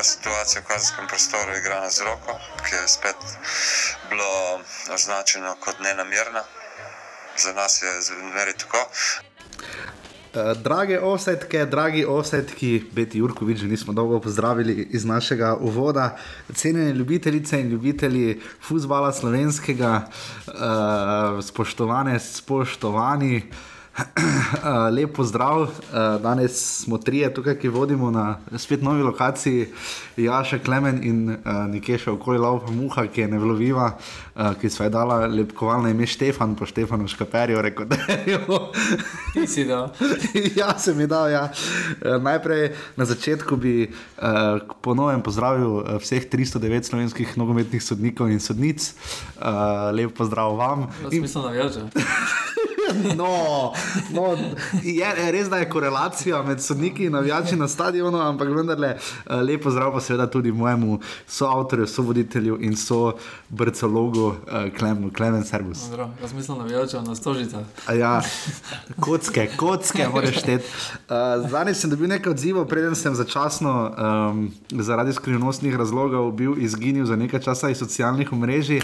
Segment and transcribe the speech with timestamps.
[0.00, 2.32] bila situacija v kazenskem prostoru igrana z roko,
[2.64, 3.16] ki je spet
[4.08, 4.60] bilo
[4.94, 6.42] označeno kot nenamerna.
[7.36, 8.80] Za nas je zmeraj tako.
[8.88, 16.16] Uh, drage osetke, dragi osetki, Beti Jurkovič, že nismo dolgo pozdravili iz našega uvoda,
[16.54, 20.08] cenjeni ljubitelice in ljubitelji futbola slovenskega,
[20.46, 23.36] uh, spoštovane, spoštovani.
[23.36, 23.79] Uh,
[24.96, 25.70] lep pozdrav, uh,
[26.22, 29.66] danes smo trije tukaj, ki vodimo na spet novi lokaciji,
[30.16, 34.84] Jaša Klemen in uh, nekje še okoli Laupa Muha, ki je nevloviva, uh, ki so
[34.84, 38.60] je dala lepkovalno ime Štefan, po Štefanu Škaperju, rekel da je jo.
[39.34, 39.90] Ti si dal.
[40.60, 41.30] ja, sem jih dal.
[41.30, 41.44] Ja.
[42.00, 43.74] Najprej na začetku bi
[44.82, 48.92] ponovno pozdravil vseh 309 slovenskih nogometnih sodnikov in sodnic.
[49.38, 50.88] Uh, lep pozdrav vam.
[51.10, 51.22] In...
[51.22, 51.86] Smisel navijača.
[53.16, 53.72] No,
[54.10, 54.36] no,
[54.82, 59.70] je res, da je korelacija med sodniki in navijači na stadionu, ampak vendarle eh, lepo
[59.70, 63.12] zdrav pa seveda tudi mojemu soavtorju, sovoditelju in so
[63.48, 64.34] brcologu uh,
[64.78, 65.78] Klemenu, Klemen Servus.
[66.22, 67.64] Jaz mislim navijača na stožica.
[67.98, 68.22] Ja,
[69.00, 70.64] kocke, kocke moraš šteti.
[71.08, 77.06] Uh, Danes sem dobil nekaj odzivov, preden sem začasno um, zaradi skrivnostnih razlogov bil izginil
[77.06, 78.80] za nekaj časa iz socialnih omrežij.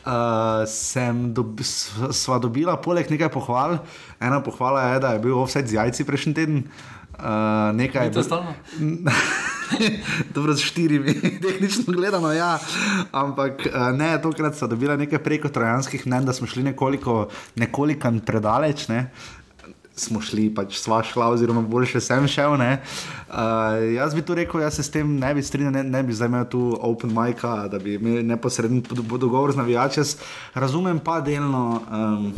[0.00, 3.82] Uh, sem dobi, sva dobila poleg nekaj pohval.
[4.16, 6.62] Ena pohvala je, da je bil offset z jajci prejšnji teden.
[7.20, 8.54] Uh, nekaj je bilo stalno.
[10.34, 12.56] Dobro, z štirimi, tehnično gledano, ja.
[13.12, 17.28] Ampak uh, ne, tokrat so dobila nekaj preko trojanskih mnen, da smo šli nekoliko,
[17.60, 18.88] nekoliko predaleč.
[18.88, 19.12] Ne.
[19.12, 19.39] Uh,
[19.96, 22.54] smo šli, pač sva šla, oziroma boljše sem šel.
[22.54, 22.68] Uh,
[23.94, 26.30] jaz bi tu rekel, jaz se s tem ne bi strinjal, ne, ne bi zdaj
[26.30, 30.06] imel tu open mic, da bi imel neposreden dogovor z navijači.
[30.54, 31.82] Razumem pa delno.
[31.90, 32.32] Um,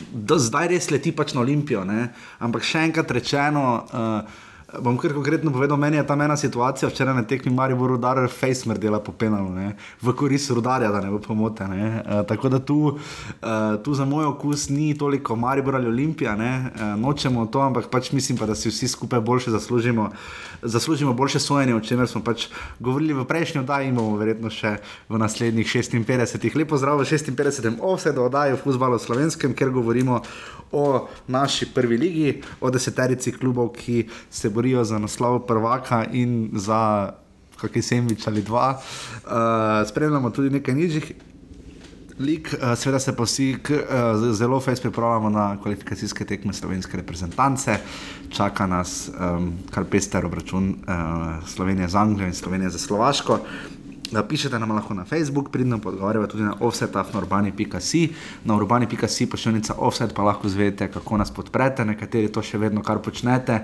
[0.00, 2.06] Da zdaj res leti pač na Olimpijo, ne?
[2.40, 4.38] ampak še enkrat rečeno, uh,
[4.78, 8.78] bom kar konkretno povedal, meni je tam ena situacija, včeraj na tekmi Marijo Rudar, Facemer
[8.78, 9.74] dela po penalu, ne?
[10.02, 11.66] v korist rudarja, da ne bo pomote.
[11.68, 12.02] Ne?
[12.06, 16.82] Uh, tako da tu, uh, tu za moj okus ni toliko Marijo ali Olimpija, uh,
[17.00, 20.10] nočemo to, ampak pač mislim pa, da si vsi skupaj boljše zaslužimo,
[20.62, 22.46] zaslužimo boljše sojenje, o čemer smo pač
[22.78, 24.76] govorili v prejšnji oddaji in bomo verjetno še
[25.08, 26.56] v naslednjih 56.
[26.56, 27.80] Lepo zdrav v 56.
[27.80, 30.22] ovsedu oddaji v futbalu slovenskem, ker govorimo
[30.72, 37.12] o naši prvi ligi, o deseterici klubov, ki se borijo za naslov prvaka in za
[37.56, 38.76] kakšen semvič ali dva.
[38.76, 41.12] Uh, spremljamo tudi nekaj nižjih.
[42.20, 46.96] Lik, uh, seveda se pa vsi k, uh, zelo fejs pripravljamo na kvalifikacijske tekme slovenske
[47.00, 47.78] reprezentance.
[48.28, 53.40] Čaka nas um, kar pester obračun uh, Slovenije z Anglijo in Slovenije za Slovaško.
[54.28, 58.08] Pišete nam lahko na Facebook, pridno pa odgovarjate tudi na offset.urbani.si.
[58.44, 62.98] Na urbani.si pošiljnica offset pa lahko zvedete, kako nas podprete, nekateri to še vedno kar
[62.98, 63.60] počnete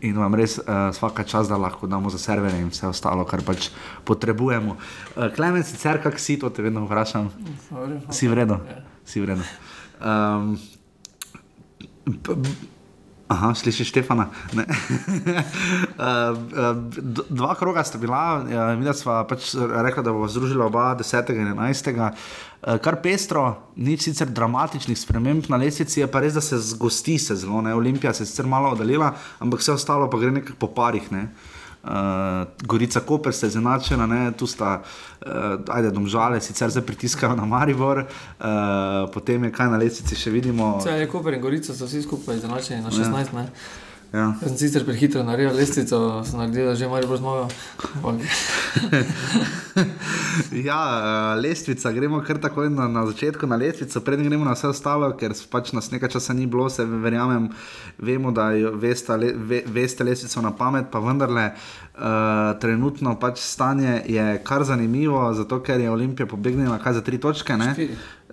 [0.00, 3.44] in vam res uh, vsaka čas, da lahko damo za servere in vse ostalo, kar
[3.46, 3.68] pač
[4.08, 4.76] potrebujemo.
[5.16, 7.30] Uh, Klemen, sicer kak si, to te vedno vprašam.
[8.10, 8.60] Si vredno.
[8.68, 8.82] Ja.
[9.04, 9.44] Si vredno.
[10.00, 10.56] Um,
[13.30, 14.26] Aha, slišiš Štefana.
[14.26, 14.58] uh,
[16.02, 16.74] uh,
[17.30, 21.30] dva kroga sta bila, uh, mi smo pač rekli, da bo združila oba 10.
[21.38, 22.10] in 11.
[22.60, 23.44] Uh, kar pestro,
[23.76, 27.62] ni sicer dramatičnih sprememb na lesici, je pa res, da se zgosti se zelo.
[27.64, 27.74] Ne?
[27.74, 31.12] Olimpija se je sicer malo oddaljila, ampak vse ostalo pa gre nekako po parih.
[31.12, 31.28] Ne?
[31.84, 31.90] uh,
[32.66, 34.32] Gorica Koper se je zanačena, ne?
[34.32, 34.82] tu sta,
[35.26, 35.32] uh,
[35.68, 40.76] ajde, domžale, sicer zdaj pritiskajo na Maribor, uh, potem je kaj na lesici še vidimo.
[40.78, 43.34] Vse je Koper in Gorica so vsi skupaj zanačeni na 16.
[43.34, 43.46] Ja.
[44.12, 44.34] Ja.
[44.42, 47.46] Sem sicer prehitro naredil lestvico, sem naredil že malo zmago.
[50.68, 50.80] ja,
[51.38, 55.30] lestvica, gremo kar takoj na, na začetku na lestvico, predtem gremo na vse ostalo, ker
[55.50, 57.54] pač nas nekaj časa ni bilo, se verjamem,
[58.02, 61.54] vemo, da veste, ve, veste lestvico na pamet, pa vendarle.
[62.00, 67.18] Uh, trenutno pač stanje je kar zanimivo, zato ker je Olimpija pobegnila kaj za tri
[67.20, 67.58] točke.
[67.60, 67.74] Ne?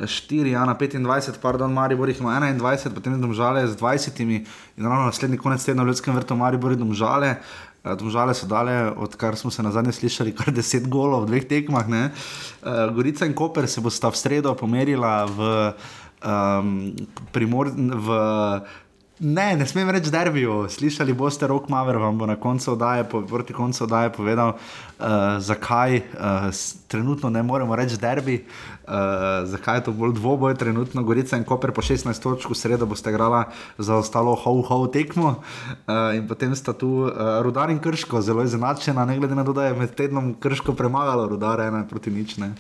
[0.06, 4.46] 4, ja, na 25, pardon, Maribor jih ima 21, potem je domžale z 20 in
[4.78, 7.36] ravno naslednji konec tedna v Ljudskem vrtu Maribor je domžale.
[7.88, 11.46] Eh, domžale so dale, odkar smo se na zadnje slišali, kar 10 golov v dveh
[11.48, 11.86] tekmah.
[11.88, 15.40] Uh, Gorica in Koper se bosta v sredo pomerila v,
[16.26, 16.92] um,
[17.32, 18.08] primor, v
[19.20, 20.68] Ne, ne smem reči derbijo.
[20.70, 25.06] Slišali boste, rok Maver vam bo na koncu oddaje, po, proti koncu oddaje povedal, uh,
[25.40, 26.04] zakaj uh,
[26.88, 28.36] trenutno ne moremo reči derbi,
[28.86, 28.94] uh,
[29.50, 33.50] zakaj je to bolj dvoboj, trenutno Gorica in Koper po 16 točk, sredo boste igrala
[33.78, 35.42] za ostalo ho-ho tekmo.
[35.88, 39.54] Uh, in potem sta tu uh, Rudar in Krško, zelo izenačena, ne glede na to,
[39.54, 42.38] da je med tednom Krško premagalo Rudar, ena proti nič.
[42.38, 42.54] Ne.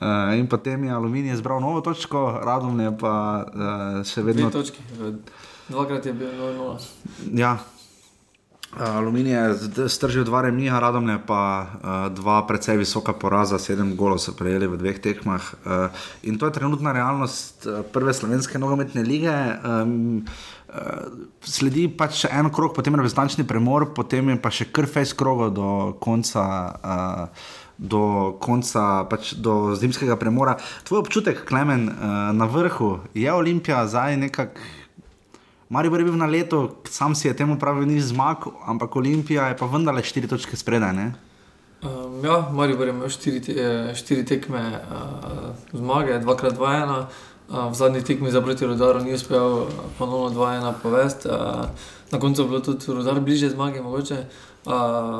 [0.00, 3.14] Uh, in potem je Aluminij zbral novo točko, Radom je pa
[3.44, 4.48] uh, še vedno.
[4.48, 4.80] Dve točki.
[5.68, 6.78] Dvakrat je bilo 0-0.
[7.34, 7.58] Ja.
[8.78, 14.32] Aluminij je stržil dva remija, radomne pa uh, dva precej visoka poraza, sedem golov so
[14.32, 15.44] prejeli v dveh tekmah.
[15.44, 15.92] Uh,
[16.24, 19.28] in to je trenutna realnost uh, prve slovenske nogometne lige.
[19.60, 20.24] Um,
[20.72, 21.04] uh,
[21.44, 25.50] sledi pač še en krok, potem reprezentančni premor, potem je pa še kar fejs krogo
[25.52, 25.68] do
[26.00, 26.46] konca.
[26.80, 30.52] Uh, Do konca, pač do zimskega premora.
[30.86, 31.88] Tvoj občutek, Klemen,
[32.36, 34.60] na vrhu je Olimpija zdaj nekako
[35.72, 38.36] Marijo je bil na leto, sam si je temu pravil, ni zmag,
[38.66, 40.92] ampak Olimpija je pa vendarle štiri točke spredaj.
[40.92, 46.98] Um, ja, Marijo je imel štiri, te, eh, štiri tekme uh, zmage, dvakrat dva ena.
[47.48, 49.64] Uh, v zadnji tekmi za proti rodaru ni uspel
[49.98, 51.28] ponovno dva ena povesti.
[51.28, 51.64] Uh,
[52.12, 54.24] na koncu je bilo tudi rodar bliže zmage, mogoče.
[54.64, 54.72] Uh,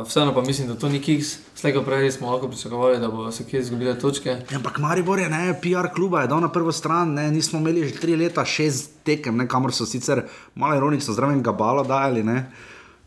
[0.06, 1.36] vseeno pa mislim, da to ni kiks.
[1.54, 4.28] Slejko prej smo lahko pričakovali, da bo se kje izgubile točke.
[4.28, 7.88] Ja, ampak Maribor je ne, PR kluba, je dal na prvo stran, ne, nismo imeli
[7.88, 10.22] že tri leta, šest tekem, ne, kamor so sicer
[10.54, 12.22] malo ironično zraven gabalo dajali.
[12.22, 12.50] Ne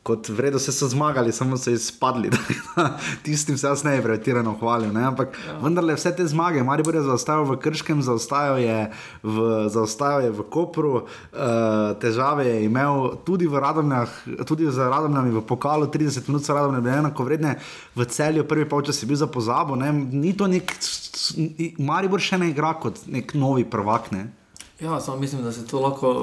[0.05, 2.29] kot vredno se so zmagali, samo so izpadli.
[3.25, 4.91] Tistim se jaz ne bi pretirano hvalil.
[4.93, 5.01] Ne?
[5.03, 5.55] Ampak ja.
[5.63, 8.91] vendarle vse te zmage, Marijo je zaostajal v Krškem, zaostajal je
[9.23, 11.07] v, zaostajal je v Kopru, uh,
[12.01, 14.13] težave je imel tudi v Radomljah,
[14.45, 17.55] tudi z Radomljami v pokalu, 30 minut so Radomlje bile enako vredne,
[17.95, 19.73] v celju prvi polčas je bil za pozabo.
[19.73, 19.89] Ne?
[19.89, 20.69] Ni to nek,
[21.81, 24.13] Marijo še ne igra kot nek novi prvak.
[24.13, 24.29] Ne?
[24.77, 26.13] Ja, samo mislim, da se to lahko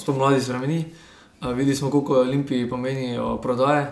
[0.00, 1.09] spomladi spremeni.
[1.40, 3.90] Videli smo, koliko Olimpiji pomeni prodaje,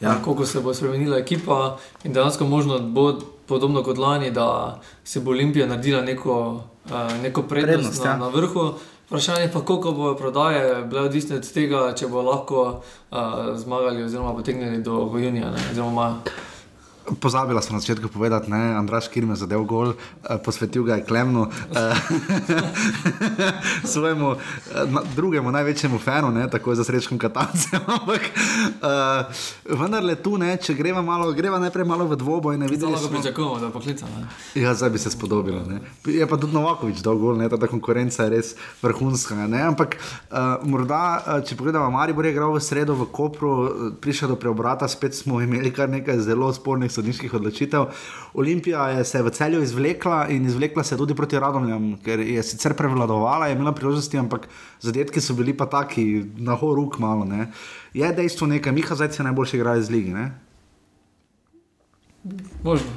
[0.00, 0.14] ja.
[0.24, 5.30] koliko se bo spremenila ekipa in dejansko možno bo podobno kot lani, da se bo
[5.30, 6.62] Olimpija naredila neko,
[7.22, 8.16] neko prednost, prednost na, ja.
[8.16, 8.72] na vrhu.
[9.06, 13.18] Vprašanje pa, koliko bo prodaje, bilo odvisno od tega, če bo lahko uh,
[13.56, 15.52] zmagali oziroma potegnili do junija.
[17.16, 21.04] Pozabila sem na začetku povedati, da je Andraš Kirme zadev gol, eh, posvetil ga je
[21.04, 21.94] Klemnu, eh,
[23.92, 24.36] svojemu eh,
[25.16, 27.80] drugemu največjemu fanu, ne, tako za srečkim katancem.
[28.00, 28.20] Ampak
[29.64, 32.58] vendar le tu, ne, če greva, malo, greva najprej malo v dvoboj.
[32.58, 34.06] Ne, videli smo, pričakujemo, da poklica.
[34.54, 35.64] Ja, zdaj bi se spodobilo.
[35.64, 35.80] Ne.
[36.04, 39.34] Je pa tudi Novakovič dal gol, ne, ta konkurenca je res vrhunska.
[39.48, 39.62] Ne.
[39.62, 43.52] Ampak uh, morda, če pogledamo, Maribor je igral v sredo v Kopru,
[44.02, 47.86] prišel do preobrata, spet smo imeli kar nekaj zelo spornih sodniških odločitev.
[48.34, 52.74] Olimpija je se v celju izvlekla in izvlekla se tudi proti Radomljam, ker je sicer
[52.74, 54.48] prevladovala, je imela priložnosti, ampak
[54.80, 57.24] zadetki so bili pa taki, na horuk malo.
[57.24, 57.50] Ne.
[57.94, 60.12] Je dejstvo nekaj, Miha zdaj se najboljši igra iz lige.
[60.12, 60.28] Ne?
[62.64, 62.90] Možno.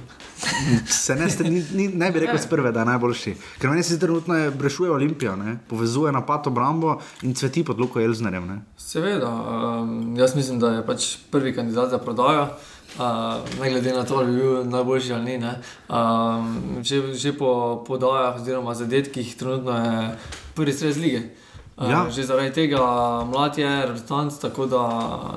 [0.87, 3.33] Se ne, ste, ni, ni, ne bi rekel z prve, da je najboljši.
[3.61, 5.57] Ker meni se trenutno brešuje Olimpija, ne?
[5.69, 8.47] povezuje napad obrambo in cveti pod Luko Elznerjem.
[8.47, 8.57] Ne?
[8.77, 12.47] Seveda, um, jaz mislim, da je pač prvi kandidat za prodajo.
[12.99, 15.59] Uh, ne glede na to, ali bi bil najboljši ali ne.
[15.89, 20.17] Um, že, že po podajah, oziroma zadetkih, trenutno je
[20.55, 21.21] prvi stres lige.
[21.77, 22.05] Uh, ja.
[22.11, 22.83] Že zaradi tega
[23.25, 24.83] mlad je reprezentant, tako da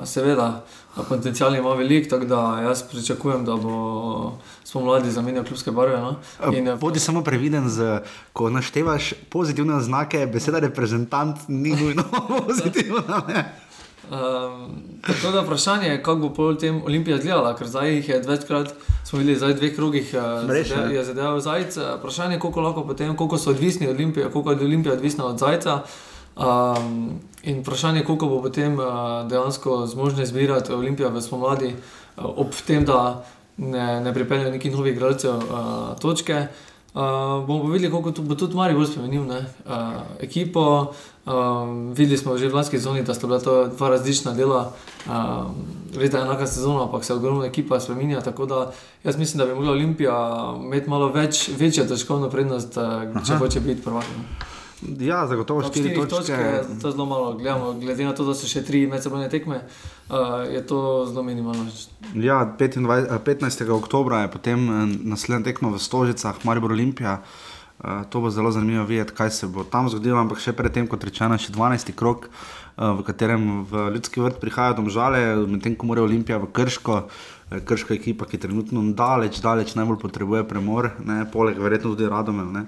[0.05, 0.65] seveda
[1.09, 5.97] potencial ima velik, tako da jaz pričakujem, da bo spomladi zamenjal klubske barve.
[5.97, 6.15] No?
[6.53, 8.01] In, Bodi samo previden, z,
[8.33, 12.03] ko naštevaš pozitivne znake, beseda reprezentant ni nujno
[12.47, 13.21] pozitivna.
[14.05, 18.19] Um, tako da vprašanje je, kako bo pol tem Olimpija izgledala, ker zdaj jih je
[18.27, 20.55] večkrat, smo videli zdaj v dveh krogih, da
[20.91, 21.77] je zadeval zajec.
[21.99, 25.39] Vprašanje je, koliko lahko potem, koliko so odvisni od Olimpije, koliko je Olimpija odvisna od
[25.39, 25.81] zajca.
[26.35, 28.85] Um, in vprašanje je, koliko bo potem uh,
[29.29, 33.25] dejansko zmožna izbirati Olimpija v spomladi, uh, ob tem, da
[33.57, 36.33] ne, ne pripeljejo nekih novih igralcev uh, točke.
[36.33, 39.35] Uh, bomo videli, kako bo tudi Marijo bolj spremenil uh,
[40.19, 40.93] ekipo.
[41.25, 44.71] Um, videli smo že v lanski sezoni, da sta bila to dva različna dela.
[45.09, 45.55] Um,
[45.95, 48.21] Res je enaka sezona, ampak se ogromna ekipa spremenja.
[48.21, 48.71] Tako da
[49.03, 50.15] jaz mislim, da bi mogla Olimpija
[50.63, 54.05] imeti malo več, večjo težkovno prednost, uh, če hoče biti prvak.
[54.99, 56.15] Ja, zagotovo štiri točke.
[56.15, 59.61] točke to zelo malo gledamo, glede na to, da so še tri medsebojne tekme,
[60.09, 61.67] uh, je to zelo minimalno.
[62.13, 63.69] Ja, 25, 15.
[63.73, 64.67] oktober je potem
[65.03, 67.21] naslednja tekma v Stožicah, Maribor Olimpija.
[67.75, 71.03] Uh, to bo zelo zanimivo videti, kaj se bo tam zgodilo, ampak še predtem, kot
[71.03, 71.91] rečeno, še 12.
[71.97, 77.07] krok, uh, v katerem v ljudski vrt prihajajo domžale, medtem ko mora Olimpija v Krško,
[77.65, 82.65] krška ekipa, ki trenutno daleč, daleč najbolj potrebuje premor, ne, poleg verjetno tudi Radomel.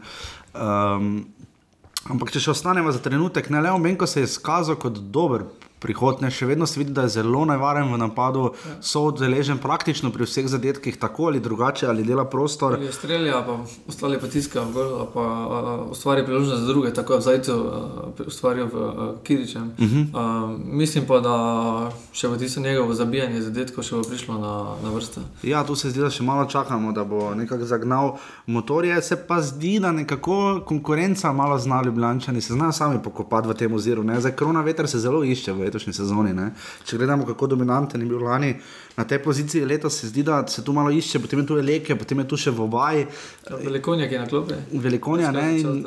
[2.08, 5.44] Ampak če še ostanemo za trenutek, ne le omenko se je izkazal kot dober
[5.80, 8.78] prihod, ne, še vedno se vidi, da je zelo nevaren v napadu, ja.
[8.82, 12.78] so odeležen praktično pri vseh zadetkih, tako ali drugače, ali dela prostor.
[12.80, 17.58] Ali strelja, pa ostali pa tiskajo, pa uh, ustvarja priložnost za druge, tako v Zajcu,
[17.58, 19.72] uh, ustvarjajo v uh, Kiričem.
[19.78, 20.06] Uh -huh.
[20.14, 24.54] uh, mislim pa, da še v tisto njegovo zabijanje zadetkov še bo prišlo na,
[24.84, 25.22] na vrsto.
[25.44, 29.42] Ja, tu se zdi, da še malo čakamo, da bo nekako zagnal motorje, se pa
[29.42, 34.06] zdi, da nekako konkurenca malo zna ljubljani, se znajo sami pokopati v tem oziru.
[34.20, 36.34] Za korona veter se zelo išče v letošnji sezoni.
[36.34, 36.50] Ne.
[36.88, 38.56] Če gledamo, kako dominanten je bil lani
[38.98, 41.96] na tej poziciji, letos se zdi, da se tu malo išče, potem je tu Leke,
[41.96, 43.06] potem je tu še Vobaj.
[43.52, 44.60] Velikonja, ki je na klopi.
[44.74, 45.48] Velikonja, ne.
[45.62, 45.86] In,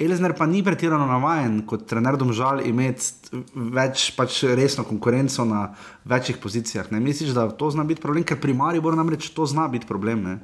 [0.00, 5.66] Elizner pa ni pretirano navaden kot trener domžal imeti več pač resno konkurenco na
[6.08, 6.88] večjih pozicijah.
[6.88, 7.02] Ne?
[7.04, 10.24] Misliš, da to zna biti problem, ker pri Mariboru namreč to zna biti problem?
[10.24, 10.38] Ne?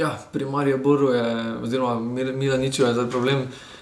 [0.00, 1.26] Ja, pri Mariboru je,
[1.68, 3.44] oziroma Mila Niču je zdaj problem.
[3.44, 3.79] Uh,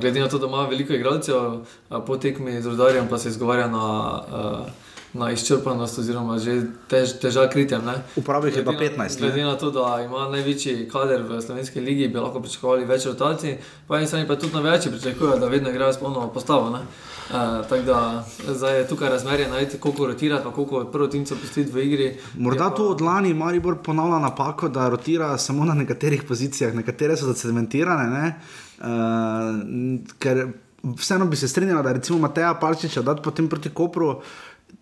[0.00, 1.62] glede na to, da ima veliko igralcev, uh,
[2.06, 4.66] po tekmi z rodarjem pa se izgovarja na uh,
[5.14, 7.86] na izčrpanost, oziroma že tež, težav kritjem.
[8.16, 9.18] Upravi jih je pa 15.
[9.18, 13.56] Glede na to, da ima največji kader v slovenski ligi, bi lahko pričakovali več rotacij,
[13.86, 16.70] pa in sami pa tudi na večji pričakujejo, da vedno igrajo s polno postavo.
[16.70, 16.82] Ne?
[17.30, 21.72] Uh, tako da zdaj je tukaj razmerje, najti, koliko rotira, pa koliko prvo timcev pustiti
[21.72, 22.10] v igri.
[22.34, 27.30] Morda tu od lani Maribor ponavlja napako, da rotira samo na nekaterih pozicijah, nekatere so
[27.30, 28.34] zacementirane.
[28.78, 29.60] Uh,
[30.18, 30.46] ker
[30.96, 34.16] vseeno bi se strinjala, da recimo Mateja Palčiča dati potem proti Kopru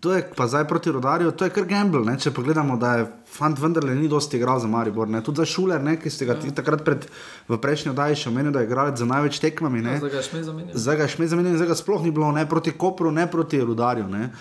[0.01, 2.03] to je pa zdaj proti rodarju, to je kar gamble.
[2.05, 2.17] Ne?
[2.19, 5.21] Če pogledamo, da je fant vendarle ni dosti igral za Maribor, ne?
[5.23, 5.95] tudi za šuler, ne?
[6.01, 6.55] ki ste ga ja.
[6.57, 7.07] takrat pred,
[7.49, 9.85] v prejšnji oddaji še omenili, da je igral za največ tekmami.
[9.87, 13.63] Ja, zdaj ga šme zamenjali, zdaj ga sploh ni bilo ne proti Kopru, ne proti
[13.63, 14.09] rodarju.
[14.11, 14.33] Ne?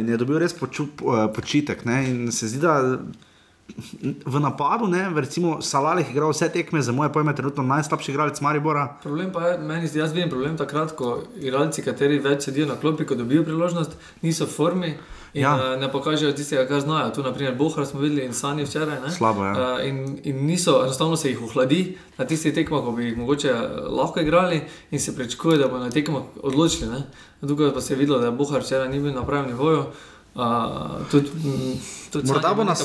[0.00, 1.86] In je dobil res poču, počitek.
[1.86, 2.00] Ne?
[2.10, 2.98] In se zdi, da
[4.26, 8.96] v napadu, ne, recimo Salalih igral vse tekme, za moje pojme, trenutno najslabši igralec Maribora.
[9.02, 12.76] Problem pa je, meni zdi, jaz vidim problem takrat, ko igralci, kateri več sedijo na
[12.76, 14.94] klopi, ko dobijo priložnost, niso v formi.
[15.34, 15.54] In, ja.
[15.56, 17.08] uh, ne pokažejo tistega, kar znajo.
[17.10, 19.00] Tu, naprimer, Bohar smo videli in Sani včeraj.
[19.10, 19.50] Slabo je.
[19.50, 19.72] Ja.
[19.72, 23.54] Uh, in, in niso, enostavno se jih ohladi na tistih tekmah, ko bi jih mogoče
[23.90, 27.02] lahko igrali in se pričakuje, da bodo na tekmah odločili.
[27.40, 29.80] Tukaj pa se je videlo, da je Bohar včeraj ni bil na pravem nivoju.
[29.80, 30.13] Uh,
[31.10, 31.30] tudi,
[32.10, 32.82] tudi morda, bo nas,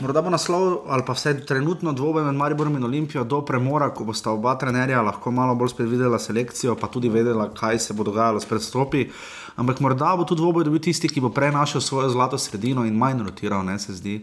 [0.00, 4.04] morda bo naslov ali pa vse trenutno dvoboj med Mariborom in Olimpijo do premora, ko
[4.04, 8.06] bosta oba trenerja lahko malo bolj spet videla selekcijo, pa tudi vedela, kaj se bo
[8.06, 9.08] dogajalo s predstopi.
[9.56, 13.24] Ampak morda bo tudi dvoboj dobil tisti, ki bo prenašal svojo zlato sredino in manj
[13.26, 14.20] rotiral, ne se zdi.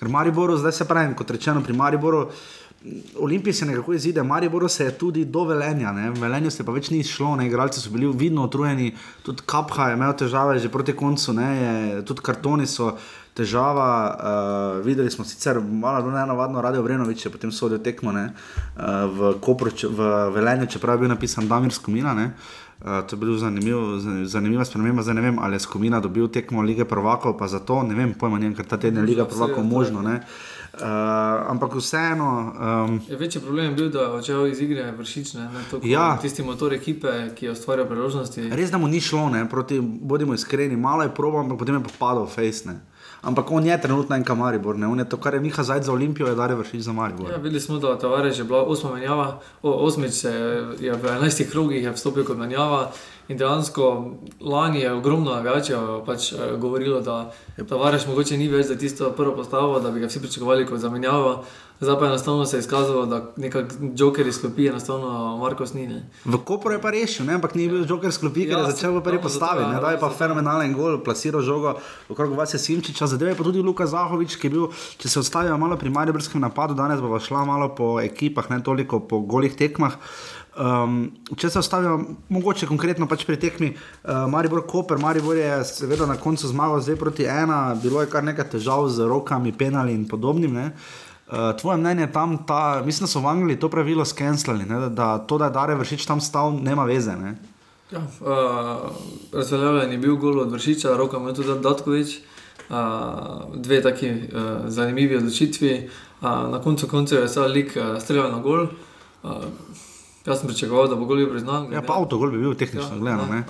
[0.00, 2.30] Ker Mariboru, zdaj se pravi, kot rečeno, pri Mariboru.
[3.18, 6.10] Olimpij se nekako izide, Maribor se je tudi do velenja, ne?
[6.10, 7.44] velenju se pa več ni šlo, ne?
[7.46, 12.24] igralci so bili vidno utrujeni, tudi Kapha je imel težave že proti koncu, je, tudi
[12.24, 12.94] kartoni so
[13.36, 13.90] težava.
[14.80, 18.30] Uh, videli smo sicer malo neenavadno radio Vrenovič, potem so odjel tekmo ne?
[18.32, 22.14] uh, v, Kopru, v velenju, čeprav je bil napisan Damir Skomina.
[22.14, 22.30] Ne?
[22.80, 23.76] Uh, to je bila zanimiv,
[24.24, 27.94] zanimiva sprememba, zdaj ne vem, ali je Skomina dobil tekmo lige prvakov, pa zato ne
[27.94, 30.02] vem, pojma njem, ker ta teden je liga prvakov možno.
[30.02, 30.24] Ne?
[30.24, 30.59] Uh,
[31.48, 32.52] ampak vseeno.
[32.86, 36.18] Um, je večji problem je bil, da je odšel iz igre vršič, ne, to, ja.
[36.22, 38.48] tisti motor ekipe, ki je ustvarjal priložnosti.
[38.50, 41.82] Res da mu ni šlo, ne, proti, bodimo iskreni, malo je probo, ampak potem je
[41.82, 42.76] pa padal face.
[43.22, 45.92] Ampak on je trenutno en kamaribor, ne, on je to, kar je Miha zdaj za
[45.92, 47.30] Olimpijo, je dare vršič za Maribor.
[47.30, 50.30] Ja, videli smo, da je že bila osma menjava, osmič se
[50.80, 52.92] je v enajstih krogih vstopil kot menjava.
[53.30, 57.32] In dejansko lani je ogromno navijačev pač, eh, govorilo, da
[57.68, 61.44] Tavares mogoče ni več za tisto prvo postavo, da bi ga vsi pričakovali kot zamenjavo.
[61.80, 66.02] Zdaj pa je enostavno se izkazalo, da nekak joker izklopi, enostavno Marko snine.
[66.24, 67.34] V Koperu je pa rešil, ne?
[67.34, 69.64] ampak ni bil joker izklopi, ker ja, je začel v prvi postavi.
[69.64, 71.78] Ja, da je pa fenomenalen gol, plasiral žogo
[72.12, 73.08] okrog Vase Simčiča.
[73.08, 74.68] Zadeva je pa tudi Luka Zahovič, ki je bil,
[75.00, 79.00] če se ostavijo malo pri Mariborskem napadu, danes bo šla malo po ekipah, ne toliko
[79.00, 79.96] po golih tekmah.
[80.60, 81.96] Um, če se ostavijo,
[82.28, 86.98] mogoče konkretno pač pri tekmi, uh, Maribor Koper, Maribor je seveda na koncu zmagal zdaj
[87.00, 90.58] proti ena, bilo je kar nekaj težav z rokami, penali in podobnim.
[91.30, 95.18] Uh, tvoje mnenje tam, ta, mislim, da so v Angliji to pravilo skenslali, da, da
[95.18, 97.14] to, da je Dare vršič tam stal, nema veze.
[97.16, 97.36] Ne?
[97.90, 98.90] Ja, uh,
[99.32, 102.18] Razveljavljen je bil gol od vršiča, roka mu je tudi Datkovič.
[102.70, 102.76] Uh,
[103.54, 104.18] dve taki uh,
[104.66, 105.88] zanimivi odločitvi.
[106.20, 108.66] Uh, na koncu koncev je vse lik uh, streljal na gol.
[109.22, 109.30] Uh,
[110.26, 111.72] Jaz sem pričakoval, da bo gol priznan.
[111.72, 113.26] Ja, pa avto gol bi bil tehnično ja, gledano.
[113.32, 113.42] Ne,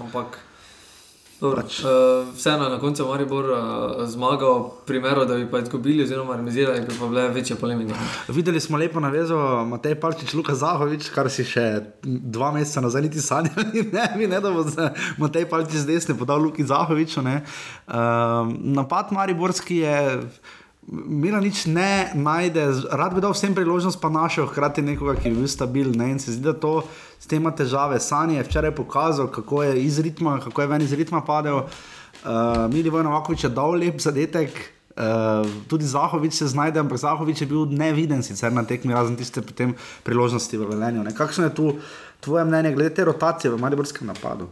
[1.42, 1.64] ampak.
[1.64, 1.80] Pač.
[1.80, 3.58] Uh, Vseeno je na koncu Maribor uh,
[4.06, 7.94] zmagal, primeru, da bi pa izgubili, oziroma remisirali, bi pa bile večje polemike.
[8.28, 11.66] Videli smo lepo navezo Matej Palčič, Luka Zahovič, kar si še
[12.02, 13.86] dva meseca nazaj niti sanjali.
[13.90, 14.64] Ne, mi ne da bo
[15.18, 17.20] Matej Palčič z desne podal Luki Zahoviču.
[17.20, 20.00] Uh, napad Mariborski je.
[20.90, 25.38] Mila nič ne najde, rad bi dal vsem priložnost, pa našel hkrati nekoga, ki bi
[25.38, 26.02] bil stabilen.
[26.10, 26.82] In se zdi, da to
[27.14, 28.00] s tem ima težave.
[28.02, 31.62] Sanje je včeraj pokazal, kako je iz ritma, kako je ven iz ritma padel.
[32.26, 34.50] Uh, Mili Vojna Vakovič je dal lep zadetek.
[34.98, 39.46] Uh, tudi Zahovič se znajde, ampak Zahovič je bil neviden sicer na tekmi, razen tiste
[40.02, 41.06] priložnosti v Velenju.
[41.14, 41.66] Kakšno je tu
[42.20, 44.50] tvoje mnenje glede te rotacije v Mariborskem napadu?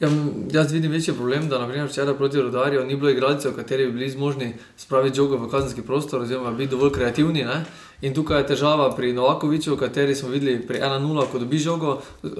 [0.00, 0.08] Ja,
[0.52, 4.10] jaz vidim večji problem, da naprimer včeraj proti rodarju ni bilo igralcev, kateri bi bili
[4.10, 7.42] zmožni spraviti žogo v kazenski prostor, oziroma biti dovolj kreativni.
[7.44, 7.64] Ne?
[8.00, 12.30] In tukaj je težava pri Novakoviču, kateri smo videli pri 1-0, ko dobi žogo, uh,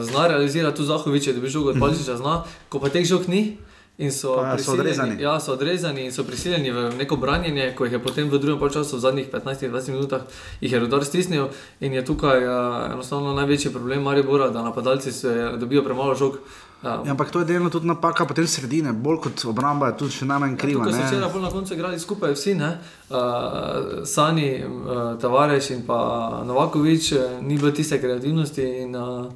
[0.00, 3.58] zna realizirati tu Zahovič, da dobi žogo od Palčiča, zna, ko pa teh žog ni.
[3.98, 5.20] In so, Pa so odrezani.
[5.22, 8.70] Ja, so odrezani in so prisiljeni v neko branjenje, ko jih je potem v drugem
[8.72, 10.24] času, v zadnjih 15-20 minutah,
[10.60, 11.52] jih je rodar stisnil.
[11.80, 16.40] In je tukaj uh, enostavno največji problem Maribora, da napadalci se dobijo premalo žog.
[16.82, 20.16] Uh, Ja, ampak to je delno tudi napaka potem sredine, bolj kot obramba je tudi
[20.16, 20.82] še najmanj kriva.
[20.82, 21.10] Tukaj so ne.
[21.12, 22.70] včeraj bolj na koncu igrali skupaj vsi, ne?
[23.06, 29.30] uh, Sani, uh, Tavares in pa Novakovič, eh, ni bilo tiste kreativnosti in uh,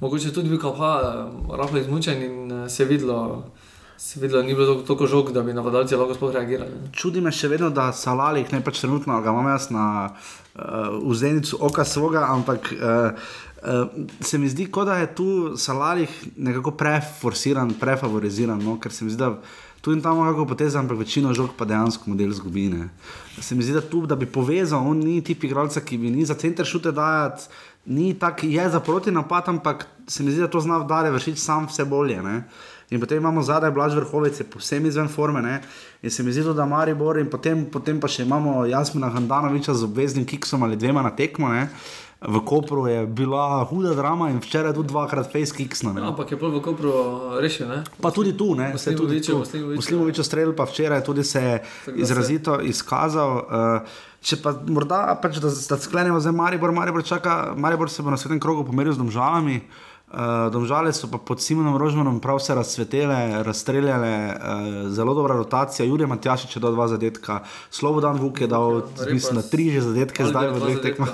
[0.00, 3.42] mogoče tudi bil kapa, uh, rahlo izmučen in uh, se videlo.
[3.98, 6.70] Se videlo, ni bilo toliko- žog, da bi napadalci lahko sploh reagirali.
[6.70, 6.90] ne.
[6.92, 10.62] Čudi me še vedno, da Salalih, ne pač trenutno, ga imam jaz na uh,
[11.06, 13.14] vzenicu oka svoga, ampak uh,
[13.62, 13.88] uh,
[14.20, 18.78] se mi zdi, kot da je tu Salalih nekako preforsiran, prefavoriziran, no?
[18.80, 19.38] ker se mi zdi, da
[19.82, 22.88] tu in tam lahko poteza, ampak večino žog pa dejansko model zgubine.
[23.40, 26.24] Se mi zdi, da tu, da bi povezal, on ni tip igralca, ki bi ni
[26.24, 27.48] za center šute dajati.
[27.86, 31.40] Ni tako, je za proti napad, ampak se mi zdi, da to zna vdare vršiti
[31.40, 32.22] sam vse bolje.
[32.22, 32.44] Ne?
[32.90, 35.42] In potem imamo zadaj Blaž Vrhovec, povsem izven forme.
[35.42, 35.60] Ne?
[36.02, 39.88] In se mi zdi, da Maribor in potem, potem pa še imamo Jasmina Handanoviča z
[39.88, 41.48] obveznim kiksom ali dvema na tekmo.
[41.50, 41.66] Ne?
[42.28, 45.90] V Kopru je bila huda drama in včeraj tudi dvakrat face kiksno.
[45.90, 46.06] Ja, Ne?
[46.08, 46.92] ampak je pol v Kopru
[47.40, 47.68] rešil.
[47.68, 47.82] Ne?
[48.00, 49.38] Pa tudi tu, ne, se je tudi tu.
[49.38, 49.76] Muslimoviću.
[49.76, 53.36] Muslimoviču strelj pa včeraj tudi se je da izrazito izkazal.
[53.36, 53.88] Uh,
[54.22, 58.16] če pa morda, pač, da, da sklenemo za Maribor, Maribor, čaka, Maribor se bo na
[58.16, 59.56] svetem krogu pomeril z domžalami.
[59.56, 59.91] Uh,
[60.52, 65.86] domžale so pa pod Simonom Rožmanom prav se razsvetele, razstreljale, uh, zelo dobra rotacija.
[65.86, 67.40] Jurij Matjašič je dal dva zadetka,
[67.70, 71.08] Slobodan Vuk je dal, Repas, mislim, na tri že zadetke, zdaj v dveh tekmah.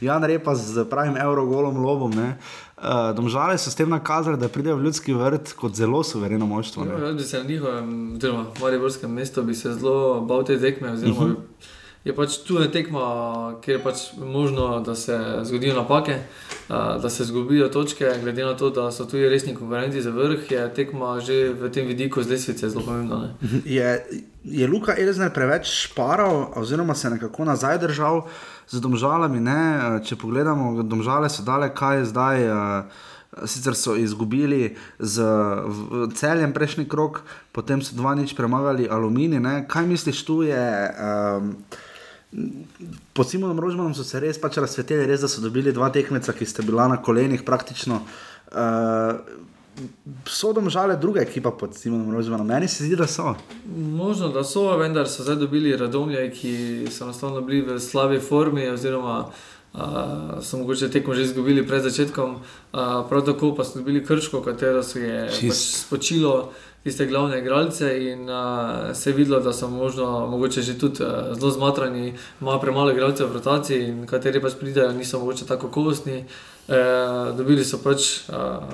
[0.00, 2.14] Jan Repa z pravim eurogolom lobom.
[2.14, 2.38] ne.
[2.78, 6.84] Uh, domžale so s tem nakazali, da pridejo v ljudski vrt kot zelo suvereno moštvo.
[6.84, 6.94] ne.
[6.94, 10.92] Ja, bi se na njihovem, oziroma Mariborskem mestu, bi se zelo bal te tekme.
[10.92, 11.76] Oziroma, uh -huh.
[12.04, 16.14] Je pač tu je tekma, kjer je pač možno, da se zgodijo napake,
[16.68, 18.06] a, da se zgubijo točke.
[18.22, 21.86] Glede na to, da so tu resni konkurenti za vrh, je tekma že v tem
[21.86, 23.18] vidiku z lesvice zelo pomembna.
[23.18, 23.60] Ne?
[23.64, 24.06] Je,
[24.44, 28.24] je Luka Elzner preveč šparal, oziroma se nekako nazaj držal
[28.68, 29.40] z domžalami?
[29.40, 29.60] Ne?
[30.04, 32.36] Če pogledamo, domžale so dale, kaj je zdaj.
[32.46, 32.82] eh,
[33.44, 35.22] Sicer so izgubili z
[36.16, 37.20] celjem prejšnji krok,
[37.52, 39.38] potem so dva nič premagali aluminij.
[39.38, 39.54] Ne?
[39.68, 40.56] Kaj misliš, tu je?
[40.56, 41.52] Um,
[43.12, 46.46] pod Simonom Rožmanom so se res pač razsvetili, res da so dobili dva tekmeca, ki
[46.46, 48.02] sta bila na kolenih praktično.
[48.52, 49.20] Uh,
[50.28, 52.46] so domžale druga ekipa pod Simonom Rožmanom?
[52.46, 53.34] Meni se zdi, da so.
[53.76, 56.54] Možno, da so, vendar so zdaj dobili radomlje, ki
[56.92, 59.18] so enostavno bili v slabi formi, oziroma
[59.72, 59.80] uh,
[60.42, 62.34] so mogoče tekmo že izgubili pred začetkom.
[62.34, 65.86] Uh, prav tako pa so dobili krško, katero se je pač Čist.
[65.86, 66.52] spočilo
[66.88, 71.36] tiste glavne igralce in uh, se je videlo, da so možno, mogoče že tudi uh,
[71.36, 76.24] zelo zmatrani, imajo premalo igralcev v rotaciji in kateri pač pridejo, niso mogoče tako kakovostni.
[76.68, 78.28] Uh, dobili so pač.
[78.28, 78.64] Uh,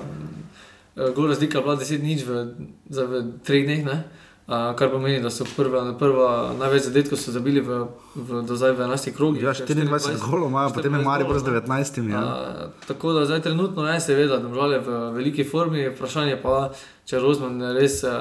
[1.15, 2.45] Gor razlika je bila 10 nič v,
[2.89, 4.03] za v treh dneh, ne?
[4.47, 7.79] A, kar pomeni, da so prva, prva največ zadetkov so zabili v,
[8.13, 9.41] v, do zdaj v 11 krogih.
[9.41, 11.83] Ja, 24 golov imajo, potem je 24 Maribor z golov, ne.
[11.83, 12.11] 19.
[12.13, 12.21] Ja.
[12.21, 16.69] A, tako da zdaj trenutno je seveda, da žale v veliki formi, vprašanje pa,
[17.05, 18.13] če Rozman je res a,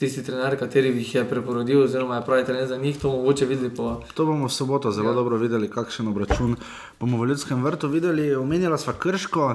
[0.00, 3.68] tisti trener, kateri jih je preporodil, oziroma je pravi trener za njih, to mogoče videli
[3.74, 5.16] po To bomo v soboto zelo ja.
[5.18, 6.56] Dobro videli, kakšen obračun
[7.00, 8.30] bomo v Ljudskem vrtu videli.
[8.34, 9.50] Omenjala sva Krško,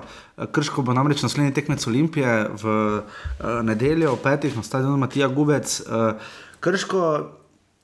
[0.52, 3.02] Krško bo namreč naslednji tekmec Olimpije v uh,
[3.66, 5.82] nedeljo ob petih na stadionu Matija Gubec.
[5.82, 6.14] Uh,
[6.60, 7.04] Krško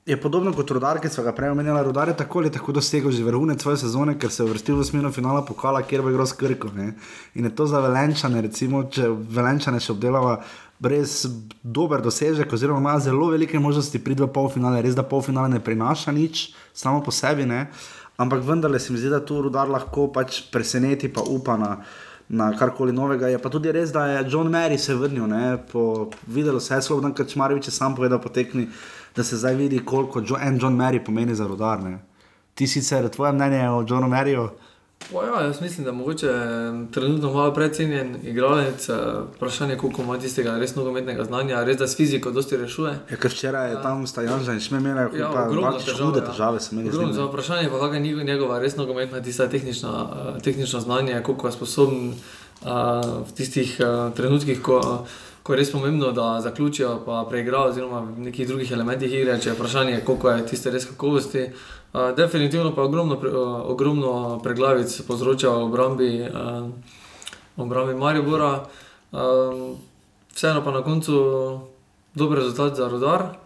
[0.05, 1.83] je podobno kot Rudar, ki smo ga prej omenjali.
[1.83, 4.85] Rudar je tako ali tako dosegel že vrhunec svoje sezone, ker se je vrstil v
[4.85, 6.69] smino finala pokala, kjer bo igral s Krko.
[6.75, 6.93] Ne?
[7.35, 10.41] In je to za Velenčane, recimo, če Velenčane še obdelava.
[10.83, 11.23] Brez
[11.63, 14.81] dober dosežek, oziroma ima zelo velike možnosti priti v polfinale.
[14.83, 17.67] Res, da polfinale ne prinaša nič, samo po sebi, ne?
[18.17, 21.71] ampak vendarle se mi zdi, da tu rudar lahko pač preseneti, pa upa na,
[22.29, 23.31] na karkoli novega.
[23.31, 25.57] Je pa tudi res, da je John Mary se vrnil, ne?
[25.71, 28.67] po videlu se je Slobodan Kačmarovič je sam povedal po tekmi,
[29.15, 31.81] da se zdaj vidi, koliko jo, en John Mary pomeni za rudar.
[31.83, 31.97] Ne?
[32.53, 34.49] Ti sicer, tvoje mnenje o Johnu Maryju?
[35.11, 36.31] Pa ja, jaz mislim, da je mogoče
[36.91, 38.93] trenutno malo precenjen igralec, eh,
[39.35, 42.93] vprašanje, koliko ima tistega res nogometnega znanja, res da s fiziko dosti rešuje.
[43.11, 46.19] Ja, ker včeraj je tam Stajanža in Šme imeli Ja, pa ogromno pač težave, hude
[46.19, 46.31] ja.
[46.31, 46.59] težave,
[47.13, 51.51] za vprašanje pa kakšna je njegova res nogometna, tista tehnična, eh, tehnično znanje, koliko je
[51.51, 52.69] sposoben eh,
[53.27, 55.05] v tistih eh, trenutkih, ko,
[55.43, 59.49] ko je res pomembno, da zaključijo, pa preigrajo, oziroma v nekih drugih elementih igre, če
[59.49, 61.47] je vprašanje, koliko je tiste res kakovosti.
[61.93, 66.65] Definitivno pa ogromno, pre, uh, ogromno preglavic povzroča v obrambi, uh,
[67.57, 68.65] obrambi Maribora.
[69.13, 69.77] Um,
[70.33, 71.13] vseeno pa na koncu
[72.17, 73.37] dober rezultat za rodar.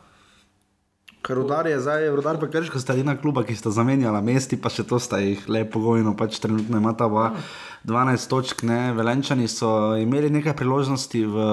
[1.27, 4.71] Ker rudar je zdaj, rudar pa krško sta edina kluba, ki sta zamenjala mesti, pa
[4.71, 9.97] še to sta jih le pogojno, pač trenutno ima ta 12 točk, ne, velenčani so
[9.99, 11.49] imeli nekaj priložnosti v,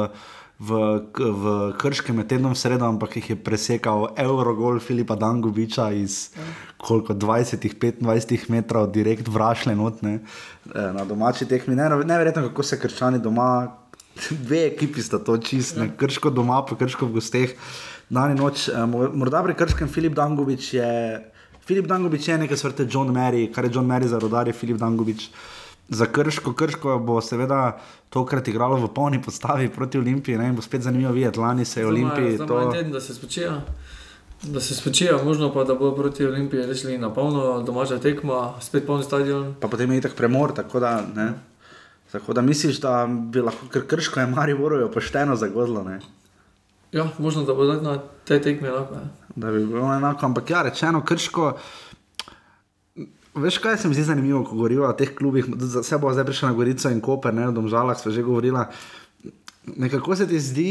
[0.64, 0.81] v,
[1.16, 1.44] v
[1.81, 6.35] krškem med tednom sredo, ampak jih je presekal Eurogol Filipa Dangoviča iz
[6.77, 10.18] koliko 20-25 metrov, direkt vrašle notne
[10.74, 11.77] na domači tekmi.
[11.77, 13.48] Ne, neverjetno, kako se krščani doma,
[14.46, 17.57] dve ekipi sta to čistne, krško doma, pa krško v gosteh
[18.09, 18.68] dan in noč.
[18.68, 20.90] Uh, morda pri Krškem Filip Dangovič je.
[21.64, 24.77] Filip Dangovič je nekaj vrste John Mary, kar je John Mary za rodar, je Filip
[24.77, 25.31] Dangovič.
[25.88, 27.79] Za Krško, Krško bo seveda
[28.11, 30.53] tokrat igralo v polni postavi proti Olimpiji, ne?
[30.53, 32.38] bo spet zanimivo videti, lani se je Olimpiji.
[32.38, 32.70] To...
[32.73, 33.61] Teden, da se spočijo,
[34.42, 38.87] da se spočijo, možno pa da bo proti Olimpiji rešili na polno, domača tekma, spet
[38.87, 39.55] polni stadion.
[39.61, 41.33] Pa potem je tako premor, tako da, ne?
[42.12, 45.83] tako da misliš, da bi lahko kr Krško je Mari Vorojo pošteno zagodlo.
[45.85, 46.01] Ne?
[46.92, 48.94] Ja, možno da bo na te tekme enako.
[49.37, 51.53] Da bi bilo enako, ampak ja, rečeno, krško.
[53.35, 56.53] Veš, kaj se mi zdi zanimivo, ko govorimo o teh klubih, vse bo zdaj prišla
[56.53, 58.61] na Gorico in Koper, ne o domžalah, smo že govorili.
[59.77, 60.68] Nekako se ti zdi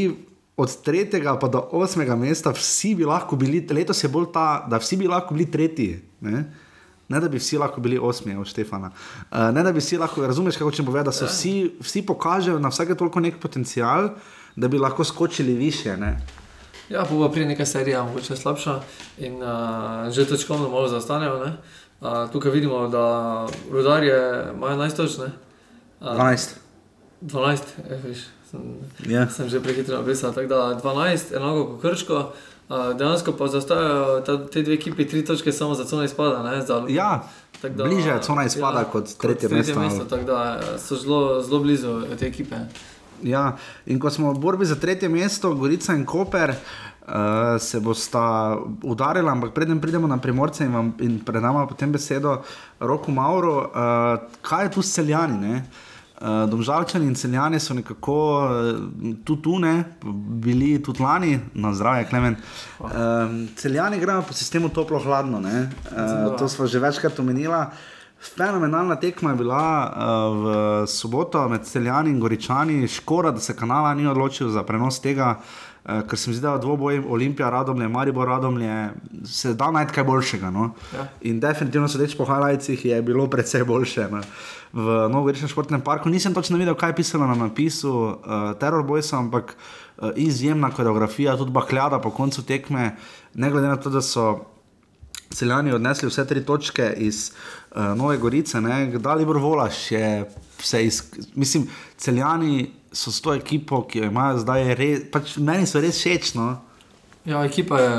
[0.56, 4.78] od tretjega pa do osmega mesta, vsi bi lahko bili, letos je bolj ta, da
[4.78, 6.00] vsi bi lahko bili tretji.
[6.20, 6.44] Ne?
[7.08, 8.90] Ne, da bi vsi lahko bili osmi, od Štefana.
[9.30, 12.58] Uh, ne, da bi vsi lahko, razumeš, kako če povedati, da so vsi, vsi pokažejo
[12.58, 14.14] na vsake toliko nek potencial,
[14.56, 15.96] da bi lahko skočili više.
[15.96, 16.16] Ne?
[16.88, 18.80] Ja, pa bo pri nekaj serija, mogoče slabša
[19.18, 21.36] in uh, že točkovno malo zaostanejo.
[21.42, 21.50] Uh,
[22.32, 25.20] tukaj vidimo, da rudarje imajo 11 točk.
[26.00, 26.48] 12.
[27.20, 27.58] 12,
[28.04, 28.18] viš.
[28.50, 28.60] Sem,
[29.06, 29.30] yeah.
[29.30, 30.32] sem že prehitro napisal.
[30.32, 32.32] Tako da 12, enako kot Krško,
[32.68, 34.20] uh, dejansko pa zaostajajo
[34.52, 36.62] te dve ekipi, tri točke samo za cona izpada.
[36.66, 37.28] Za, ja,
[37.62, 39.80] da, bliže je cona izpada ja, kot tretje mesto.
[39.80, 42.56] mesto tako da so zelo, zelo blizu te ekipe.
[43.22, 46.56] Ja, in ko smo v borbi za tretje mesto, Gorica in Koper, uh,
[47.58, 52.42] se bosta udarila, ampak predem pridemo na primorce in, vam, in predamo potem besedo
[52.80, 53.58] Roku Mauro.
[53.58, 55.62] Uh, kaj je tu s celjani?
[56.14, 59.84] Uh, Domžalčani in celjani so nekako uh, tu, tu ne,
[60.40, 62.36] bili tudi lani, na zdravje, klemen.
[62.80, 62.88] Uh,
[63.56, 67.66] celjani grejo po sistemu toplo-hladno, uh, to smo že večkrat omenili.
[68.36, 73.94] Fenomenalna tekma je bila uh, v soboto med Celjani in Goričani, škoda, da se kanala
[73.94, 78.28] ni odločil za prenos tega, uh, ker se mi zdi, da dvoboj Olimpija, Radomlje, Maribor,
[78.28, 78.90] Radomlje,
[79.24, 80.50] se da najti kaj boljšega.
[80.50, 80.70] No?
[80.94, 81.08] Ja.
[81.20, 84.08] In definitivno so reči po highlightsih, je bilo precej boljše.
[84.10, 84.22] No?
[84.72, 88.16] V Novogoričnem športnem parku nisem točno videl, kaj je pisalo na napisu uh,
[88.60, 92.96] Terror Boys, ampak uh, izjemna koreografija, tudi bakljada po koncu tekme,
[93.34, 94.40] ne glede na to, da so
[95.34, 98.60] celjani odnesli vse tri točke iz uh, Nove Gorice,
[98.98, 101.02] da volaš, je vse iz.
[101.34, 105.98] Mislim, celjani so s to ekipo, ki jo imajo zdaj, res, pač meni so res
[105.98, 106.34] všeč.
[106.38, 106.54] No?
[107.26, 107.92] Ja, ekipa je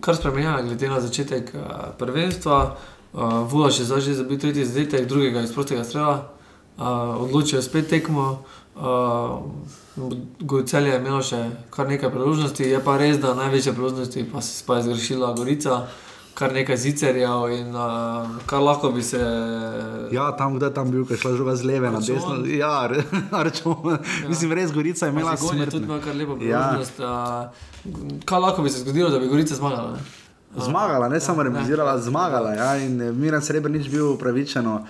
[0.00, 1.62] kar spremenjena, glede na začetek uh,
[1.98, 2.76] prvenstva.
[3.12, 6.30] Uh, volaš je zdaj že za biti tretji zadetek, drugega iz prostega strela.
[6.78, 8.42] Uh, odločijo spet tekmo.
[8.76, 9.42] Uh,
[10.66, 11.38] Celje je imelo še
[11.70, 15.82] kar nekaj priložnosti, je pa res, da največje priložnosti pa, pa je zgrešila Gorica.
[16.34, 19.20] Kar nekaj zicerjev in uh, kar lahko bi se.
[20.12, 22.40] Ja, tam, kde je tam bil, ki je šla žoga z leve na desno.
[22.46, 22.88] Ja,
[23.42, 23.76] rečemo.
[23.90, 24.28] Ja.
[24.28, 25.66] Mislim, res Gorica je imela zgodbo.
[25.70, 26.98] Tudi ima kar lepo priložnost.
[27.00, 27.50] Ja.
[27.84, 29.92] Uh, kaj lahko bi se zgodilo, da bi Gorica zmagala?
[29.92, 30.02] Ne?
[30.56, 32.54] Zmagala, ne ja, samo remisirala, zmagala.
[32.54, 34.80] Ja, in Miren Srebrenic bil upravičeno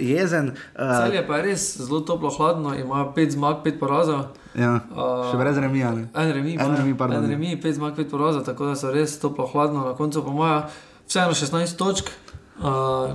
[0.00, 0.52] jezen.
[0.78, 4.32] Uh, Celje pa je res zelo toplo, hladno, ima pet zmag, pet porazov.
[4.54, 4.78] Ja,
[5.30, 5.90] še brez remija.
[5.90, 9.48] En remi, en remi, en remi, pet zmag, pet porazov, tako da so res toplo,
[9.52, 9.88] hladno.
[9.90, 10.62] Na koncu pa imajo
[11.08, 12.08] vseeno 16 točk,
[12.62, 13.12] uh,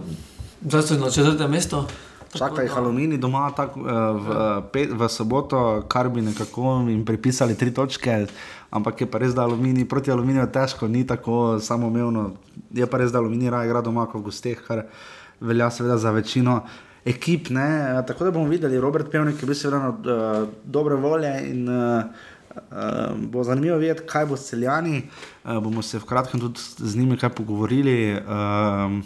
[0.61, 1.83] zdaj so na četrtem mestu.
[2.29, 4.37] Čakaj, jih alumini doma tak, uh, v,
[4.69, 8.27] pet, v soboto, kar bi nekako jim pripisali tri točke,
[8.69, 12.35] ampak je pa res, da alumini proti aluminiju težko, ni tako samoumevno.
[12.69, 14.61] Je pa res, da alumini raje igra doma kot v gosteh
[15.41, 16.61] velja seveda za večino
[17.05, 17.49] ekip.
[17.49, 18.03] Ne?
[18.07, 22.03] Tako da bomo videli, Robert Pevnik je bil seveda na uh, dobre volje in uh,
[22.55, 25.03] uh, bo zanimivo videti, kaj bo s celjani.
[25.43, 28.99] Uh, bomo se v kratkem tudi z njimi kaj pogovorili, uh,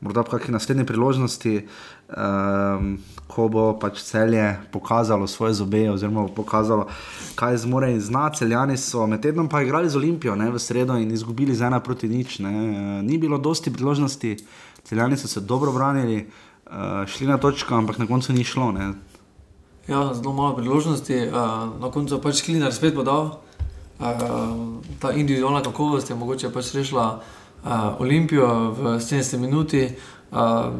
[0.00, 1.62] morda pa kakšne naslednje priložnosti.
[2.08, 6.86] Um, ko bo pač celje pokazalo svoje zobe, oziroma pokazalo,
[7.36, 8.30] kaj zmore in zna.
[8.32, 11.80] Celjani so med tednom pa igrali z Olimpijo ne, v sredo in izgubili z ena
[11.84, 12.38] proti nič.
[12.40, 12.52] Ne.
[13.04, 14.38] Ni bilo dosti priložnosti,
[14.84, 16.26] celjani so se dobro branili,
[16.66, 18.72] uh, šli na točko, ampak na koncu ni šlo.
[18.72, 18.92] Ne.
[19.88, 23.38] Ja, zelo malo priložnosti, uh, na koncu pač Klinar spet podal.
[23.98, 24.06] Uh,
[25.00, 27.20] ta individualna kakovost je mogoče pač rešila
[27.64, 29.88] uh, Olimpijo v 70 minuti.
[30.30, 30.72] Uh,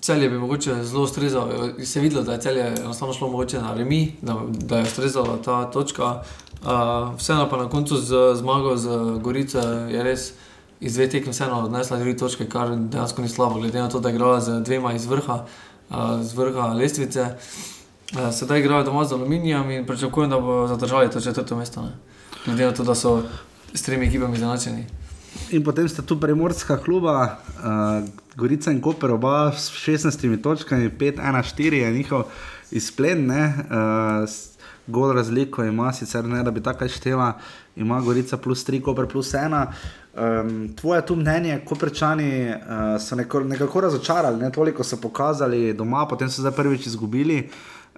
[0.00, 3.74] Celje bi mogoče zelo ustrezalo, se je videlo, da je celje enostavno šlo mogoče na
[3.74, 6.04] remi, da, da je ustrezala ta točka.
[6.62, 8.88] Uh, vseeno pa na koncu z zmago z
[9.22, 10.32] Gorico je res
[10.80, 14.08] iz dveh tekem vseeno odnesla tri točke, kar dejansko ni slabo, glede na to, da
[14.08, 15.44] je igrala z dvema iz vrha,
[15.90, 15.96] uh,
[16.34, 17.26] vrha lestvice.
[18.14, 21.82] Uh, sedaj igrajo doma z aluminijem in pričakujem, da bo zadržali to četrto mesto.
[21.82, 21.92] Ne?
[22.46, 23.22] Glede na to, da so
[23.74, 24.86] s tremi ekipami zanačeni.
[25.50, 31.72] In potem sta tu premorska kluba, uh, Gorica in Koper, oba s 16 točkami, 5-1-4
[31.72, 32.22] je njihov
[32.70, 34.28] izplen, uh,
[34.86, 37.32] gol razliko ima, sicer ne da bi tako štela,
[37.76, 39.66] ima Gorica plus 3, Koper plus 1.
[40.18, 45.74] Um, tvoje tu mnenje, ko prečani uh, so neko, nekako razočarali, ne toliko so pokazali
[45.74, 47.48] doma, potem so zdaj prvič izgubili.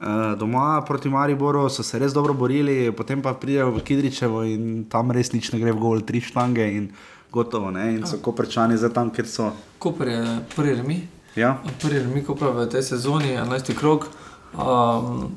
[0.00, 4.84] Uh, doma proti Mariboru so se res dobro borili, potem pa pridejo v Kidričevo in
[4.88, 6.90] tam res nič ne gre v gol, tri štange in
[7.32, 7.70] gotovo.
[7.70, 7.94] Ne?
[7.94, 9.52] In so ko prečani za tam, kjer so.
[9.78, 10.24] Koper je
[10.56, 10.98] prvi remi.
[11.36, 11.56] Ja.
[11.80, 13.72] Prvi remi, ko pravi v tej sezoni, 11.
[13.78, 14.10] krok.
[14.52, 15.30] Um,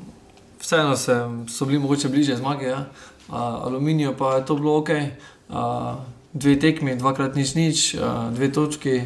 [0.60, 1.16] vseeno se,
[1.48, 2.84] so bili mogoče bliže zmage, ja.
[3.28, 4.90] uh, aluminijo pa je to bilo ok.
[5.48, 9.02] Uh, dve tekmi, dvakrat nič nič, uh, dve točki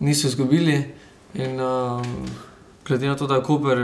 [0.00, 0.84] niso izgubili.
[1.34, 2.02] In, um,
[2.86, 3.78] glede na to, da je Koper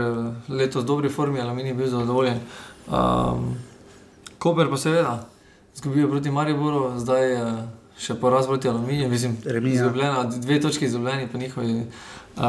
[0.49, 2.39] letos v dobri formi, aluminij je bil zadovoljen.
[2.87, 3.55] Um,
[4.37, 5.29] Koper pa seveda,
[5.75, 7.45] izgubijo proti Mariboru, zdaj je
[7.97, 10.23] še poraz proti aluminiju, mislim, Remija.
[10.23, 11.85] dve točki izgubljeni po njihovi
[12.37, 12.43] uh,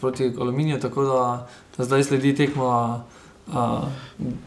[0.00, 3.04] proti aluminiju, tako da, da zdaj sledi tekmo.
[3.44, 3.84] Uh,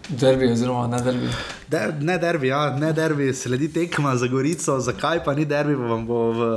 [0.10, 1.28] derbi, oziroma ne derbi.
[1.70, 6.06] De, ne derbi, ja, ne derbi, sledi tekma za Gorico, zakaj pa ni derbi, vam
[6.08, 6.48] bo v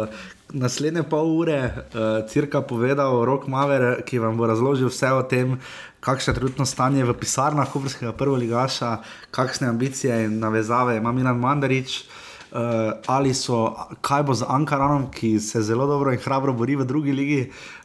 [0.56, 5.58] naslednje pol ure uh, cirka povedal Rok Maver, ki vam bo razložil vse o tem,
[6.00, 8.96] kakšno je trenutno stanje v pisarnah Koperskega prvoligaša,
[9.30, 12.04] kakšne ambicije in navezave ima Milan Mandarič.
[12.50, 16.82] Uh, ali so, kaj bo z Ankaranom, ki se zelo dobro in hrabro bori v
[16.88, 17.79] drugi ligi, uh,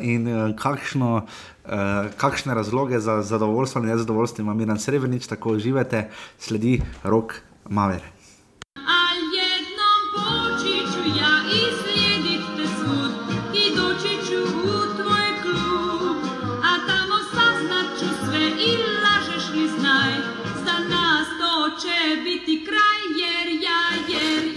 [0.00, 1.70] in uh, kakšno, uh,
[2.16, 7.34] kakšne razloge za zadovoljstvo ali nezadovoljstvo ima Miran Srebrenic, tako uživate, sledi rok
[7.68, 8.21] Maver.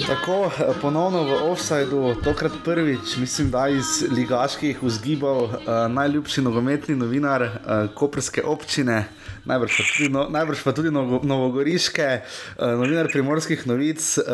[0.06, 5.52] Tako, ponovno v offsajdu, tokrat prvič, mislim, da iz ligaških vzgibov, uh,
[5.90, 7.50] najljubši nogometni novinar uh,
[7.96, 9.08] Koperske občine,
[9.46, 14.26] najbrž pa tudi, no, najbrž pa tudi novo, novogoriške, uh, novinar primorskih novic, uh,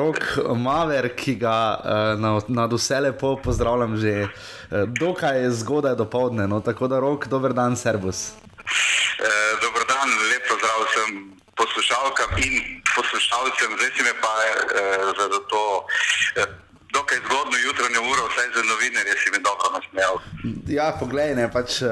[0.00, 6.08] Rok Maver, ki ga uh, na, na vse lepo pozdravljam že uh, dokaj zgodaj do
[6.08, 6.48] povdne.
[6.48, 8.32] No, tako da, Rok, dober dan, Servus.
[8.64, 12.54] Uh, dober dan, lep pozdrav vsem poslušalkam in
[12.94, 14.54] poslušalcem, zdaj si me pa eh,
[15.18, 15.62] za to.
[16.92, 20.14] Dokaj zgodno jutranjo uro, vsaj za novinarje, si mi dobro nasmejal.
[20.68, 21.90] Ja, poglej, ne, pač, uh,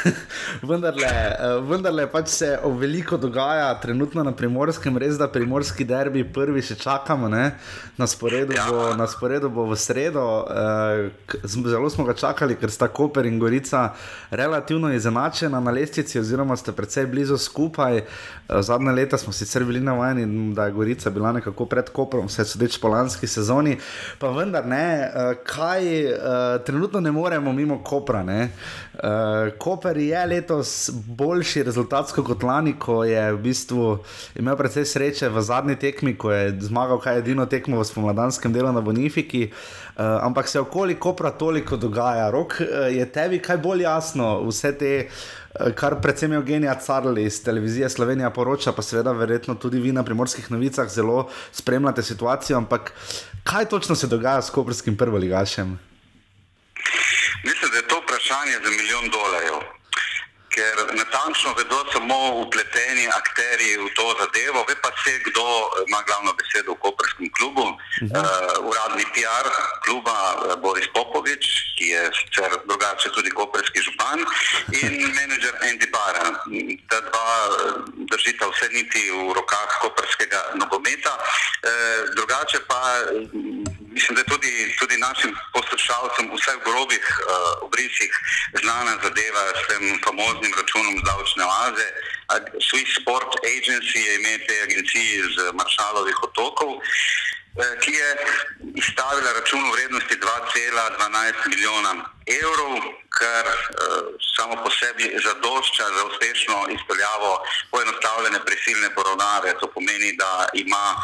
[0.70, 2.48] vendarle, uh, vendarle pač se
[2.80, 7.54] veliko dogaja trenutno na primorskem, res da primorski derbi prvi še čakamo, ne?
[7.96, 8.66] na sporedu, ja.
[8.68, 10.24] bo, na sporedu bo v sredo.
[10.44, 13.94] Uh, zelo smo ga čakali, ker sta Koper in Gorica
[14.30, 18.02] relativno izenačena na lestvici, oziroma ste precej blizu skupaj.
[18.02, 22.44] Uh, zadnje leta smo sicer bili navajeni, da je Gorica bila nekako pred Koprom, vse
[22.44, 23.78] sodeč po lanski sezoni.
[24.18, 26.16] Pa vendar ne, uh, kaj uh,
[26.66, 28.24] trenutno ne moremo mimo Kopra.
[28.24, 33.98] Uh, Koper je letos boljši rezultatsko kot lani, ko je v bistvu
[34.38, 38.72] imel precej sreče v zadnji tekmi, ko je zmagal kaj edino tekmo v spomladanskem delu
[38.72, 39.48] na Bonifiki.
[39.50, 42.30] Uh, ampak se okoli Kopra toliko dogaja.
[42.30, 44.92] Rok, uh, je tebi kaj bolj jasno, vse te.
[45.54, 50.02] Kar predvsem je Eugenija Carli iz televizije Slovenija poroča, pa seveda, verjetno tudi vi na
[50.02, 52.56] primorskih novicah zelo spremljate situacijo.
[52.56, 52.92] Ampak
[53.44, 55.78] kaj točno se dogaja s koprskim prvoligašem?
[57.44, 59.83] Mislim, da je to vprašanje za milijon dolarjev.
[60.54, 65.44] Ker natančno vedo samo upleteni akteri v to zadevo, ve pa se, kdo
[65.88, 67.66] ima glavno besedo v Koperskem klubu.
[67.74, 68.22] Uh -huh.
[68.22, 69.46] uh, uradni PR
[69.84, 71.44] kluba uh, Boris Popovič,
[71.76, 74.18] ki je sicer drugače tudi koperski župan,
[74.82, 76.28] in menedžer Andy Barra.
[76.90, 77.30] Ta dva
[78.10, 81.14] držita vse niti v rokah koperskega nogometa.
[81.18, 82.82] Uh, drugače pa
[83.96, 87.22] mislim, da je tudi, tudi našim poslušalcem vse v grobih uh,
[87.66, 88.12] obrisih
[88.62, 91.88] znana zadeva s tem famoznim računom z davčne oaze.
[92.66, 98.08] Swiss Sport Agency je ime te agencije iz Maršalovih otokov, eh, ki je
[98.74, 101.92] izstavila račun v vrednosti 2,12 milijona
[102.26, 102.74] evrov,
[103.18, 103.54] kar uh,
[104.36, 107.30] samo po sebi zadošča za uspešno izpeljavo
[107.70, 109.54] poenostavljene prisilne poravnave.
[109.60, 111.02] To pomeni, da ima uh,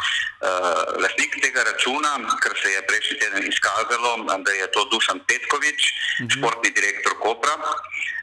[1.03, 2.11] lastnik tega računa,
[2.43, 4.11] kar se je prejšnji teden izkazalo,
[4.45, 5.81] da je to Dušan Petkovič,
[6.21, 6.29] mhm.
[6.35, 7.55] športni direktor Kopra.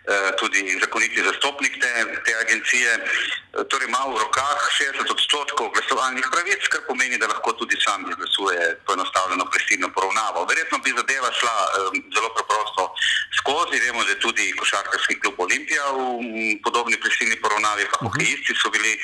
[0.08, 1.92] Eh, tudi zakoniti zastopnik te,
[2.24, 7.52] te agencije, eh, torej ima v rokah 60 odstotkov glasovalnih pravic, kar pomeni, da lahko
[7.52, 10.48] tudi sam izglasuje poenostavljeno prisilno poravnavo.
[10.48, 12.82] Verjetno bi zadeva šla um, zelo preprosto
[13.38, 16.00] skozi, vemo, da je tudi košarkarski klub Olimpija v
[16.64, 18.06] podobni prisilni poravnavi, pa mhm.
[18.06, 18.96] hokejisti so bili,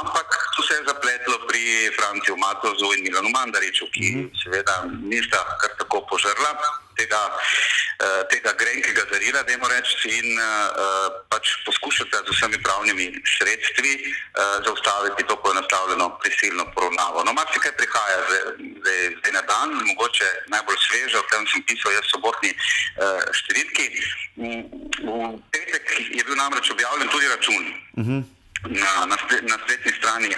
[0.00, 4.26] ampak tu se je zapletlo pri Franciju Matozu in Milanu Mandariču, ki mhm.
[4.42, 6.54] seveda nista kar tako požrla
[6.98, 13.06] tega, uh, tega grenkega darila, da jim rečem, in uh, pač poskušate z vsemi pravnimi
[13.36, 17.24] sredstvi uh, zaustaviti to poenostavljeno prisilno poravnavo.
[17.24, 22.52] No, marsikaj prihaja zdaj na dan, mogoče najbolj sveže, o tem sem pisal jaz sobotni
[22.54, 23.86] uh, številki.
[24.36, 27.64] V petek je bil namreč objavljen tudi račun.
[27.96, 28.18] Uh mhm.
[28.20, 28.22] -huh.
[28.64, 30.30] Na, na, na spletni strani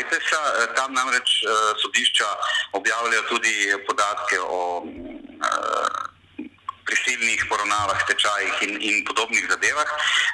[0.00, 0.40] IPES-a,
[0.78, 2.28] tam namreč uh, sodišča
[2.72, 5.91] objavljajo tudi podatke o uh,
[7.72, 9.88] poravnavah, tečajih in, in podobnih zadevah.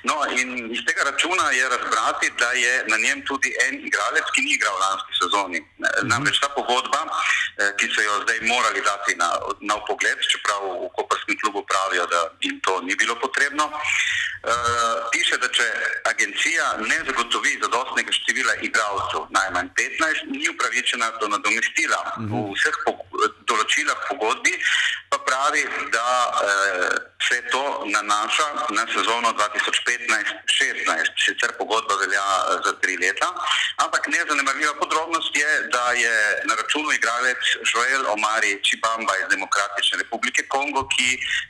[0.04, 4.42] No, in iz tega računa je razbrati, da je na njem tudi en igralec, ki
[4.42, 5.58] ni igral v lanski sezoni.
[6.02, 7.00] Namreč ta pogodba,
[7.58, 12.06] eh, ki so jo zdaj morali dati na, na pogled, čeprav v Koperskem klubu pravijo,
[12.06, 15.66] da jim to ni bilo potrebno, uh, piše, da če
[16.10, 22.00] agencija ne zagotovi zadostnega števila igralcev, najmanj 15, ni upravičena do nadomestila.
[22.30, 22.76] V vseh
[23.46, 24.54] določilah pogodbi
[25.10, 26.88] pa pravi, da eh,
[27.26, 33.28] se to nanaša na sezono 2015-16, sicer pogodba velja eh, za tri leta,
[33.84, 36.16] ampak nezanemarljiva podrobnost je, da je
[36.48, 41.08] na računu igralec Joel Omari Čibamba iz Demokratične republike Kongo, ki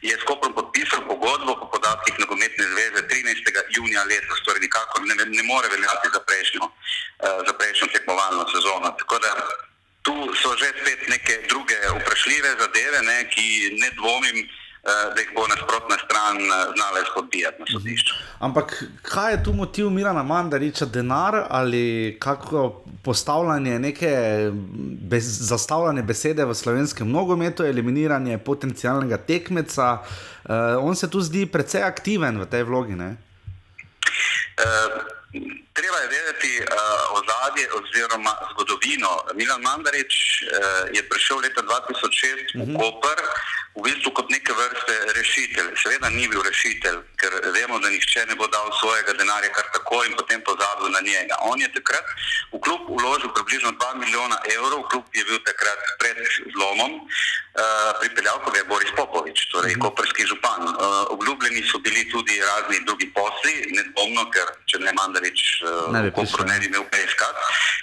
[0.08, 3.50] je skupaj podpisal pogodbo po podatkih nogometne zveze 13.
[3.76, 6.64] junija letos, torej nikakor ne, ne more veljati za prejšnjo,
[7.24, 8.86] eh, za prejšnjo tekmovalno sezono.
[9.00, 9.30] Tako da
[10.08, 13.46] tu so že spet neke druge vprašljive zadeve, ne, ki
[13.82, 14.48] ne dvomim, eh,
[15.14, 17.72] da jih bo nasprotna stran eh, znala izpodbijati na mhm.
[17.72, 18.14] sodišču.
[18.38, 24.12] Ampak kaj je tu motiv Mirana Mandariča, denar ali kako postavljanje neke
[25.12, 29.98] bez, zastavljene besede v slovenskem nogometu, eliminiranje potencijalnega tekmeca?
[30.48, 32.94] Uh, on se tu zdi precej aktiven v tej vlogi.
[32.96, 33.04] Uh,
[35.78, 36.66] Treba je vedeti uh,
[37.18, 39.10] ozadje oziroma zgodovino.
[39.34, 40.48] Milan Mandarič uh,
[40.96, 42.64] je prišel leta 2006 uh -huh.
[42.64, 42.76] v mhm.
[42.78, 43.18] Koper
[43.78, 45.70] v bistvu kot neke vrste rešitelj.
[45.78, 50.02] Seveda ni bil rešitelj, ker vemo, da nihče ne bo dal svojega denarja kar tako
[50.08, 51.38] in potem pozabil na njega.
[51.50, 52.06] On je takrat
[52.52, 56.18] v klub uložil približno 2 milijona evrov, klub je bil takrat pred
[56.54, 59.80] zlomom, uh, pripeljal pa ga je Boris Popovič, torej uh mhm.
[59.80, 59.84] -huh.
[59.86, 60.62] koperski župan.
[60.68, 60.74] Uh,
[61.14, 65.40] obljubljeni so bili tudi razni drugi posli, nedvomno, ker če ne Mandarič
[65.92, 67.22] ne bi Kopru ne bi imel PSK,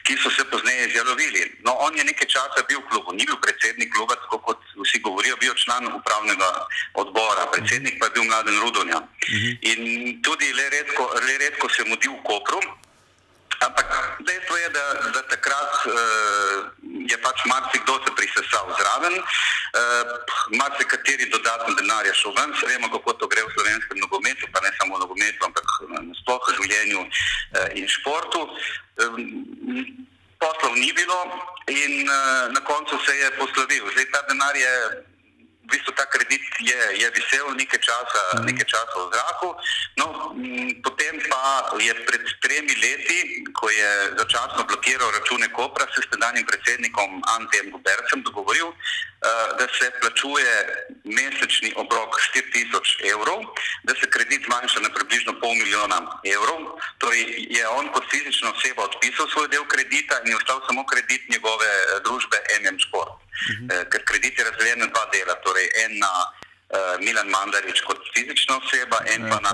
[0.03, 1.41] ki so se pozneje izjalovili.
[1.65, 4.99] No, on je nekaj časa bil v klubu, ni bil predsednik kluba, tako kot vsi
[4.99, 6.49] govorijo, bil član upravnega
[6.93, 8.99] odbora, predsednik pa je bil mladen Rudonja.
[9.29, 9.51] Mhm.
[9.61, 9.81] In
[10.21, 12.59] tudi le redko, le redko se mudi v Kopru.
[13.59, 13.87] Ampak
[14.19, 15.93] dejstvo je, da, da takrat uh,
[16.83, 20.11] je pač marsikdo se prisesal zraven, uh,
[20.59, 24.71] marsikateri dodatni denar je šel ven, vemo, kako to gre v slovenskem nogometu, pa ne
[24.79, 25.67] samo v nogometu, ampak
[26.21, 28.49] sploh v življenju uh, in športu.
[28.99, 31.19] Um, poslov ni bilo
[31.71, 33.87] in uh, na koncu se je poslovil.
[33.93, 34.73] Zdaj ta denar je
[35.65, 38.45] v bistvu ta kredit je, je visel nekaj časa, mhm.
[38.45, 39.49] nekaj časa v zraku.
[39.97, 40.05] No,
[40.85, 43.19] potem pa je pred tremi leti,
[43.57, 48.69] ko je začasno blokiral račune Kopra, se s tedanjim predsednikom Antejem Gubercem dogovoril,
[49.57, 50.53] da se plačuje
[51.03, 53.41] mesečni obrok 4000 evrov,
[53.83, 56.77] da se kredit zmanjša na približno pol milijona evrov.
[57.01, 61.21] Torej je on kot fizična oseba odpisal svoj del kredita in je ostal samo kredit
[61.33, 61.69] njegove
[62.05, 63.24] družbe MM Sport.
[63.51, 63.67] Mhm.
[63.91, 68.57] Ker kredit je razdeljen na dva dela, torej en na uh, Milan Mandarič kot fizična
[68.57, 69.51] oseba, en pa na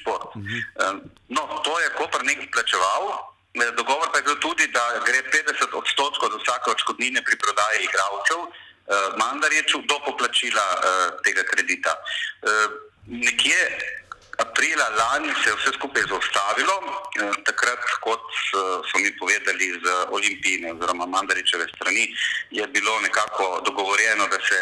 [0.00, 0.36] Sport.
[0.36, 0.60] Uh -huh.
[0.82, 3.32] uh, no, to je Koper nekaj plačeval.
[3.76, 8.40] Dogovor pa je bil tudi, da gre 50 odstotkov od vsake odškodnine pri prodaji igralcev
[8.40, 8.48] uh,
[9.20, 10.80] Mandariču do poplačila uh,
[11.24, 11.92] tega kredita.
[12.42, 12.48] Uh,
[13.06, 13.60] nekje
[14.44, 16.76] aprila lani se je vse skupaj zaustavilo,
[17.20, 18.58] eh, takrat, kot eh,
[18.88, 19.84] so mi povedali z
[20.16, 22.04] Olimpijine oziroma Mandaričeve strani,
[22.50, 24.60] je bilo nekako dogovorjeno, da se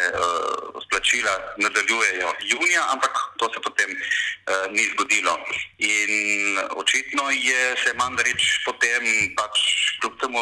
[0.84, 3.90] splačila nadaljujejo junija, ampak to se potem
[4.70, 5.34] ni zgodilo.
[5.78, 6.12] In
[6.76, 9.02] očitno je se Mandarič potem
[9.36, 9.57] pač
[10.00, 10.40] kljub temu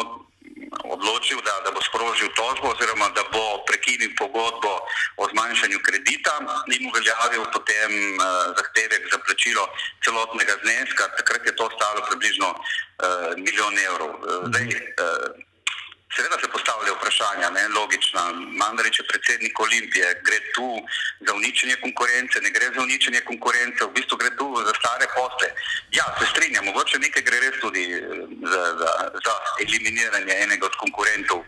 [0.83, 4.73] odločil, da, da bo sprožil tožbo oziroma da bo prekinil pogodbo
[5.17, 6.35] o zmanjšanju kredita
[6.75, 8.25] in uveljavil potem uh,
[8.57, 9.63] zahtevek za plačilo
[10.03, 11.03] celotnega zneska.
[11.17, 12.59] Takrat je to stalo približno uh,
[13.37, 14.11] milijon evrov.
[14.15, 15.48] Uh, zdaj, uh,
[16.15, 18.21] Seveda se postavlja vprašanja, ne, logična.
[18.61, 20.67] Mandarič je predsednik Olimpije, gre tu
[21.25, 25.47] za uničenje konkurence, ne gre za uničenje konkurence, v bistvu gre tu za stare posle.
[25.97, 28.01] Ja, se strinjam, mogoče nekaj gre res tudi eh,
[28.51, 28.91] za, za,
[29.25, 29.35] za
[29.65, 31.39] eliminiranje enega od konkurentov.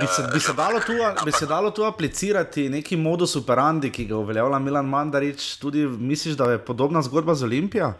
[0.00, 0.94] Bi se, bi, se dalo tu,
[1.24, 6.36] bi se dalo tu aplicirati neki modus operandi, ki ga uveljavlja Milan Mandarič, tudi misliš,
[6.36, 7.94] da je podobna zgodba z Olimpijo?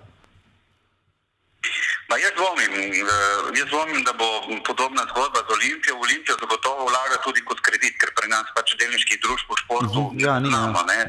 [2.12, 4.28] Pa jaz dvomim, eh, jaz dvomim, da bo
[4.68, 5.94] podobna zgodba z Olimpijo.
[5.96, 10.12] Olimpijo zagotovo vlaga tudi kot kredit, ker pri nas pač delniških družb v športu Uh
[10.12, 10.78] -huh, ja, ni, znamo.
[10.78, 10.84] ja.
[10.92, 11.00] ne.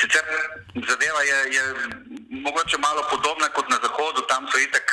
[0.00, 0.24] Sicer
[0.88, 1.62] zadeva je, je
[2.46, 4.86] mogoče malo podobna kot na Zahodu, tam so itak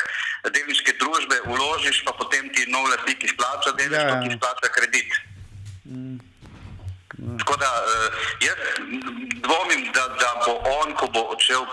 [0.56, 4.22] delniške družbe, uložiš pa potem ti nov lastnik izplača delniško, Ja, ja.
[4.22, 5.10] ki izplača kredit.
[7.40, 8.10] Tako da eh,
[8.48, 8.58] jaz
[9.46, 9.55] dvomim,
[9.96, 11.64] da, da bo on, ko bo odšel,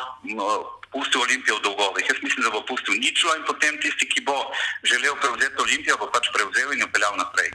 [0.92, 2.04] pustil Olimpijo v dolgovih.
[2.10, 4.36] Jaz mislim, da bo pustil ničlo in potem tisti, ki bo
[4.84, 7.48] želel prevzeti Olimpijo, bo pač prevzel in jo peljal naprej.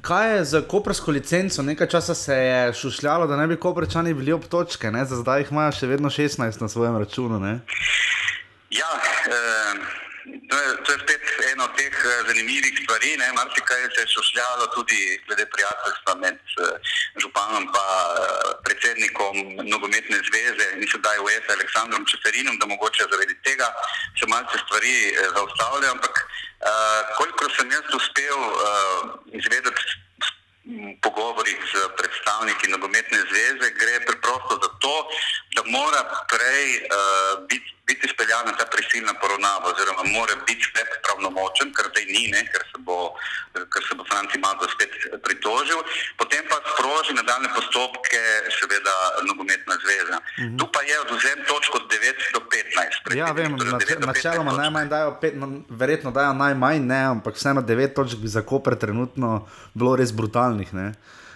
[0.00, 1.62] Kaj je z koprsko licenco?
[1.62, 5.04] Nekaj časa se je šušljalo, da ne bi koprčani bili ob točke, ne?
[5.04, 7.40] za zdaj jih imajo še vedno 16 na svojem računu.
[7.40, 7.60] Ne?
[8.72, 8.92] Ja,
[9.28, 10.01] eh,
[10.48, 13.16] to, je, to je spet ena od teh eh, zanimivih stvari.
[13.16, 13.32] ne.
[13.32, 16.76] Marsikaj se je šušljalo tudi glede prijateljstva med eh,
[17.22, 17.76] županom in
[18.64, 19.34] predsednikom
[19.72, 23.68] nogometne zveze in sedaj UEFA Aleksandrom Čeferinom, da mogoče zaradi tega
[24.18, 25.92] se malce stvari eh, zaustavljajo.
[25.96, 28.56] Ampak eh, kolikor sem jaz uspel eh,
[29.40, 29.82] izvedeti
[31.02, 34.96] pogovorih z predstavniki nogometne zveze, gre preprosto za to,
[35.56, 41.68] da mora prej uh, biti, biti speljana ta prisilna poravnava, oziroma mora biti sklep pravnomočen,
[41.76, 42.96] kar zdaj ni, ne, ker se bo,
[43.72, 44.92] ker se bo Franci Mato spet
[45.26, 45.80] pritožil,
[46.20, 48.20] potem pa sproži nadaljne postopke,
[48.58, 48.94] seveda
[49.28, 50.16] nogometna zveza.
[50.18, 50.58] Uh -huh.
[50.58, 53.16] Tu pa je odvzem točk od 9 do 15.
[53.16, 54.60] Ja, vem, Torej, nače- 9 do 15 načeloma točk.
[54.62, 58.74] najmanj dajo, pet, no, verjetno dajo najmanj, ne, ampak vseeno 9 točk bi za Koper
[58.78, 60.74] trenutno bilo res brutalnih.
[60.74, 60.92] Ne.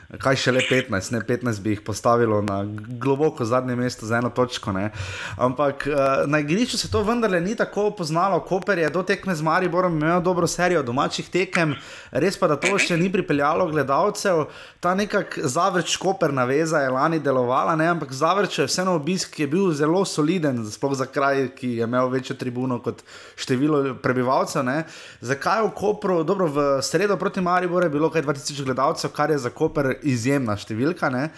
[0.06, 2.60] Kaj še le 15, ne 15 bi jih postavilo na
[3.02, 4.70] globoko zadnje mesto za eno točko.
[4.72, 4.92] Ne.
[5.34, 8.38] Ampak uh, na igrišču se to vendarle ni tako poznalo.
[8.46, 11.74] Koper je do tekme z Mariborom imel dobro serijo domačih tekem,
[12.12, 14.44] res pa da to še ni pripeljalo gledalcev.
[14.78, 19.42] Ta nekak zavrč Koper naveza je lani delovala, ne, ampak zavrč je vseeno obisk, ki
[19.42, 23.02] je bil zelo soliden, sploh za kraj, ki je imel večjo tribuno kot
[23.34, 24.62] število prebivalcev.
[24.70, 24.78] Ne.
[25.18, 29.42] Zakaj v Kopru, dobro, v sredo proti Mariboru je bilo kaj 2000 gledalcev, kar je
[29.42, 31.10] za Koper izjemna številka.
[31.10, 31.30] ne.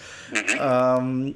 [0.59, 1.33] Um,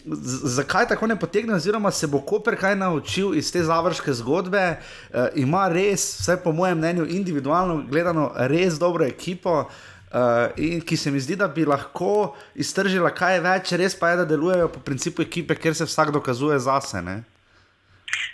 [0.57, 4.65] zakaj tako ne potegne, oziroma se bo Koper kaj naučil iz te završke zgodbe?
[5.13, 9.67] Uh, ima res, vsaj po mojem mnenju, individualno gledano, res dobro ekipo.
[10.13, 14.19] Uh, in ki se mi zdi, da bi lahko iztržila kaj več, res pa je,
[14.21, 17.01] da delujejo po principu ekipe, kjer se vsak dokazuje zase.
[17.01, 17.23] Ne?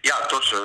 [0.03, 0.59] Ja, točno.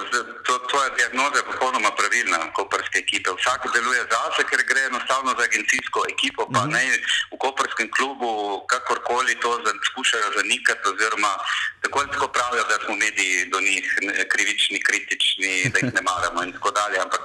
[0.45, 3.30] To, tvoja diagnoza je popolnoma pravilna, koperske ekipe.
[3.39, 6.88] Vsak deluje zase, ker gre enostavno za agencijsko ekipo, pa naj
[7.34, 8.30] v koperskem klubu
[8.72, 9.51] kakorkoli to
[9.89, 11.34] skušajo zanikati, oziroma
[11.82, 13.86] tako ali tako pravijo, da smo mediji do njih
[14.34, 16.97] krivični, kritični, da jih ne maramo in tako dalje.
[17.05, 17.24] Ampak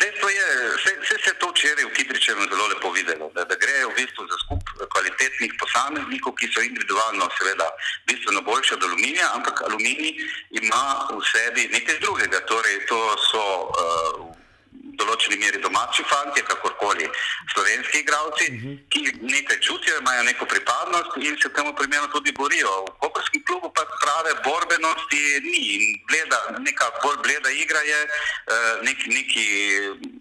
[0.00, 0.46] dejstvo je,
[0.76, 0.92] vse,
[1.24, 4.36] se je to včeraj v Kidričevu zelo lepo videlo, da, da gre v bistvu za
[4.44, 4.62] skup
[4.92, 7.66] kvalitetnih posameznikov, ki so individualno seveda
[8.06, 10.14] bistveno boljši od aluminija, ampak aluminij
[10.50, 12.40] ima v sebi nekaj drugega.
[12.46, 12.98] Torej, to
[13.30, 14.34] so uh,
[14.70, 17.08] v določeni meri domači fanti, kakorkoli
[17.52, 18.76] slovenski igralci, uh -huh.
[18.88, 22.84] ki nekaj čutijo, imajo neko pripadnost in se temu primerno tudi borijo.
[22.84, 25.60] V Koperskem klubu pa prave borbenosti ni.
[25.74, 29.46] In Bleda, neka bolj bleda igra je, uh, nek, neki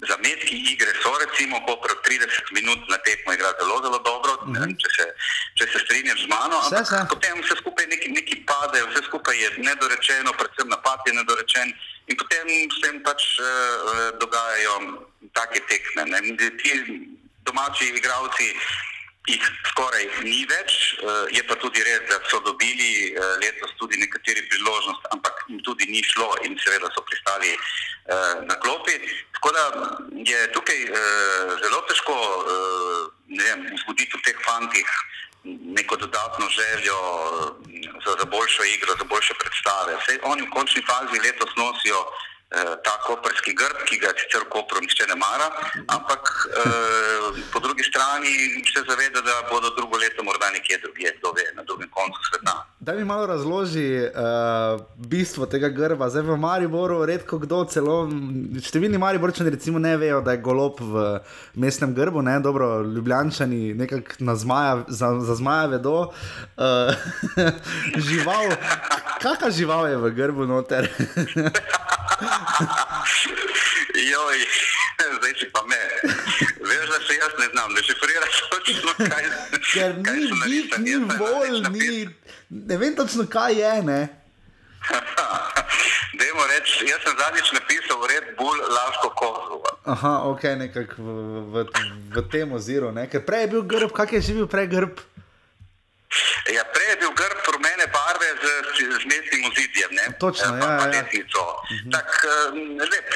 [0.09, 4.67] zametki igre so, recimo, Koper 30 minut na tekmo igra zelo, zelo dobro, uh -huh.
[4.81, 5.05] če, se,
[5.57, 6.57] če se strinjaš z mano.
[6.69, 6.99] Se, ampak se.
[7.13, 11.67] Potem vse skupaj neki, neki pade, vse skupaj je nedorečeno, predvsem napad je nedorečen.
[12.09, 12.47] In potem
[12.77, 13.45] se jim pač uh,
[14.21, 14.75] dogajajo
[15.37, 16.01] take tekme.
[16.11, 16.19] Ne.
[16.59, 16.71] Ti
[17.47, 18.47] domači igralci
[19.27, 23.99] jih skoraj ni več, uh, je pa tudi res, da so dobili uh, letos tudi
[24.01, 28.99] nekateri priložnost, ampak jim tudi ni šlo in seveda so pristali uh, na klopi.
[29.37, 29.63] Tako da
[30.23, 30.85] je tukaj
[31.59, 32.13] zelo težko
[33.27, 34.87] vem, vzbuditi v teh fantih
[35.43, 36.97] neko dodatno željo
[38.05, 39.97] za, za boljšo igro, za boljše predstave.
[39.99, 42.32] Vse oni v končni fazi letos nosijo eh,
[42.83, 45.47] ta koperski grb, ki ga sicer v Kopru nihče ne mara,
[45.95, 48.33] ampak eh, po drugi strani
[48.69, 52.55] se zaveda, da bodo drugo leto morda nekje drugje, kdo ve, na drugem koncu sveta.
[52.83, 56.09] Da mi malo razloži uh, bistvo tega grba.
[56.09, 58.09] Zdaj v Mariboru redko kdo celo,
[58.59, 61.23] številni Mariborčani recimo ne vejo, da je golob v
[61.63, 66.11] mestnem grbu, ne, dobro, ljubljančani nekako zmaja, za, za zmaja vedo.
[66.59, 66.91] Uh,
[68.09, 68.51] žival,
[69.23, 70.91] kakšna žival je v grbu noter?
[74.11, 74.39] Joj,
[75.21, 75.83] zdaj si pa me.
[76.67, 79.23] Veš, da se jaz ne znam, da šifriraš točno kaj.
[79.71, 82.11] Ker ni bik, ni vol, ni.
[82.53, 83.71] Ne vem točno, kaj je.
[86.19, 89.69] Dajmo reči, jaz sem zadnjič napisal Red Bull Laško Kozovo.
[89.85, 91.09] Aha, ok, nekako v,
[91.53, 91.65] v,
[92.13, 92.91] v tem oziru.
[92.93, 93.09] Ne?
[93.09, 95.01] Ker prej je bil grb, kak je že bil prej grb?
[96.53, 98.45] Ja, prej je bil grb rumene barve z,
[99.01, 99.91] z mestnim ozidjem.
[99.97, 100.05] Ne?
[100.21, 100.77] Točno, pa, ja.
[100.77, 101.01] pa ja.
[101.01, 101.41] desnico.
[101.73, 101.89] Mhm.
[101.89, 102.09] Tak,
[102.85, 103.09] lep.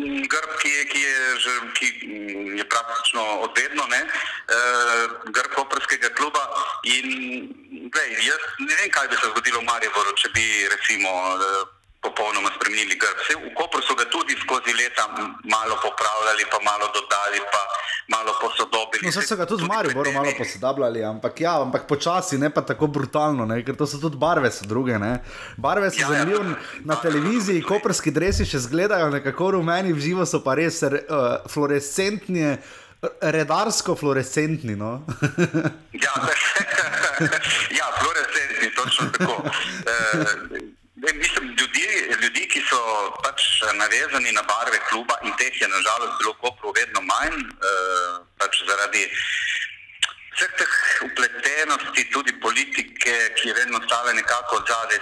[0.00, 1.88] Grb, ki je, ki je, že, ki
[2.56, 6.40] je praktično odvedno, ne, uh, grb operskega kluba.
[6.88, 7.06] In,
[7.92, 11.68] glej, jaz ne vem, kaj bi se zgodilo v Mariboru, če bi recimo uh,
[12.04, 13.16] popolnoma spremenili grb.
[13.20, 15.04] Vse v Kopru so ga tudi skozi leta
[15.54, 17.62] malo popravljali, pa malo dodali, pa
[18.14, 19.04] malo posodobili.
[19.04, 22.86] No, so ga tudi v Mariboru malo posodabljali, ampak ja, ampak počasi, ne pa tako
[22.86, 24.98] brutalno, ne, ker to so tudi barve, so druge.
[24.98, 25.18] Ne.
[25.56, 26.58] Barve so ja, zanimive ja.
[26.84, 30.94] na televiziji, koperski dresi še zgledajo nekako rumeni, v živo so pa res uh,
[31.52, 32.56] fluorescentni.
[33.20, 34.76] Redarsko fluorescentni.
[34.76, 35.06] No?
[36.06, 36.14] ja,
[37.78, 39.42] ja, fluorescentni, točno tako.
[39.86, 41.86] E, mislim, ljudi,
[42.22, 42.80] ljudi, ki so
[43.24, 47.72] pač navezani na barve kluba in teh je nažalost bilo kopro vedno manj, e,
[48.38, 49.06] pač zaradi
[50.36, 50.74] vseh teh
[51.08, 55.00] upletenosti, tudi politike, ki je vedno stala nekako zadaj.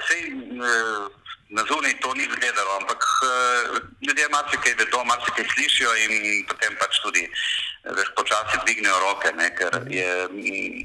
[1.51, 7.01] Na zunaj to ni izgledalo, ampak uh, ljudje marsikaj vedo, marsikaj slišijo in potem pač
[7.01, 7.22] tudi
[7.96, 9.32] veš, počasi dvignejo roke.
[9.32, 10.84] Ne, ker je m,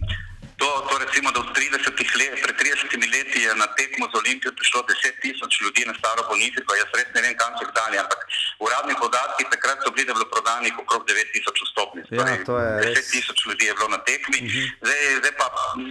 [0.63, 4.51] to, to recimo, da v 30 let, pred 30 leti je na tekmo z Olimpijo
[4.55, 7.95] prišlo 10 tisoč ljudi na staro bolnišnico, jaz res ne vem, kam so jih dali,
[7.99, 8.19] ampak
[8.63, 12.05] uradni podatki takrat so bili, da je bilo prodanih okrog 9 tisoč vstopnic.
[12.15, 14.67] Ja, torej, 10 tisoč ljudi je bilo na tekmi, uh -huh.
[14.87, 15.47] zdaj, zdaj pa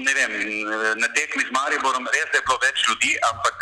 [0.08, 0.32] ne vem,
[1.04, 3.58] na tekmi z Mariborom res je bilo več ljudi, ampak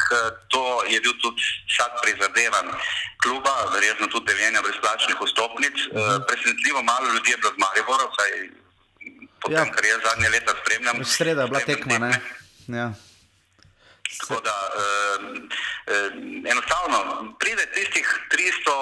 [0.52, 1.42] to je bil tudi
[1.76, 2.66] sad prizadevan
[3.22, 5.76] kluba, verjetno tudi deljenja brezplačnih vstopnic.
[5.90, 6.26] Uh -huh.
[6.28, 8.59] Presenetljivo malo ljudi je bilo z Mariborom, saj
[9.40, 9.72] potem, ja.
[9.74, 11.04] kar jaz zadnje leta spremljam.
[11.04, 12.20] Sreda je bila tekma, ne?
[12.68, 12.92] Ja.
[14.20, 15.18] Tako da eh,
[15.94, 16.10] eh,
[16.52, 16.98] enostavno
[17.40, 18.72] pride tistih 300,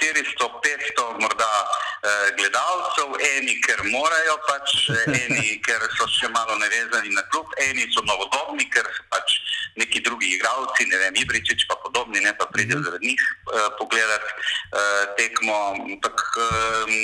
[0.00, 4.74] 400, 500 morda eh, gledalcev, eni, ker morajo pač,
[5.22, 9.38] eni, ker so še malo nevezani na klub, eni so novodobni, ker so pač
[9.78, 14.30] neki drugi igralci, ne vem, Ibričič pa podobni, ne pa pridejo zaradi njih eh, pogledati
[14.30, 16.96] eh, tekmo, ampak eh,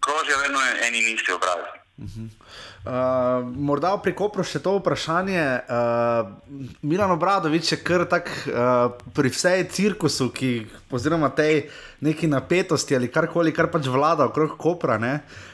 [0.00, 1.70] krožijo vedno eni in isti obrazi.
[1.98, 2.28] Uh -huh.
[2.86, 5.42] Uh, morda pri Kopru še to vprašanje.
[5.66, 10.52] Uh, Milan Obradovič je kar tak uh, pri vsej cirkusu, ki,
[10.94, 11.66] oziroma tej
[12.06, 14.96] neki napetosti ali karkoli, kar pač vlada okrog Kopra.
[15.02, 15.18] Ne?
[15.18, 15.47] Uh,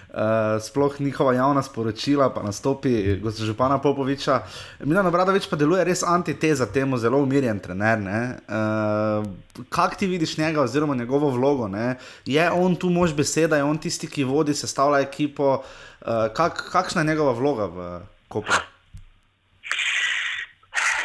[0.60, 4.40] sploh njihova javna sporočila, pa nastopi Župana Popoviča.
[4.80, 7.98] Milan Obradovič pa deluje res antiteza temu, zelo umirjen trener.
[7.98, 9.26] Uh,
[9.68, 11.68] Kaj ti vidiš njega, oziroma njegovo vlogo?
[11.68, 11.96] Ne?
[12.26, 15.62] Je on tu mož beseda, je on tisti, ki vodi, sestavlja ekipo.
[16.00, 18.60] Uh, kak, kakšna je njegova vloga v Kopru?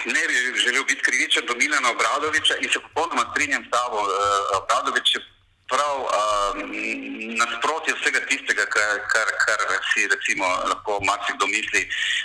[0.05, 3.97] Ne bi želel biti krivičen do Milana Obradoviča in se popolnoma strinjam s tabo.
[3.97, 4.09] Uh,
[4.63, 5.21] Obradovič je
[5.71, 6.09] prav uh,
[7.41, 9.59] nasprotje vsega tistega, kar, kar, kar
[9.91, 11.81] si recimo, lahko marsikdo misli,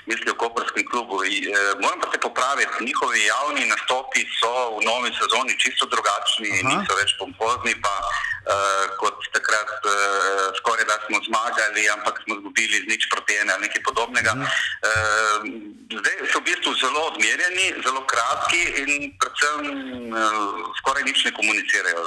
[0.08, 1.24] misli o Koprskem klubu.
[1.24, 6.50] I, uh, moram pa se popraviti, njihovi javni nastopi so v novi sezoni čisto drugačni,
[6.52, 6.68] Aha.
[6.70, 9.92] niso več pompozni, pa uh, kot takrat uh,
[10.58, 14.32] skoraj da smo zmagali, ampak smo izgubili z nič proti ena ali nekaj podobnega.
[14.40, 15.38] Uh,
[16.00, 18.90] zdaj so v bistvu zelo odmerjeni, zelo kratki in
[19.20, 19.60] predvsem
[20.16, 22.04] uh, skoraj nič ne komunicirajo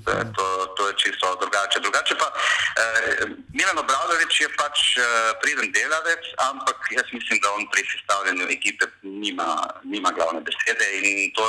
[0.00, 0.36] zunanjost.
[0.36, 1.80] To, to je čisto drugače.
[1.80, 3.26] Drugače pa eh,
[3.58, 5.02] Milan Obradovič je pač eh,
[5.42, 9.48] priden delavec, ampak jaz mislim, da on pri sestavljanju ekipe nima,
[9.84, 10.86] nima glavne besede.
[10.98, 11.44] In to,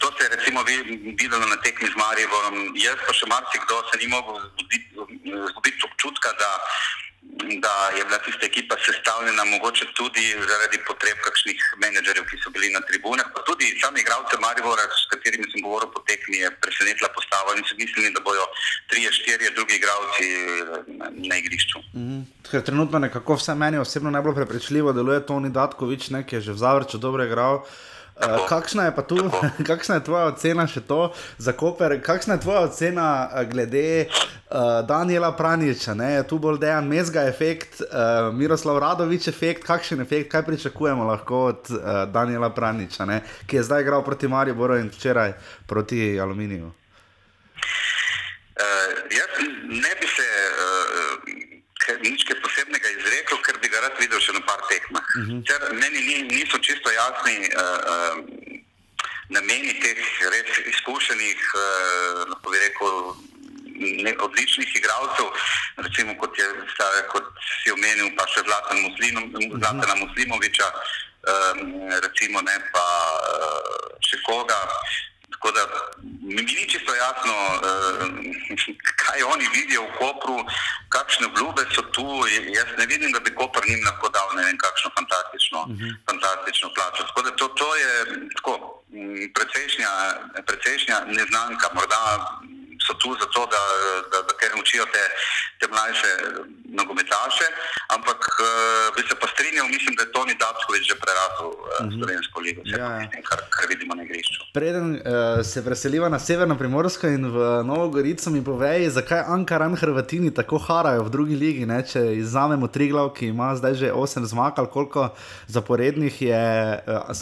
[0.00, 0.60] to se je recimo
[1.20, 2.56] videlo na tekmi z Mariborom.
[2.76, 4.36] Jaz pa še marsikdo se ni mogel
[5.50, 6.50] zgubiti občutka, da
[7.64, 12.68] da je bila tista ekipa sestavljena mogoče tudi zaradi potreb kakšnih menedžerjev, ki so bili
[12.76, 17.08] na tribunah, pa tudi sami igralce Maribora, s katerimi sem govoril po tekmi, je presenetila
[17.16, 18.44] postava in so mislili, da bojo
[18.90, 20.26] trije, štirje drugi igralci
[21.00, 21.78] na, na igrišču.
[21.94, 22.22] Mm -hmm.
[22.66, 26.62] Trenutno nekako vse meni osebno najbolj prepričljivo deluje Toni Datkovič, ne, ki je že v
[26.64, 27.64] Zavrču dobro igral.
[28.14, 29.30] Uh, kakšna je tu,
[29.68, 31.96] kakšna je tvoja ocena še to za Koper?
[31.98, 35.96] Kakšna je tvoja ocena uh, glede uh, Daniela Praniča?
[35.98, 36.22] Ne?
[36.22, 41.74] Tu bolj dejan mezga efekt, uh, Miroslav Radovič efekt, kakšen efekt, kaj pričakujemo lahko od
[41.74, 41.80] uh,
[42.14, 43.18] Daniela Praniča, ne?
[43.50, 45.34] ki je zdaj igral proti Mariboru in včeraj
[45.66, 46.70] proti Aluminiju?
[48.54, 51.33] Uh, jaz ne bi se uh,
[52.00, 55.04] nič posebnega izrekel, ker bi ga rad videl še na par tekmah.
[55.16, 55.40] Uh -huh.
[55.48, 58.16] Ker meni ni, niso čisto jasni uh, uh,
[59.28, 60.00] nameni teh
[60.34, 62.96] res izkušenih, uh, lahko bi rekel,
[64.04, 65.28] ne, odličnih igralcev,
[65.76, 66.46] recimo kot, je,
[67.12, 67.26] kot
[67.62, 69.58] si omenil, pa še Zlatan Muslim, uh -huh.
[69.58, 70.68] Zlatana Muslimoviča,
[71.32, 71.58] um,
[72.06, 72.86] recimo ne pa
[73.34, 74.60] uh, še koga.
[75.44, 75.64] Tako da
[76.22, 78.08] mi ni čisto jasno, uh,
[79.02, 80.36] kaj oni vidijo v Kopru,
[80.88, 82.06] kakšne obljube so tu.
[82.56, 85.92] Jaz ne vidim, da bi Koper njim lahko dal ne vem, kakšno fantastično, uh -huh.
[86.08, 87.02] fantastično plačo.
[87.08, 87.92] Tako da to, to je
[88.36, 88.52] tako,
[89.34, 89.90] precejšnja,
[90.48, 91.66] precejšnja neznanka.
[91.74, 92.00] Morda
[92.86, 93.62] so tu zato, da,
[94.12, 95.04] da, da ker učijo te,
[95.58, 96.10] te mlajše
[96.78, 97.46] nogometaše,
[97.96, 98.46] ampak uh,
[98.96, 101.96] bi se pa strinjal, mislim, da je Toni Dabskovič že prerasel uh, uh -huh.
[101.96, 102.88] slovensko ligo, ja.
[103.12, 104.38] tem, kar, kar vidimo na igrišču.
[104.52, 105.00] Preden uh,
[105.50, 110.58] se preseliva na severno primorsko in v Novo Gorico, mi povej, zakaj Ankaran Hrvatini tako
[110.58, 111.80] harajo v drugi ligi, ne?
[111.90, 115.14] če izzamemo tri glav, ki ima zdaj že osem zmag, koliko
[115.46, 116.44] zaporednih je,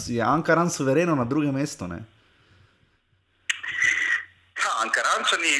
[0.07, 1.87] je Ankaran suvereno na drugem mestu.
[1.87, 2.03] Ne?
[4.83, 5.53] Ankarančani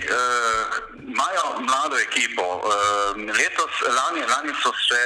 [1.13, 2.43] imajo uh, mlado ekipo.
[2.43, 2.63] Uh,
[3.39, 5.01] letos, lani, lani so se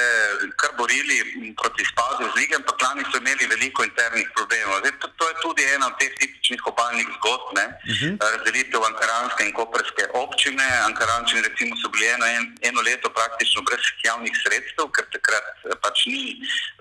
[0.60, 1.18] kar borili
[1.62, 4.80] proti spadu z lige, ampak lani so imeli veliko internih problemov.
[4.80, 7.60] Zdaj, to, to je tudi ena od teh tipičnih obaljnih zgodb, uh
[7.98, 8.12] -huh.
[8.34, 10.68] razdelitev ankaranske in koperske občine.
[10.90, 15.46] Ankarančani recimo so bili eno, en, eno leto praktično brez javnih sredstev, ker takrat
[15.84, 16.26] pač ni.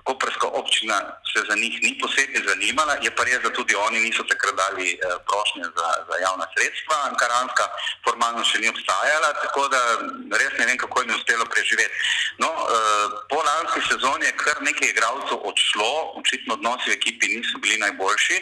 [0.09, 0.97] Koperska občina
[1.31, 4.89] se za njih ni posebej zanimala, je pa res, da tudi oni niso takrat dali
[4.95, 6.97] eh, prošnje za, za javna sredstva.
[7.27, 7.67] Ankaranska
[8.07, 9.81] formalno še ni obstajala, tako da
[10.39, 11.95] res ne vem, kako jim je uspelo preživeti.
[12.39, 15.91] No, eh, po lanski sezoni je kar nekaj igralcev odšlo,
[16.23, 18.41] očitno odnosi v ekipi niso bili najboljši.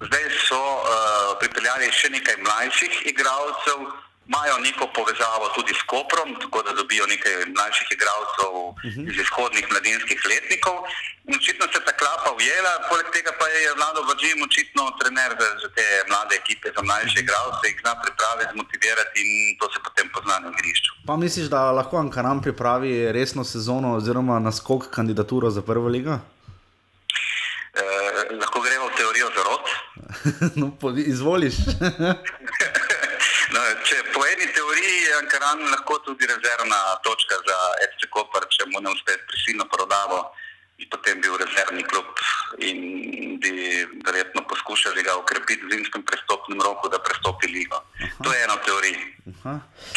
[0.00, 3.86] Zdaj so eh, pripeljali še nekaj mlajših igralcev
[4.30, 9.04] imajo neko povezavo tudi s Koprom, tako da dobijo nekaj mlajših igralcev uh -huh.
[9.10, 10.76] iz izhodnih mladinskih letnikov.
[11.38, 15.68] Očitno se ta klapa ujela, poleg tega pa je Vlado Vajim očitno trener za, za
[15.76, 20.36] te mlade ekipe, za mlajše igralce, jih zna pripraviti, zmotivirati in to se potem pozna
[20.44, 20.90] na igrišču.
[21.08, 26.14] Pa misliš, da lahko Ankaram pripravi resno sezono oziroma naskok kandidaturo za prvo ligo?
[27.80, 27.82] Eh,
[28.40, 29.66] lahko gremo v teorijo zarot.
[30.60, 30.66] no,
[31.12, 31.54] izvoliš.
[33.50, 38.68] No, če po eni teoriji je Ankaran lahko tudi rezervna točka za FC Koper, če
[38.70, 40.20] mu ne uspe prisilno prodavo,
[40.78, 42.22] bi potem bil rezervni klub
[42.62, 42.78] in
[43.42, 43.52] bi
[44.06, 47.82] verjetno poskušali ga ukrepiti v zimskem prestopnem roku, da prestopi ligo.
[47.98, 48.22] Aha.
[48.24, 49.02] To je ena teorija.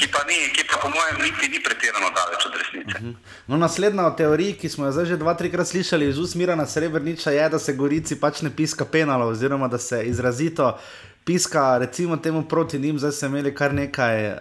[0.01, 2.97] Ki pa, ni, ki pa po mojem niti ni pretirano daleč od resnice.
[2.99, 3.15] Uh -huh.
[3.47, 6.65] no, naslednja od teorij, ki smo jo zdaj že dva, trikrat slišali iz usmira na
[6.65, 10.79] Srebrniča, je, da se Gorici pač ne piska penalo, oziroma da se izrazito
[11.25, 14.39] piska, recimo temu proti njim, zdaj so imeli kar nekaj uh,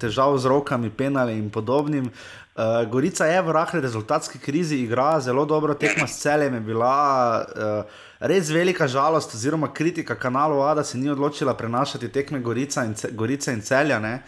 [0.00, 2.10] težav z rokami, penali in podobnim.
[2.58, 7.44] Uh, Gorica je v rahli rezultatski krizi, igra zelo dobro, tekma s celem je bila
[7.44, 12.84] uh, res velika žalost, oziroma kritika kanalu A, da se ni odločila prenašati tekme Gorica
[12.84, 13.98] in, Gorica in celja.
[13.98, 14.22] Ne?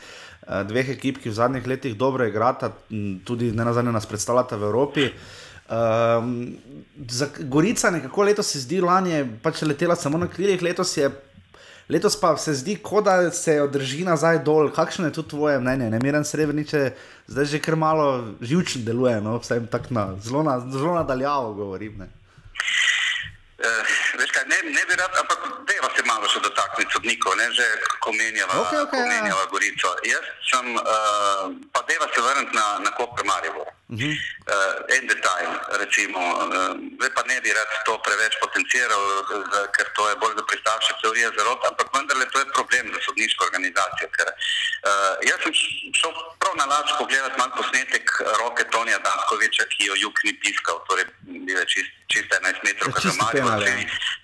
[0.66, 2.72] Dveh ekip, ki v zadnjih letih dobro igrata,
[3.24, 5.10] tudi ne nazadnje nas predstavljata v Evropi.
[5.70, 6.56] Um,
[7.08, 11.10] za Gorica nekako letos se zdi, lani je pač letela samo na krilih, letos je
[11.90, 14.70] Letos pa se zdi, kot da se jo drži nazaj dol.
[14.70, 15.88] Kakšno je tu tvoje mnenje?
[15.90, 16.92] Ne miren srebrniče,
[17.26, 19.38] zdaj že kar malo živčno deluje, no?
[19.42, 21.98] vsem tako na zelo, na, zelo nadaljavo govorim.
[21.98, 22.06] Ne?
[23.60, 23.84] Uh,
[24.16, 27.66] veš kaj, ne, ne bi rad, ampak deva se malo še dotakniti sodnikov, ne že
[28.00, 29.50] ko menjava, okay, okay, ko menjava ja.
[29.52, 29.90] Gorico.
[30.08, 33.66] Jaz sem, uh, pa deva se vrniti na, na Koper Marijo.
[33.90, 34.14] Uh -huh.
[34.54, 35.52] uh, en detajl,
[35.82, 40.44] recimo, uh, pa ne bi rad to preveč potenciral, uh, ker to je bolj za
[40.50, 44.08] pristavše teorije zarot, ampak vendarle to je problem za sodniško organizacijo.
[44.16, 45.52] Ker, uh, jaz sem
[46.00, 48.06] šel prav na lač pogledati malo posnetek
[48.40, 51.06] roke Tonija Dankoviča, ki jo jug ni piskal, torej
[51.46, 53.02] bil je čist, čist 11 metrov, kar
[53.38, 53.66] je malo.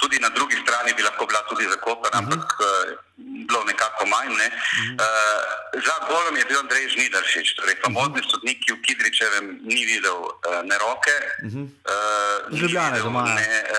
[0.03, 2.18] Tudi na drugi strani bi lahko bila tudi zakopan, uh -huh.
[2.18, 4.33] ampak uh, bilo nekako manj.
[4.37, 4.49] Ne.
[4.49, 8.31] Uh za golom je bil Andrej Žnidaršič, torej famozni uh -huh.
[8.31, 11.64] sodnik, ki v Kidričevem ni videl uh, ne roke, uh -huh.
[11.64, 13.77] uh, Ljubljane, videl, ne uh,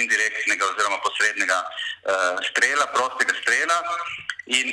[0.00, 3.78] indirektnega oziroma posrednega uh, strela, prostega strela.
[4.58, 4.66] In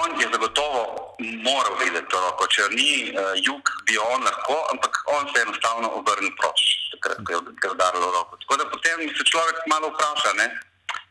[0.00, 0.80] on je zagotovo
[1.18, 5.42] moral videti to roko, če ni uh, jug, bi on lahko, ampak on se je
[5.46, 6.58] enostavno obrnil proč,
[6.92, 8.32] takrat, ko je udarilo roko.
[8.42, 10.46] Tako da potem se človek malo vpraša, ne,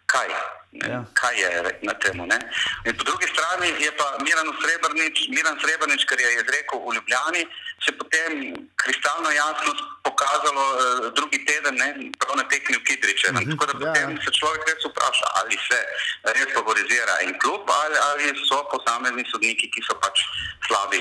[0.06, 0.30] kaj.
[0.74, 1.06] Ja.
[1.14, 1.50] Kaj je
[1.86, 2.18] na tem?
[2.98, 7.44] Po drugi strani je pa Miran Srebrenic, Miran Srebrenic kar je izrekel v Ljubljani,
[7.86, 8.32] se potem
[8.82, 9.72] kristalno jasno
[10.04, 11.78] pokazalo uh, drugi teden,
[12.20, 13.32] prav na tekmi v Kidriče.
[13.32, 13.52] Mm -hmm.
[13.52, 14.22] Tako da potem ja.
[14.26, 15.80] se človek res vpraša, ali se
[16.36, 20.18] res favorizira en klub ali, ali so posamezni sodniki, ki so pač
[20.68, 21.00] slabi.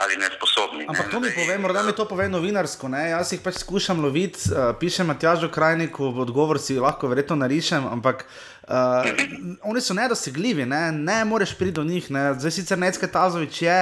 [0.00, 0.86] Ali ne sposobni.
[0.88, 1.12] Ampak ne?
[1.12, 2.88] to mi pove, morda mi to pove novinarsko.
[2.88, 3.10] Ne?
[3.10, 7.84] Jaz jih pač skušam loviti, uh, pišem Matjažu Krajniku, v odgovor si lahko verjetno narišem,
[7.84, 9.04] ampak uh,
[9.68, 12.08] oni so nedosegljivi, ne, ne moreš priti do njih.
[12.16, 12.30] Ne?
[12.40, 13.76] Zdaj sicer Necke Tazovič je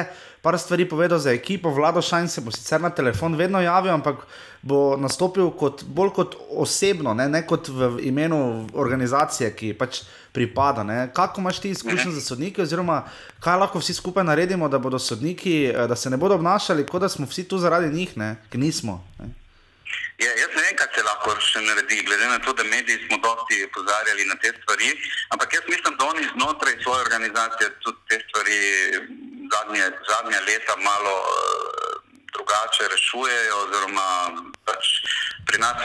[0.49, 4.23] par stvari povedal za ekipo, vlado Šajn se bo sicer na telefon vedno javil, ampak
[4.63, 8.39] bo nastopil kot, bolj kot osebno, ne, ne kot v imenu
[8.73, 10.01] organizacije, ki pač
[10.33, 10.87] pripada.
[10.89, 11.11] Ne.
[11.13, 13.03] Kako imaš ti izkušnje za sodnike, oziroma
[13.45, 17.05] kaj lahko vsi skupaj naredimo, da bodo sodniki, eh, da se ne bodo obnašali, kot
[17.05, 18.17] da smo vsi tu zaradi njih,
[18.49, 19.05] ki nismo.
[19.19, 19.29] Ne.
[20.19, 23.21] Ja, jaz ne vem, kaj se lahko še naredi, glede na to, da mediji smo
[23.21, 24.97] dosti opozarjali na te stvari.
[25.37, 28.59] Ampak jaz mislim, da oni znotraj svoje organizacije tudi te stvari
[29.53, 31.78] zadnje, zadnje leta malo uh,
[32.35, 33.57] drugače rešujejo.
[33.65, 34.09] Oziroma,
[34.67, 34.85] pač
[35.49, 35.81] pri nas,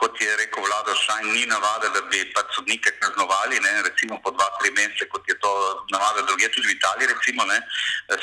[0.00, 4.30] kot je rekel Vlado Šajn, ni navade, da bi pač sodnike kaznovali, ne, recimo po
[4.36, 5.52] dva, tri mesece, kot je to
[5.92, 7.12] navada druge, tudi v Italiji.
[7.12, 7.58] Recimo, ne,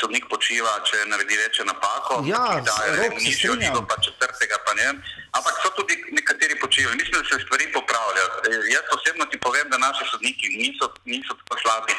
[0.02, 2.24] sodnik počiva, če naredi več napako.
[2.30, 4.90] Ja, da je od tega, pa četrtega, pa ne.
[5.36, 6.96] Ampak so tudi nekateri počivali.
[6.96, 8.28] Mislim, da se stvari popravljajo.
[8.50, 11.94] E, jaz osebno ti povem, da naši sodniki niso, niso tako slabi,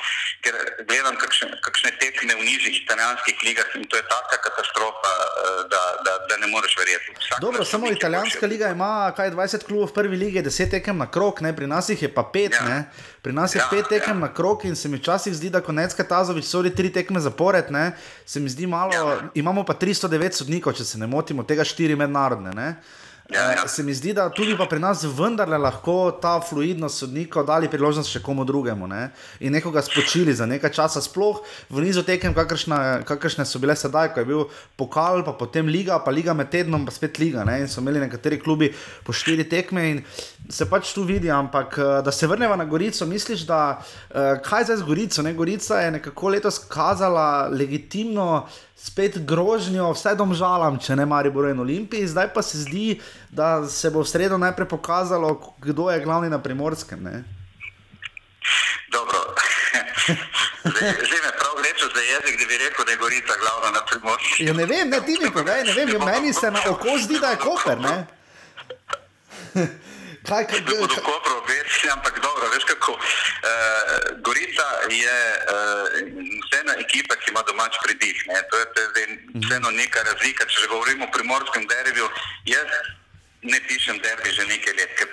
[0.45, 0.57] ker
[0.89, 5.13] gledam kakšne, kakšne tekme v nižjih italijanskih ligah in to je taka katastrofa,
[5.71, 7.21] da, da, da ne moreš verjeti.
[7.21, 11.11] Vsak Dobro, samo italijanska liga ima kaj 20 klubov v prvi lige, 10 tekem na
[11.11, 11.57] krok, ne?
[11.57, 12.53] pri nas jih je pa 5.
[12.53, 12.83] Ja.
[13.23, 14.21] Pri nas je ja, pet tekem ja.
[14.21, 17.93] na krok in se mi včasih zdi, da konecka Tazovič so tri tekme zapored, ne?
[18.27, 19.19] se mi zdi malo, ja.
[19.35, 22.51] imamo pa 309 sodnikov, če se ne motimo, tega štiri mednarodne.
[22.51, 22.75] Ne?
[23.35, 23.69] Ja, ja.
[23.69, 28.21] Se mi zdi, da tudi pri nas vendarle lahko ta fluidnost sodnikov dali priložnost še
[28.23, 29.01] komu drugemu ne?
[29.41, 34.13] in nekoga spočili za nekaj časa, sploh v nizu tekem, kakršne, kakršne so bile sedaj,
[34.15, 34.45] ko je bil
[34.79, 37.43] pokal, pa potem liga, pa liga med tednom, pa spet liga.
[37.43, 37.65] Ne?
[37.65, 38.71] In so imeli nekateri klubi
[39.03, 40.05] po štiri tekme in
[40.47, 41.27] se pač tu vidi.
[41.27, 43.83] Ampak da se vrnemo na Gorico, misliš, da
[44.47, 45.27] kaj zdaj z Gorico?
[45.27, 45.35] Ne?
[45.35, 48.47] Gorica je nekako letos kazala legitimno
[48.77, 52.07] spet grožnjo, vse domžalam, če ne mari bojo in olimpiji.
[52.07, 53.01] Zdaj pa se zdi,
[53.31, 57.03] da se bo v sredo najprej pokazalo, kdo je glavni na primorskem.
[57.03, 57.25] Ne?
[58.93, 59.19] Dobro.
[60.67, 64.47] Že me prav rečeš za jezik, da bi rekel, da je Gorica glavna na primorskem.
[64.47, 67.31] Ja, ne vem, ne ti mi povej, ne vem, meni se na oko zdi, da
[67.35, 67.79] je koper.
[70.27, 71.03] Kaj, kaj, kaj, kaj?
[71.07, 72.93] Dobro, veš, ampak dobro, veš kako.
[72.93, 73.01] Uh,
[74.27, 75.87] Gorica je uh,
[76.47, 78.17] vseeno ekipa, ki ima domač pridih.
[78.27, 78.43] Ne?
[78.51, 78.67] To je
[79.07, 79.41] mhm.
[79.45, 80.47] vseeno neka razlika.
[80.51, 82.09] Če že govorimo o primorskem derbiju,
[82.51, 82.71] jaz
[83.43, 85.07] ne pišem derbi že nekaj let.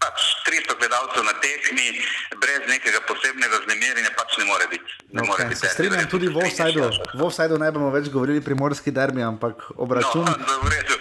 [0.00, 0.16] Pač
[0.48, 2.00] 300 gledalcev na tekmi,
[2.40, 4.88] brez nekega posebnega znemirjenja, pač ne more biti.
[5.12, 6.88] Ne okay, more biti se strinjam tudi v offsajdu.
[7.12, 10.24] V offsajdu ne bomo več govorili primorski derbi, ampak obračun.
[10.24, 10.32] No.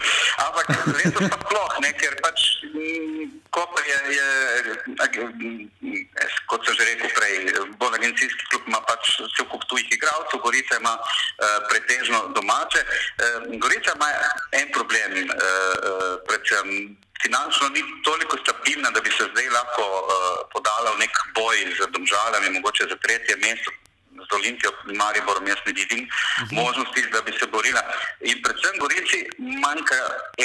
[0.44, 2.44] Ampak letos pa sploh, ne, ker pač
[3.54, 4.28] Koper je, je,
[6.50, 7.36] kot sem že rekel prej,
[7.78, 12.82] bolj agencijski klub, ima pač vse kup tujih igralcev, Gorica ima uh, pretežno domače.
[12.82, 14.10] Uh, Gorica ima
[14.58, 20.10] en problem, uh, uh, predvsem finančno ni toliko stabilna, da bi se zdaj lahko uh,
[20.54, 23.72] podala v nek boj z domžalami, mogoče za tretje mesto,
[24.28, 24.72] z Olimpijo,
[25.02, 26.54] Mariborom, jaz ne vidim uh -huh.
[26.62, 27.84] možnosti, da bi se borila.
[28.30, 29.20] In predvsem Gorici
[29.64, 29.96] manjka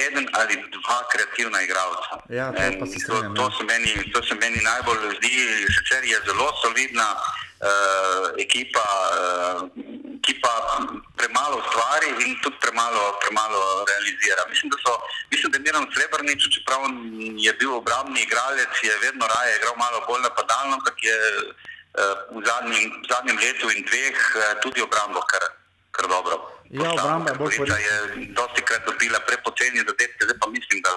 [0.06, 2.12] eden ali dva kreativna igralca.
[2.38, 5.34] Ja, to, to, to, se meni, to se meni najbolj zdi,
[5.74, 9.60] sicer je zelo solidna uh, ekipa, uh,
[10.24, 10.54] ki pa
[11.18, 13.60] premalo ustvari in tudi premalo, premalo
[13.90, 14.42] realizira.
[14.52, 14.92] Mislim, da, so,
[15.30, 16.80] mislim, da je Miran Srebrnič, čeprav
[17.46, 21.16] je bil obrambni igralec, je vedno raje igral malo bolj napadalno, ampak je
[22.30, 25.44] v zadnjem, v zadnjem letu in dveh eh, tudi obrambo kar,
[25.90, 26.36] kar dobro.
[26.70, 27.78] Ja, obramba je bolj koristna.
[27.78, 30.92] je dosti krat dobila prepoceni zadetke, zdaj pa mislim, da,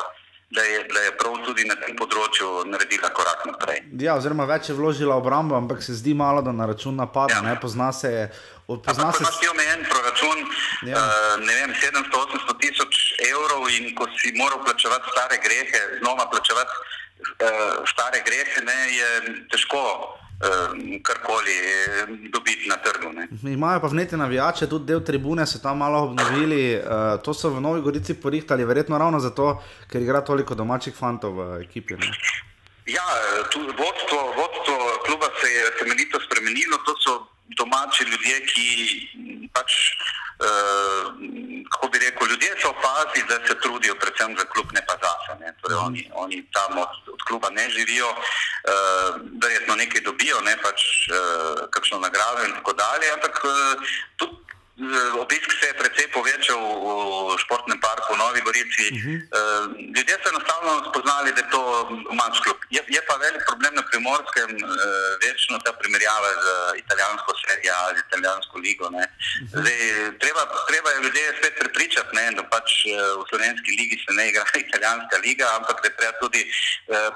[0.49, 3.80] da, je, da je prav tudi na tem področju naredila korak naprej.
[4.04, 7.45] Ja, oziroma več je vložila obrambo, ampak se zdi malo, da na račun napada, ja.
[7.45, 8.30] ne pozna se.
[8.68, 10.43] Pozna se ti omejen proračun,
[10.88, 10.99] ja.
[10.99, 16.72] uh, ne vem, 700-800 tisoč evrov in ko si moral plačevati stare grehe, znova plačevati
[16.72, 19.10] uh, stare grehe, ne, je
[19.52, 19.82] težko
[21.04, 23.14] karkoli eh, dobiti na trgu.
[23.14, 23.28] Ne.
[23.54, 26.76] Imajo pa vnete navijače, tudi del tribune so tam malo obnovili.
[26.78, 29.62] Uh, to so v Novi Gorici porihtali, verjetno ravno zato,
[29.92, 31.94] ker igra toliko domačih fantov v ekipi.
[31.94, 32.12] Ne.
[32.86, 33.06] Ja,
[33.52, 34.76] tudi vodstvo, vodstvo
[35.06, 36.78] kluba se je temeljito spremenilo.
[36.86, 37.14] To so
[37.58, 39.72] domači ljudje, ki pač.
[40.42, 41.14] Uh,
[41.72, 45.32] kako bi rekel, ljudje so opazili, da se trudijo predvsem za klub, ne pa zase.
[45.39, 45.54] Ne.
[45.62, 45.86] Torej Mhm.
[45.88, 49.12] oni, oni tam od, od kluba ne živijo, uh,
[49.44, 50.80] verjetno nekaj dobijo, ne pač
[51.10, 53.52] uh, kakšno nagrado in tako dalje, ampak uh,
[54.18, 54.51] tudi eh,
[55.20, 58.88] Obisk se je precej povečal v športnem parku v Novi Gorici.
[58.88, 59.18] Uh -huh.
[59.20, 59.66] uh,
[59.96, 61.62] ljudje so enostavno spoznali, da je to
[62.20, 62.58] manjš klub.
[62.76, 64.72] Je, je pa velik problem na primorskem, uh,
[65.28, 66.46] večno ta primerjava z
[66.84, 68.86] italijansko serijo ali italijansko ligo.
[68.88, 69.08] Uh -huh.
[69.60, 69.80] Zdaj,
[70.24, 72.70] treba, treba je ljudje spet prepričati, ne, da pač
[73.20, 76.42] v slovenski ligi se ne igra italijanska liga, ampak da treba tudi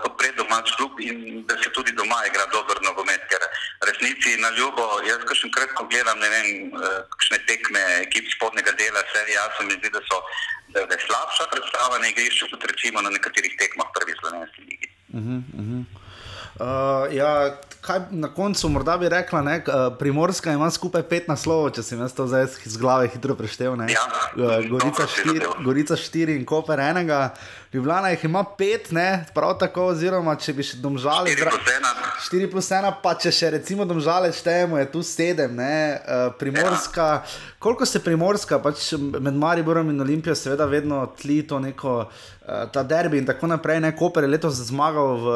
[0.04, 3.22] podpreti domač klub in da se tudi doma igra dober nogomet.
[3.30, 3.42] Ker
[3.88, 6.48] resnici na ljubo, jaz kakšen krat, ko gledam, ne vem,
[7.14, 10.18] kakšne tekme ekip spodnega dela serije, se mi zdi, da, so,
[10.74, 14.90] da je slabša predstava na igrišču kot recimo na nekaterih tekmah prvi slovenski ligi.
[15.18, 15.65] Uh -huh, uh -huh.
[16.60, 21.84] Uh, ja, kaj, na koncu morda bi rekla, da Primorska ima skupaj pet naslovov, če
[21.84, 23.76] sem jaz to zdaj iz glave hitro preštel.
[23.92, 24.06] Ja,
[24.38, 27.34] uh, Gorica, štir, Gorica štiri in Koper enega,
[27.76, 29.26] Ljubljana jih ima pet, ne?
[29.36, 31.34] prav tako, oziroma če bi še domžali.
[31.36, 32.06] 4 plus 1.
[32.30, 37.10] 4 plus 1, pa če še recimo domžale štejemo, je tu 7, uh, Primorska.
[37.20, 37.42] Ja.
[37.60, 42.86] Koliko se Primorska, pač med Mariborom in Olimpijo, seveda vedno tli to neko, uh, ta
[42.88, 45.36] derbi in tako naprej, ne Koper je letos zmagal v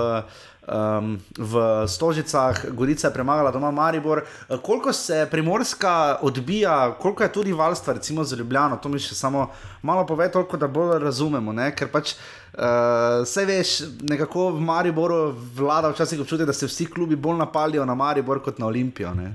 [0.70, 1.54] um, v
[1.88, 4.22] Stožicah, Gorica je premagala doma Maribor.
[4.62, 9.50] Koliko se primorska odbija, koliko je tudi valstva, recimo za Ljubljano, to mi še samo
[9.82, 11.54] malo pove, toliko da bolj razumemo.
[11.54, 11.72] Ne?
[11.76, 17.16] Ker pač uh, vse veš, nekako v Mariboru vlada včasih občutek, da se vsi klubi
[17.16, 19.14] bolj napalijo na Maribor kot na Olimpijo.
[19.14, 19.34] Ne?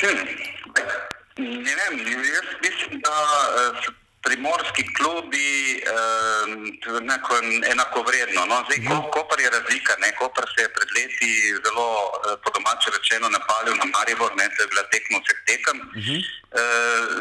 [0.00, 1.62] Hmm.
[1.64, 7.32] Ne vem, jaz mislim, da uh, primorski klubi uh, neko
[7.72, 8.40] enako vredno.
[8.50, 8.56] No?
[8.66, 10.08] Zdaj, ko, Koper je razlika, ne?
[10.20, 11.30] Koper se je pred leti
[11.64, 12.12] zelo, uh,
[12.42, 14.46] po domače rečeno, napalil na Maribor, ne?
[14.54, 15.76] to je bila tekmo vseh tekem.
[15.80, 16.18] Uh -huh.
[16.58, 17.16] uh,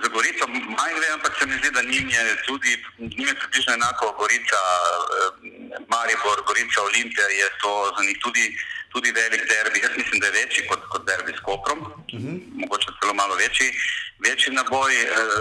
[0.00, 0.44] za Gorico
[0.78, 2.72] manj vem, ampak se mi zdi, da njim je tudi,
[3.18, 5.32] njim je približno enako Gorica, uh,
[5.92, 8.44] Maribor, Gorica, Olimpija, je to za njih tudi,
[8.98, 9.78] tudi velik derbi.
[9.86, 12.36] Jaz mislim, da je večji kot, kot derbi s Koprom, uh -huh.
[12.62, 13.68] mogoče celo malo večji
[14.26, 14.94] večji naboj.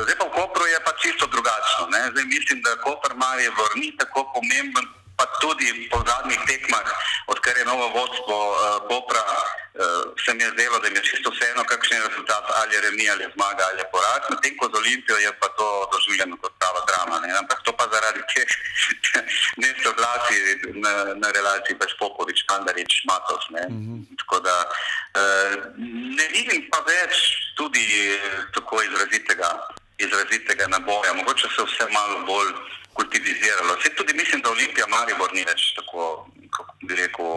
[0.03, 1.83] Zdaj pa v Kopru je pa čisto drugačno.
[1.93, 2.01] Ne?
[2.11, 4.85] Zdaj mislim, da Koper Maribor ni tako pomemben,
[5.17, 6.87] pa tudi po zadnjih tekmah,
[7.27, 11.33] odkar je novo vodstvo uh, Kopra, uh, se mi je zdelo, da jim je čisto
[11.33, 14.21] vseeno, kakšen je rezultat, ali je remi, ali je zmaga, ali je poraz.
[14.29, 17.15] Medtem ko z Olimpijo je pa to doživljeno kot prava drama.
[17.25, 17.33] Ne?
[17.41, 18.49] Ampak to pa zaradi teh
[19.61, 20.41] nesoglasij
[20.85, 23.45] na, na relaciji pač Popovič, Mandarič, Matos.
[23.49, 23.63] Ne?
[23.69, 23.99] Mm -hmm.
[24.21, 25.53] Tako da uh,
[26.17, 27.13] ne vidim pa več
[27.57, 27.85] tudi
[28.53, 29.49] tako izrazitega,
[29.97, 31.13] izrazitega naboja.
[31.13, 33.77] Mogoče se vse malo bolj kultiviziralo.
[33.79, 36.03] Vse tudi mislim, da Olimpija Maribor ni več tako,
[36.55, 37.31] kako bi rekel,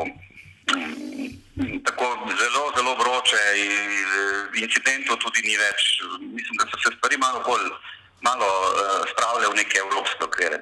[1.89, 2.07] tako
[2.43, 5.81] zelo, zelo vroče in incidentov tudi ni več.
[6.21, 7.67] Mislim, da so se stvari malo bolj
[8.23, 9.10] malo uh,
[9.61, 10.57] neke evropske okvire.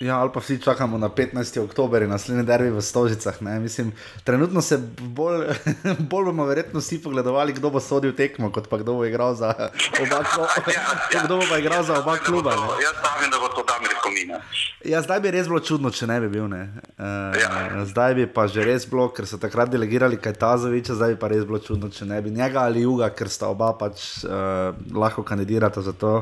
[0.00, 1.60] Ja, ali pa vsi čakamo na 15.
[1.64, 3.42] oktober in naslednji derbi v Stožicah.
[3.42, 3.58] Ne?
[3.60, 3.92] Mislim,
[4.24, 5.46] trenutno se bolj,
[6.10, 9.54] bolj bomo verjetno vsi pogledovali, kdo bo sodil tekmo, kot pa kdo bo igral za
[10.00, 10.20] oba,
[10.66, 10.82] ja,
[11.14, 11.22] ja.
[11.24, 12.52] Kdo bo pa igral za oba kluba.
[12.52, 14.40] To, jaz pravim, da bo to Damir Komina.
[14.84, 16.48] Ja, zdaj bi res bilo čudno, če ne bi bil.
[16.48, 16.62] Ne?
[16.98, 17.84] Uh, ja.
[17.84, 21.46] Zdaj bi pa že res bilo, ker so takrat delegirali Kajtazoviča, zdaj bi pa res
[21.48, 25.82] bilo čudno, če ne bi njega ali Juga, ker sta oba pač uh, lahko kandidirata
[25.82, 26.20] za to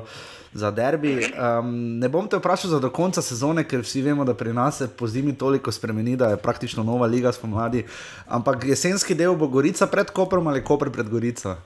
[0.54, 1.32] za derbi.
[1.34, 4.78] Um, ne bom te vprašal za do konca sezone, ker vsi vemo, da pri nas
[4.78, 7.84] se po zimi toliko spremeni, da je praktično nova liga spomladi.
[8.26, 11.56] Ampak jesenski del bo Gorica pred Koprom ali Koper pred Gorico?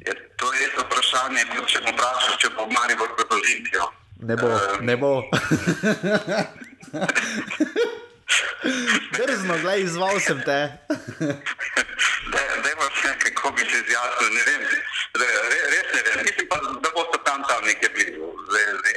[0.00, 3.90] Je, to je res vprašanje, če bom vprašal, če bo Maribor pred Olimpijo.
[4.20, 5.22] Ne bo, um, ne bo.
[9.16, 10.58] Drzno, gledaj, izval sem te.
[12.64, 14.62] Dajmo se, kako bi se izjasnil, ne vem,
[15.20, 15.28] re,
[15.72, 16.18] res ne vem.
[16.24, 16.56] Mislim pa,
[17.70, 18.26] nekje blizu,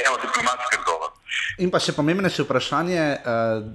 [0.07, 1.11] evo, diplomatski odgovor.
[1.61, 3.03] In pa še pomembnejše vprašanje,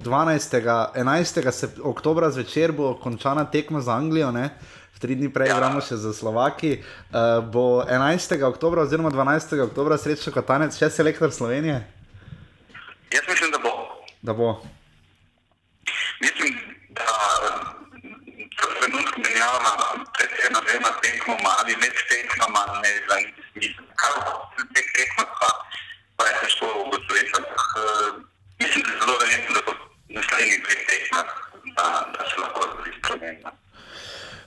[0.03, 0.59] 12.
[0.95, 1.79] 11.
[1.83, 4.49] oktobra zvečer bo končana tekma za Anglijo, ne?
[4.99, 5.85] Tri dni prej igramo ja.
[5.87, 6.73] še za Slovaki.
[6.75, 8.35] Uh, bo 11.
[8.43, 9.55] oktober oziroma 12.
[9.63, 11.79] oktober srečo Katanec, še selektor Slovenije?
[13.15, 13.71] Jaz mislim, da bo.
[14.19, 14.49] Da bo.
[16.19, 16.59] Mislim,
[16.99, 17.47] da se
[18.83, 19.59] trenutno menjava
[20.49, 22.89] pred ena, dvema tekmoma ali med tekmama, ne
[23.51, 23.83] smisel.
[23.95, 25.49] Kaj bo v teh tekmah, pa,
[26.17, 27.31] pa je težko ugotoviti.
[27.37, 28.21] Uh,
[28.59, 29.73] mislim, da je zelo verjetno, da bo
[30.09, 31.27] naslednjih dveh tekmah,
[31.77, 31.85] da,
[32.17, 33.51] da se lahko zgodi sprememba.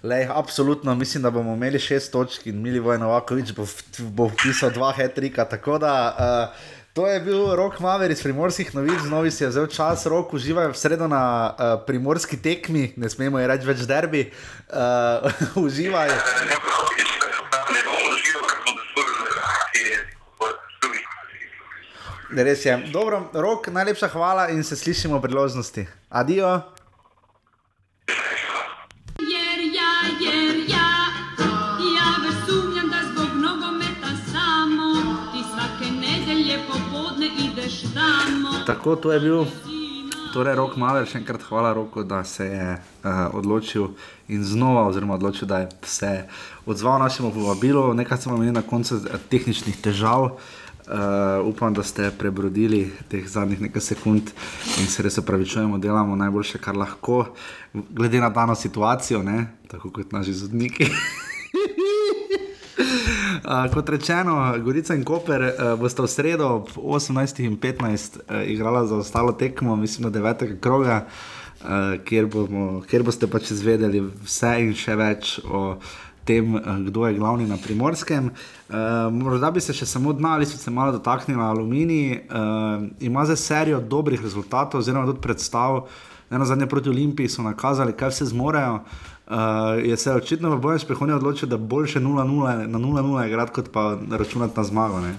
[0.03, 3.67] Lej, absolutno, mislim, da bomo imeli šest točk in Mili Vojnovakovič bo,
[3.99, 5.45] bo vpisal dva hetrika.
[5.45, 6.63] Tako da uh,
[6.93, 10.67] To je bil rok Maver iz primorskih novic, znovi si je vzel čas, rok uživaj
[10.69, 14.27] v sredo na uh, primorski tekmi, ne smemo ji reči več derbi.
[14.69, 16.13] Uh, uživaj.
[22.37, 22.77] Res je.
[22.93, 25.87] Dobro, rok, najlepša hvala in se slišimo priložnosti.
[26.11, 26.61] Adijo.
[38.73, 39.45] Tako, to je bil.
[40.33, 43.91] Torej, rok Maler, še enkrat hvala roku, da se je uh, odločil
[44.33, 46.13] in znova, oziroma odločil, da je se
[46.65, 47.83] odzval našemu povabilu.
[47.93, 50.25] Nekaj smo imeli na koncu eh, tehničnih težav.
[50.33, 54.33] Uh, upam, da ste prebrodili teh zadnjih nekaj sekund
[54.81, 57.27] in se res opravičujemo, delamo najboljše, kar lahko,
[57.75, 59.53] glede na dano situacijo, ne?
[59.69, 60.89] tako kot naši zodniki.
[63.53, 68.49] Uh, kot rečeno, Gorica in Koper uh, bosta v sredo ob 18 in 15 uh,
[68.49, 70.61] igrala za ostalo tekmo, mislim, da 9.
[70.61, 71.05] kroga,
[71.61, 71.69] uh,
[72.05, 75.77] kjer, bomo, kjer boste pač izvedeli vse in še več o
[76.25, 78.31] tem, kdo je glavni na primorskem.
[78.33, 82.23] Uh, morda bi se še samo dna ali se malo dotaknila Aluminij.
[82.33, 85.91] Uh, ima za serijo dobrih rezultatov, oziroma tudi predstav.
[86.33, 88.81] Eno zadnje proti Olimpiji so nakazali, kaj vse zmorejo.
[88.81, 89.12] Uh,
[89.79, 92.25] je se očitno v boju s prihodnjo odločil, da boljše 0-0
[92.67, 95.01] na 0-0 igrati, kot pa računati na zmago.
[95.01, 95.19] Ne?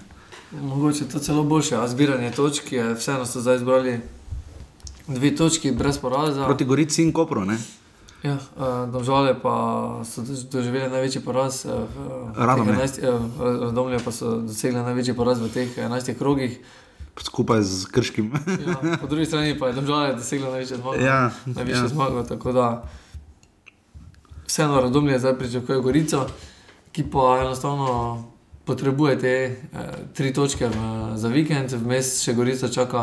[0.53, 3.99] Mogoče to celo boljše, a zbiranje točk je vseeno so zdaj zbrali
[5.07, 6.45] dve točki brez poraza.
[6.45, 7.45] Proti Gorici in Kopru.
[7.45, 7.57] Ne?
[8.23, 9.55] Ja, uh, Domžale pa
[10.05, 11.65] so dož- doživeli največji poraz.
[11.65, 11.71] Uh,
[12.37, 12.75] Radomlje.
[12.77, 16.59] teh 11 Uh, Radomlje pa so dosegli največji poraz v teh 11 krogih.
[17.19, 18.31] Skupaj z Krškim.
[18.67, 20.95] Ja, po drugi strani pa je Domžale doseglo največjo zmago.
[20.95, 21.87] Ja, največjo ja.
[21.87, 22.23] zmago.
[22.23, 22.83] Tako da
[24.53, 26.27] vseeno Radomlje zdaj pričakuje Gorico,
[26.91, 28.23] ki pa enostavno
[28.65, 29.79] potrebuje te uh,
[30.13, 30.75] tri točke v,
[31.17, 33.01] za vikend, vmes še Gorica čaka.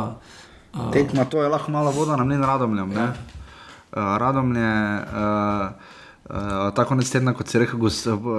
[0.71, 2.93] Uh, Tekma, to je lahko malo voda na mlin Radomljem.
[2.95, 3.09] Ja.
[3.11, 5.67] Uh, Radomlje, uh,
[6.31, 8.31] uh, tako konec tedna, kot se reče, gost, uh,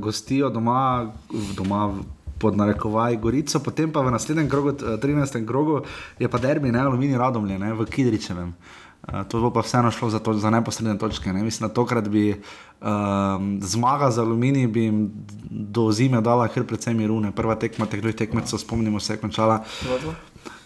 [0.00, 1.12] gostijo doma,
[1.56, 2.06] doma v-
[2.40, 5.44] pod narekovaj Gorico, potem pa v naslednjem krogu, t- 13.
[5.48, 5.82] krogu,
[6.18, 8.48] je pa derbi, ne aluminij Radomlje, ne, v Kidričevem.
[8.48, 8.85] Uh,
[9.28, 11.32] to bo pa vseeno šlo za, to, za neposredne točke.
[11.32, 11.42] Ne.
[11.42, 12.34] Mislim, da tokrat bi
[12.80, 15.10] um, zmaga za aluminij bi jim
[15.50, 17.30] do zime dala kar precej mirune.
[17.32, 19.62] Prva tekma teh dveh tekmecev, spomnimo se, je končala.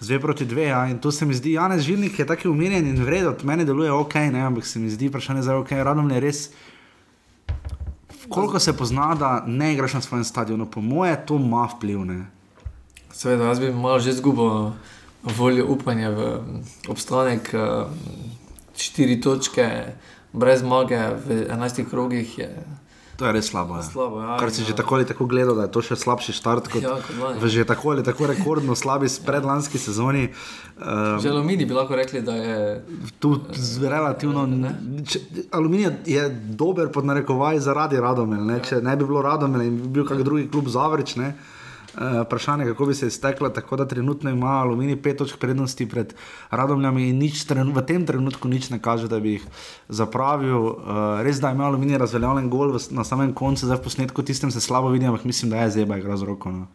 [0.00, 0.86] Z dve proti dve, ja.
[0.88, 3.92] in to se mi zdi, Janez Žilnik je tako umirjen in vredno, od mene deluje
[3.92, 6.50] ok, ne, ampak se mi zdi vprašanje za ok, radom je res.
[8.28, 12.04] Koliko se pozna, da ne igraš na svojem stadionu, po moje to ima vpliv.
[12.04, 12.26] Ne?
[13.12, 14.70] Seveda, jaz bi malo že izgubil
[15.22, 16.38] voljo upanja v
[16.88, 17.54] obstanek.
[18.80, 19.66] Štiri točke
[20.32, 22.50] brez zmage v 11 krogih je
[23.20, 23.76] To je res slabo.
[23.76, 23.82] Ja.
[23.84, 24.16] slabo.
[24.24, 26.72] Ja, Kar si že eh, tako ali tako gledal, da je to še slabši štart
[26.72, 30.32] kot Ja, kot v že tako ali tako rekordno slabi predlanski sezoni.
[30.80, 32.80] Uh, Že Alumini bi lahko rekli, da je
[33.20, 33.36] tu
[33.84, 34.48] relativno.
[35.04, 35.20] Če,
[35.52, 36.24] aluminij je
[36.56, 38.40] dober pod narekovaj zaradi Radomel.
[38.40, 38.56] Ne?
[38.64, 41.34] Če ne bi bilo Radomel in bi bil kak drugi klub Zavrič, ne?
[41.90, 46.14] Uh, vprašanje, kako bi se iztekla, tako da trenutno ima Aluminij pet točk prednosti pred
[46.50, 49.46] Radomljami in nič, trenu, v tem trenutku nič ne kaže, da bi jih
[49.88, 50.60] zapravil.
[50.60, 54.54] Uh, res da ima Aluminij razveljavljen gol v, na samem koncu, zdaj v posnetku tistem
[54.54, 56.52] se slabo vidi, ampak mislim, da je zeba igra z roko.
[56.54, 56.68] No.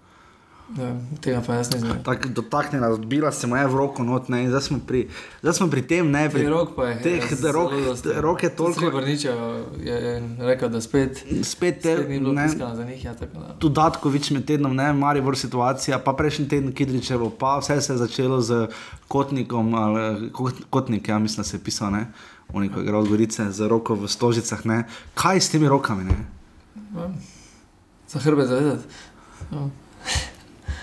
[0.65, 2.03] Ja, tega pa jaz ne znam.
[2.03, 5.03] Tako dotaknjena, odbila se mu je v roko not, ne, zdaj smo pri,
[5.41, 6.95] zdaj smo pri tem, ne, pri Pri rok pa je.
[7.01, 7.71] teh ja, rok,
[8.17, 8.79] rok je toliko.
[8.79, 13.05] Srebrniča je, je rekel, da spet, Spet te, spet ni bilo ne, piskano za njih.
[13.05, 13.55] Ja, tako da.
[13.59, 18.41] Dodatkovič med tednom, ne, Maribor situacija, pa prejšnji teden Kidričevo, pa vse se je začelo
[18.41, 18.67] z
[19.07, 22.07] Kotnikom, ali Kot- Kotnik, ja mislim, da se je pisal, ne,
[22.49, 24.83] Uniko je igral Gorice z roko v Stožicah, ne.
[25.13, 26.17] Kaj s temi rokami, ne?
[28.07, 28.83] Za hrbe zavedati.
[29.51, 29.69] Ja.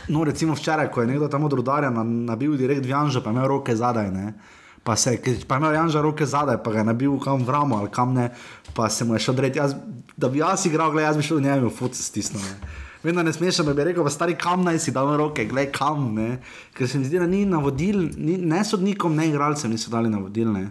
[0.09, 3.30] No, recimo včeraj, ko je nekdo tam od rudarja na- nabil direkt v Janžo, pa
[3.30, 4.34] je imel roke zadaj, ne.
[4.82, 7.76] Pa, se, pa je imel Janža roke zadaj, pa ga je nabil kam v ramo
[7.76, 8.30] ali kam ne,
[8.74, 9.34] pa se mu je šel.
[9.55, 9.74] Jaz,
[10.16, 12.42] da bi jaz igral, gledaj, jaz bi šel v njemu, foto stisnil.
[12.42, 12.57] Ne.
[13.03, 16.14] Vem, da ne smeš, da bi rekel, stari kam naj si dal roke, gledaj kam,
[16.14, 16.38] ne.
[16.74, 20.53] Ker se mi zdi, da ni navodil, ni, ne sodnikom, ne igralcem niso dali navodil,
[20.53, 20.70] ne.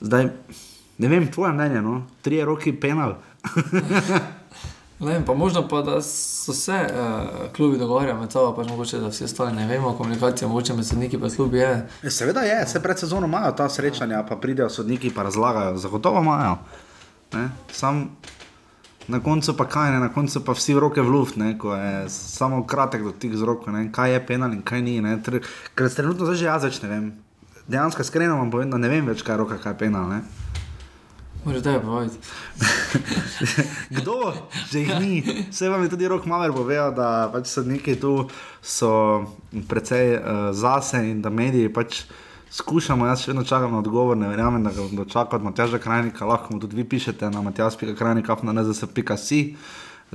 [0.00, 0.30] Zdaj,
[0.98, 3.16] ne vem, tvoje mnenje, no, trije roki penal.
[5.00, 8.98] Ne vem, pa možno pa, da so se uh, klubi dogovarjali med sabo, pač mogoče,
[8.98, 11.88] da vsi ostali ne vemo, komunikacija mogoče med sodniki pa klubi je.
[12.02, 16.22] Ja, Seveda je, vse pred sezono imajo ta srečanja, pa pridejo sodniki in razlagajo, zagotovo
[16.22, 16.56] imajo.
[17.32, 17.48] Ne?
[17.72, 18.16] Sam
[19.08, 20.00] na koncu pa kaj, ne?
[20.00, 21.58] na koncu pa vsi roke v luft, ne?
[21.58, 23.92] ko je samo kratek dotik z roko, ne?
[23.92, 25.00] kaj je penal in kaj ni.
[25.00, 25.16] ne.
[25.16, 25.42] Tr-
[25.74, 27.12] Ker trenutno zdaj že jaz več ne vem.
[27.68, 30.08] Dejansko iskreno vam povem, da ne vem več, kaj je roka, kaj je penal.
[30.08, 30.22] Ne?
[31.44, 32.18] Moraš tebe povedati.
[34.00, 34.32] Kdo,
[34.70, 35.22] že jih ni.
[35.50, 38.28] Vse vam je tudi rok Maver povedal, da pač sodniki tu
[38.62, 39.24] so
[39.68, 42.04] precej uh, zase in da mediji pač
[42.48, 43.06] skušamo.
[43.06, 46.24] Jaz še vedno čakam na odgovor, ne verjamem, da ga bom dočakal od Matjaža Krajnika,
[46.24, 49.40] lahko mu tudi vi pišete na matjaž.krajnika, na nzs.si.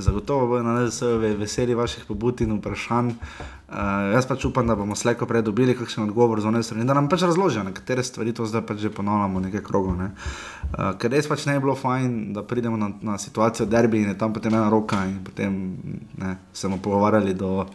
[0.02, 1.02] Zagotovo bodo na NZS
[1.38, 3.10] veseli vaših pobud in vprašanj.
[3.10, 3.76] Uh,
[4.14, 7.10] jaz pač upam, da bomo slejko prej dobili kakšen odgovor za NZS in da nam
[7.10, 9.98] pač razložijo nekatere stvari, to zdaj pač že ponavljamo nekaj krogov.
[10.00, 10.12] Ne.
[10.72, 14.14] Uh, ker res pač ne bi bilo fajn, da pridemo na, na situacijo derbi in
[14.14, 15.60] je tam potem ena roka in potem
[16.18, 17.66] ne, se bomo pogovarjali do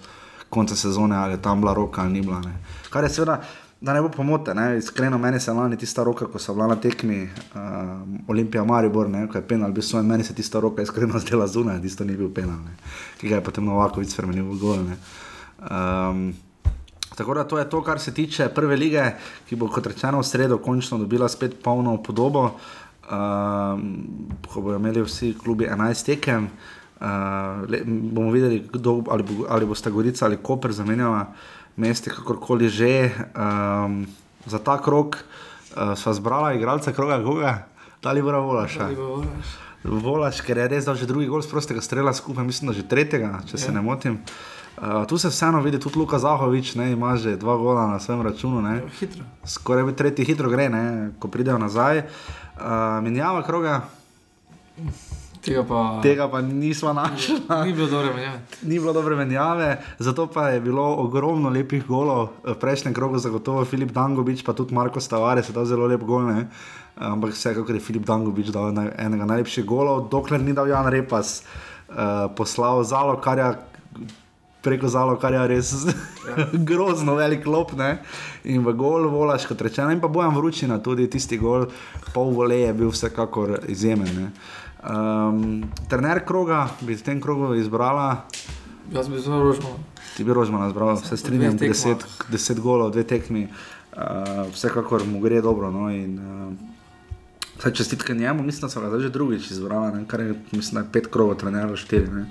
[0.48, 2.40] konca sezone, ali je tam bila roka ali ni bila.
[2.40, 2.58] Ne.
[2.90, 3.40] Kar je seveda
[3.84, 4.78] da ne bo pomote, ne?
[4.78, 7.58] iskreno meni se lani tista roka, ko so bila na tekmi uh,
[8.28, 9.26] Olimpija Maribor, ne?
[9.28, 12.30] ko je penal, bil svoj, meni se tista roka iskreno zdela zunaj, tisto ni bil
[12.32, 12.72] penal, ne?
[13.20, 14.86] ki ga je potem Novakovic spremenil v gol.
[15.68, 16.22] Um,
[17.12, 19.04] tako da to je to, kar se tiče prve lige,
[19.48, 22.46] ki bo kot rečeno v sredo končno dobila spet polno podobo,
[23.04, 23.84] um,
[24.48, 26.48] ko bodo imeli vsi klubi 11 tekem.
[27.04, 31.26] Uh, le, bomo videli, kdo, ali, bo, ali bo sta Gorica ali Koper zamenjala
[31.76, 33.10] mesti, kakorkoli že.
[33.34, 34.04] Um,
[34.46, 37.64] za ta krok uh, sva zbrala igralca kroga, koga,
[38.04, 38.78] ali bo volaš.
[39.84, 42.88] Volaš, ker je res, da že drugi gol z prostega strela skupaj, mislim, da že
[42.88, 43.74] tretjega, če se ja.
[43.76, 44.20] ne motim.
[44.74, 48.24] Uh, tu se vseeno vidi, tudi Luka Zahovič ne, ima že dva gola na svojem
[48.26, 48.64] računu.
[48.64, 48.80] Ja,
[49.44, 52.04] Skoraj bi tretji hitro gre, ne, ko pridejo nazaj.
[52.56, 53.84] Uh, Menjava kroga.
[55.44, 57.36] Tega pa, Tega pa nismo našli.
[57.66, 58.40] Ni bilo dobre menjave.
[58.62, 62.28] Ni bilo dobre menjave, zato pa je bilo ogromno lepih golov.
[62.44, 66.24] V prejšnjem krogu zagotovo Filip Dangovič, pa tudi Marko Stavares, da zelo lep gol.
[66.32, 66.48] Ne?
[66.96, 71.42] Ampak vsekakor je Filip Dangovič dal enega najlepših golov, dokler ni dal Jan Repas
[71.92, 73.52] uh, poslal zalo, kar je.
[74.64, 76.46] Preko zalo, kar je res ja.
[76.68, 77.74] grozno, velik lop.
[77.76, 77.98] Ne?
[78.48, 81.66] In v gol volaš, kot rečeno, in pa bojem vročina, tudi tisti gol,
[82.16, 84.08] pol vole je bil vsekakor izjemen.
[84.16, 84.30] Ne?
[84.84, 88.26] Um, trener kroga bi v tem krogu izbrala.
[88.92, 89.80] Jaz bi zelo rožman.
[90.16, 95.40] Ti bi rožman izbral, se strinjam, deset, deset golov, dve tekmi, uh, vsekakor mu gre
[95.40, 95.70] dobro.
[95.72, 100.84] No, in, uh, čestitke njemu, mislim, da so ga že drugič izbrala, kar je, mislim,
[100.92, 102.06] pet krogov, trener, štiri.
[102.12, 102.26] Ne.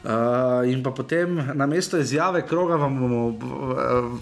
[0.00, 3.20] Uh, in pa potem na mesto izjave kroga vam, bomo,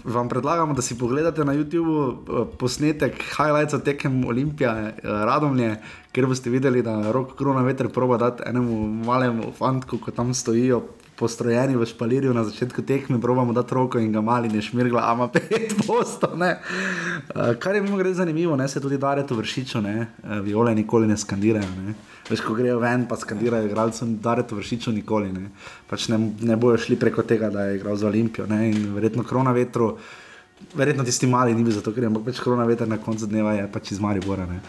[0.04, 5.76] vam predlagamo, da si pogledate na YouTubu posnetek highlights tekem Olimpije, Radomlje,
[6.12, 10.82] kjer boste videli, da rok krona veter proba dati enemu malemu fantku, ko tam stojijo.
[11.18, 15.26] Postrojeni v špalirju na začetku tekme, probamo dati roko in ga mali ne šmirgla, ama
[15.34, 16.38] pet postov.
[16.38, 18.68] Uh, kar je mimo grede zanimivo, ne?
[18.68, 20.06] se tudi dare to vršičo, ne?
[20.42, 21.72] viole nikoli ne skandirajo.
[21.82, 21.94] Ne?
[22.30, 25.32] Veš, ko grejo ven, pa skandirajo igralcem, dare to vršičo nikoli.
[25.32, 25.50] Ne?
[25.90, 28.46] Pač ne, ne bojo šli preko tega, da je igral za Olimpijo.
[28.46, 28.68] Ne?
[28.70, 29.94] In verjetno krona vetru,
[30.74, 33.68] verjetno tisti mali ni bil zato, ker je pač krona veter na koncu dneva je
[33.72, 34.46] pač iz Maribora.
[34.46, 34.60] Ne?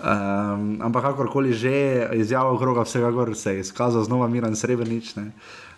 [0.00, 5.12] Um, ampak kakorkoli že, izjava kroga, vsekakor se je izkazal znova Miran Srebrenic.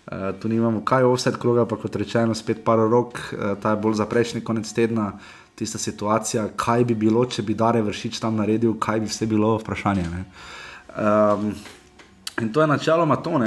[0.02, 3.82] Uh, tu nimamo kaj offset kroga, pa kot rečeno, spet par rok, uh, ta je
[3.84, 5.12] bolj za prejšnji konec tedna,
[5.54, 9.54] tista situacija, kaj bi bilo, če bi Dare vršič tam naredil, kaj bi vse bilo,
[9.62, 10.08] vprašanje.
[10.96, 11.52] Um,
[12.40, 13.46] in to je načeloma to, uh,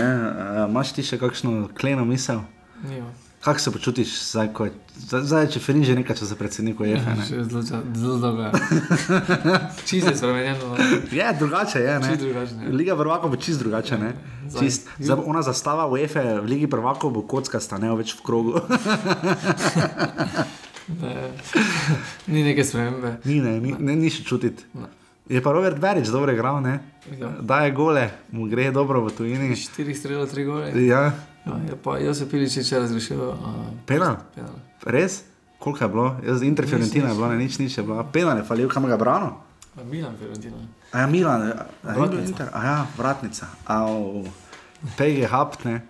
[0.70, 2.46] imaš ti še kakšno kleno misel?
[2.88, 3.25] Nima.
[3.46, 4.72] Kako se počutiš, zdaj, je,
[5.22, 7.12] zdaj če feriš že nekaj časa predsednik EFE?
[7.14, 7.26] Ja,
[7.94, 8.50] zelo dobro.
[9.86, 10.58] Čisto je spremenjeno.
[10.66, 10.76] No.
[11.12, 12.00] Je drugače, je.
[12.18, 14.00] Drugače, Liga prvakov bo čist drugače.
[14.02, 14.14] Ja,
[14.60, 18.58] čist, zdaj, ona zastava v EFE, v Ligi prvakov bo kockasta, ne več v krogu.
[21.06, 21.14] ne,
[22.26, 23.20] ni neke spremembe.
[23.30, 24.66] Ni, ne, ni, ne, ni še čutiti.
[25.30, 26.80] Je pa Robert Berič dobro igral, ne?
[27.14, 27.30] Ja.
[27.46, 29.54] Da je gole, mu gre dobro v tujini.
[29.54, 30.74] Štiri strele, tri gole.
[30.82, 31.14] Ja.
[31.46, 33.22] Ja, pa, jaz se pili, če če razrešil.
[33.22, 34.18] Uh, penal?
[34.36, 34.56] penal.
[34.90, 35.24] Res?
[35.62, 36.08] Koliko je bilo?
[36.26, 38.04] Jaz Interferentina je bilo, ne, nič, nič je bilo.
[38.14, 39.36] Penal je falil, kam ga brano?
[39.84, 40.58] Milan Fiorentina.
[40.92, 42.50] A ja, Milan, a, vratnica.
[42.54, 43.48] A ja, vratnica.
[43.66, 44.24] Au.
[44.98, 45.82] Pege hapne.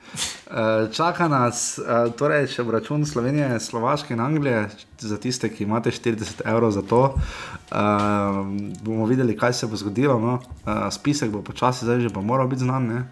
[0.47, 5.91] Uh, čaka nas, uh, torej, če račun Slovenije, Slovaške in Anglije, za tiste, ki imate
[5.91, 8.39] 40 evrov za to, uh,
[8.81, 10.19] bomo videli, kaj se bo zgodilo.
[10.19, 10.39] No?
[10.63, 12.87] Uh, spisek bo počasi, zdaj že pa moral biti znan.
[12.87, 13.03] Ne?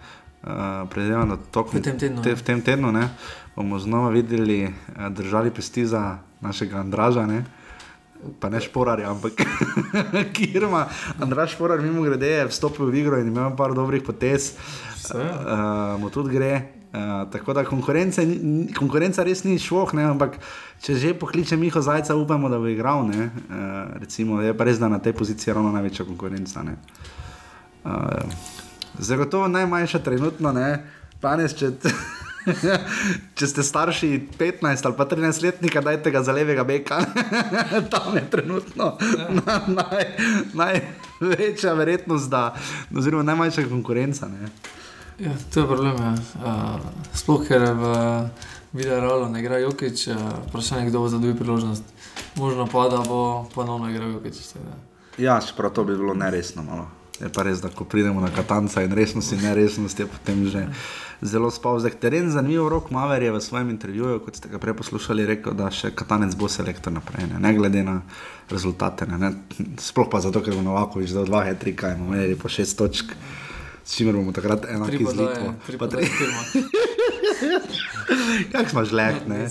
[0.44, 3.08] Uh, Predvidevam, da to v tem tednu, te, v tem tednu ne,
[3.56, 7.24] bomo znova videli, uh, držali pesti za našega Andraža.
[7.24, 7.46] Ne.
[8.44, 9.40] Pa ne šporarja, ampak
[10.36, 10.88] kirma.
[11.20, 14.60] Andraš šporar, mimo grede, je vstopil v igro in imel par dobrih potez.
[15.16, 16.84] Uh, mu tudi gre.
[16.92, 18.22] Uh, tako da konkurenca,
[18.78, 20.38] konkurenca res ni šlo, ampak
[20.84, 23.08] če že pokliče Miho Zajca, upamo, da bo igral.
[23.08, 23.24] Uh,
[23.96, 26.68] recimo, je pa res, da na tej poziciji je ravno največja konkurenca.
[27.84, 28.53] Uh,
[29.00, 30.84] Zagotovo najmanjša trenutno, ne,
[31.22, 31.72] danes, če,
[33.38, 34.10] če ste starši
[34.40, 37.00] 15 ali pa 13 letnika, dajte ga za levega beka,
[37.94, 38.94] tam je trenutno
[39.40, 40.06] na, naj,
[40.54, 42.52] največja verjetnost, da,
[42.96, 44.30] oziroma najmanjša konkurenca.
[44.30, 44.52] Ne.
[45.20, 45.98] Ja, to je problem.
[45.98, 46.14] Ja.
[46.42, 46.80] Uh,
[47.14, 47.94] sploh ker v
[48.74, 51.86] Vidalu ne igra Jokič, uh, vprašanje, kdo bo za drugi priložnost.
[52.36, 54.58] Možno pa, da bo ponovno igral Jokič.
[55.22, 58.84] Ja, čeprav to bi bilo neresno malo Je pa res, da ko pridemo na Katanca
[58.84, 60.68] in resnost in neresnost, je potem že
[61.24, 61.96] zelo spavzek.
[61.96, 65.72] Teren zanimiv, rok Maver je v svojem intervjuju, kot ste ga prej poslušali, rekel, da
[65.72, 68.02] še Katanec bo selektor naprej, ne, ne glede na
[68.52, 69.08] rezultate.
[69.08, 69.32] Ne, ne.
[69.80, 73.16] Sploh pa zato, ker bo Novakovič dal dva hetrika in bomo imeli po šest točk,
[73.84, 75.56] s čimer bomo takrat enaki z Litvo.
[75.80, 75.88] Pa.
[78.52, 79.48] Kak smo žleh, ne?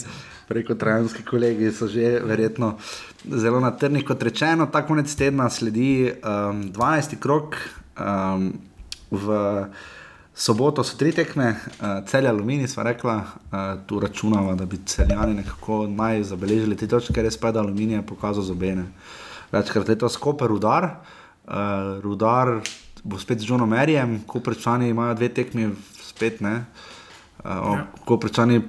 [0.52, 2.74] Preko trajanski kolegi so že verjetno
[3.24, 4.04] zelo na trnih.
[4.04, 7.16] Kot rečeno, ta konec tedna sledi um, 12.
[7.16, 7.56] krok.
[7.96, 8.52] Um,
[9.10, 9.32] v
[10.34, 13.56] soboto so tri tekme, uh, celje Alumini, sva rekla, uh,
[13.88, 18.02] tu računava, da bi celjani nekako naj zabeležili te točke, res pa je, da Aluminij
[18.02, 18.84] je pokazal zobene.
[19.52, 22.58] Večkrat letos Koper Rudar, uh, Rudar
[23.04, 26.58] bo spet z Johnom Merjem, Koperčani imajo dve tekmi spet, ne.
[26.60, 26.91] Uh,
[28.04, 28.60] Koprčani,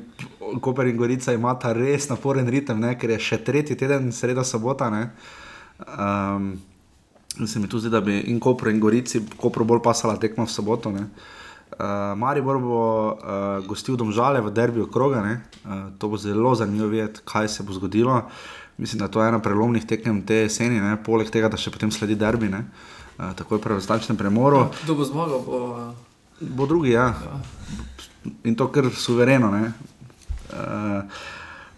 [0.61, 4.89] Koper in Gorica imata res naporen ritem, ne, ker je še tretji teden, sreda sobota.
[4.89, 5.11] ne.
[5.97, 6.53] Um,
[7.45, 10.49] se mi tu zdi, da bi in Koper in Gorici, Koper bolj pasala tekma v
[10.49, 10.91] soboto.
[10.91, 11.07] ne.
[11.73, 12.81] Uh, Maribor bo
[13.13, 15.41] uh, gostil domžale v derbiju kroga, ne.
[15.65, 18.21] uh, to bo zelo zanimivo videti, kaj se bo zgodilo.
[18.77, 20.97] Mislim, da to je ena prelomnih tekem te jeseni, ne.
[21.03, 22.65] poleg tega, da še potem sledi derbi, ne.
[23.17, 24.67] uh, takoj po razstačnem premoru.
[24.83, 25.41] Kdo bo zmagal?
[25.45, 25.59] Bo,
[26.41, 27.13] Bo drugi, ja.
[28.43, 29.51] In to kar suvereno.
[29.51, 29.73] Ne?
[30.53, 31.03] Uh,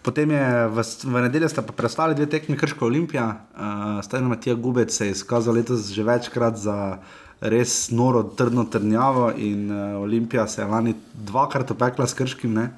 [0.02, 4.54] potem je v, v nedeljo sta pa prestali dve tekmi Krška Olimpija, uh, Stajno Matija
[4.54, 6.98] Gubec se je izkazal letos že večkrat za
[7.40, 12.70] res noro, trdno trdnjavo in uh, Olimpija se je lani dvakrat opekla s Krškim, ne?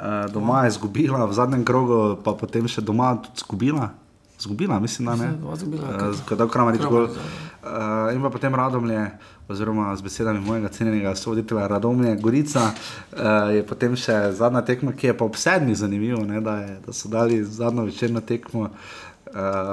[0.00, 3.90] uh, doma je izgubila, v zadnjem krogu pa potem še doma tudi izgubila.
[4.36, 5.32] Zgubila, mislim, da ne.
[5.40, 7.08] Doma izgubila, Uh, Kot da Kramarič gol.
[7.08, 9.10] Kramarič, Uh, in pa potem Radomlje,
[9.48, 15.10] oziroma z besedami mojega cenjenega sovoditelja Radomlje, Gorica, uh, je potem še zadnja tekma, ki
[15.10, 18.70] je pa ob sedmih zanimivo, ne, da, je, da so dali zadnjo večerno tekmo uh,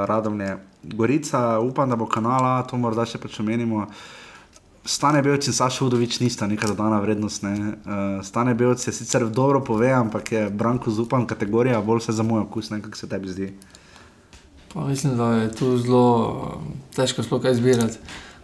[0.09, 0.57] Radomlje.
[0.83, 3.85] Gorica, upam, da bo kanala, to morda še pač omenimo.
[4.85, 7.45] Stane Belci in Saša Udovič nista neka dodana vrednost.
[7.45, 7.53] Ne.
[7.53, 12.25] Uh, Stane Belci je sicer dobro pove, ampak je Branko Zupan kategorija, bolj vse za
[12.25, 13.53] moj okus, ne kako se tebi zdi.
[14.73, 16.61] Pa mislim, da je tu zelo
[16.95, 17.97] težko sploh kaj izbirati.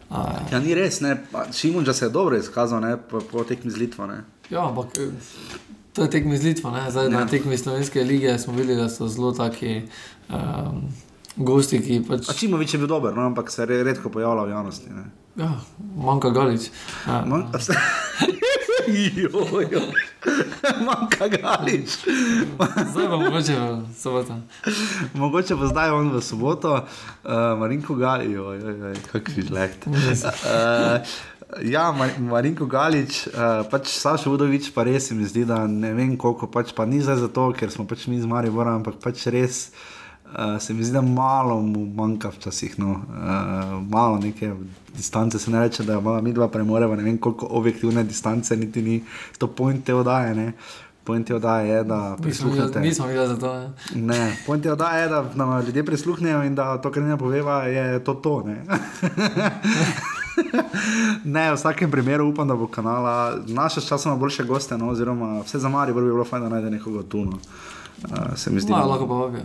[0.10, 0.18] Uh,
[0.51, 1.18] Ja, ni res, ne.
[1.53, 4.07] Šimunča se je dobro izkazal ne, po, po tekmi z Litvo.
[4.07, 4.23] Ne.
[4.49, 5.10] ja, ampak eh,
[5.93, 6.72] to je tekmi z Litvo.
[6.72, 6.85] ne.
[6.89, 7.10] Zdaj, Ja.
[7.11, 9.81] na tekmi slovenske lige smo videli, da so zelo taki
[10.30, 10.89] um,
[11.38, 12.30] gosti, ki pač.
[12.30, 14.89] A Čimovič je bil dober, no, ampak se re, redko pojavlja v javnosti.
[14.89, 15.06] Ne.
[15.38, 15.51] Ja,
[15.95, 16.69] manjka Galič.
[17.06, 17.45] Uh, Man,
[19.16, 19.82] Jojo,
[20.86, 21.90] manjka Galič.
[22.91, 24.38] zdaj pa mogoče v soboto.
[25.14, 28.38] Mogoče bo zdaj on v soboto, uh, Marinko Galič,
[29.11, 29.88] kakšni žleht.
[29.88, 31.06] Uh,
[31.66, 35.94] ja, Mar Marinko Galič, uh, pač Sašo Udovič, pa res se mi zdi, da ne
[35.94, 39.30] vem koliko, pač pa ni zdaj zato, ker smo pač mi z Maribora, ampak pač
[39.30, 39.70] res.
[39.70, 39.98] Uh,
[40.60, 42.91] se mi zdi, da malo mu manjka včasih, no.
[42.91, 44.53] uh, malo neke
[44.95, 45.39] distance.
[45.39, 49.03] Se ne reče, da ima mi dva premoreva, ne vem koliko objektivne distance, niti ni
[49.38, 50.35] to point te oddaje.
[50.35, 50.51] Ne.
[51.03, 52.80] Point te oddaje je, da prisluhnete.
[52.80, 53.53] Mi smo videli za to.
[53.60, 53.69] Ne?
[53.95, 57.64] Ne, point je, da, je, da nam ljudje prisluhnejo in da to, kar ne poveva,
[57.64, 58.14] je to.
[58.14, 58.64] to ne.
[61.23, 65.60] ne, v vsakem primeru upam, da bo kanala naša časoma boljše goste, no, oziroma vse
[65.60, 67.26] za Mari, bi bilo fajn, da najde nekoga tu.
[67.26, 67.39] No.
[68.01, 69.43] Uh, se mi zdi, No, lahko pa vabijo.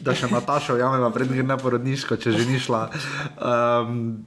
[0.00, 2.82] da še Nataša ujameva pred njim na porodniško, če že ni šla.
[3.38, 4.24] Um,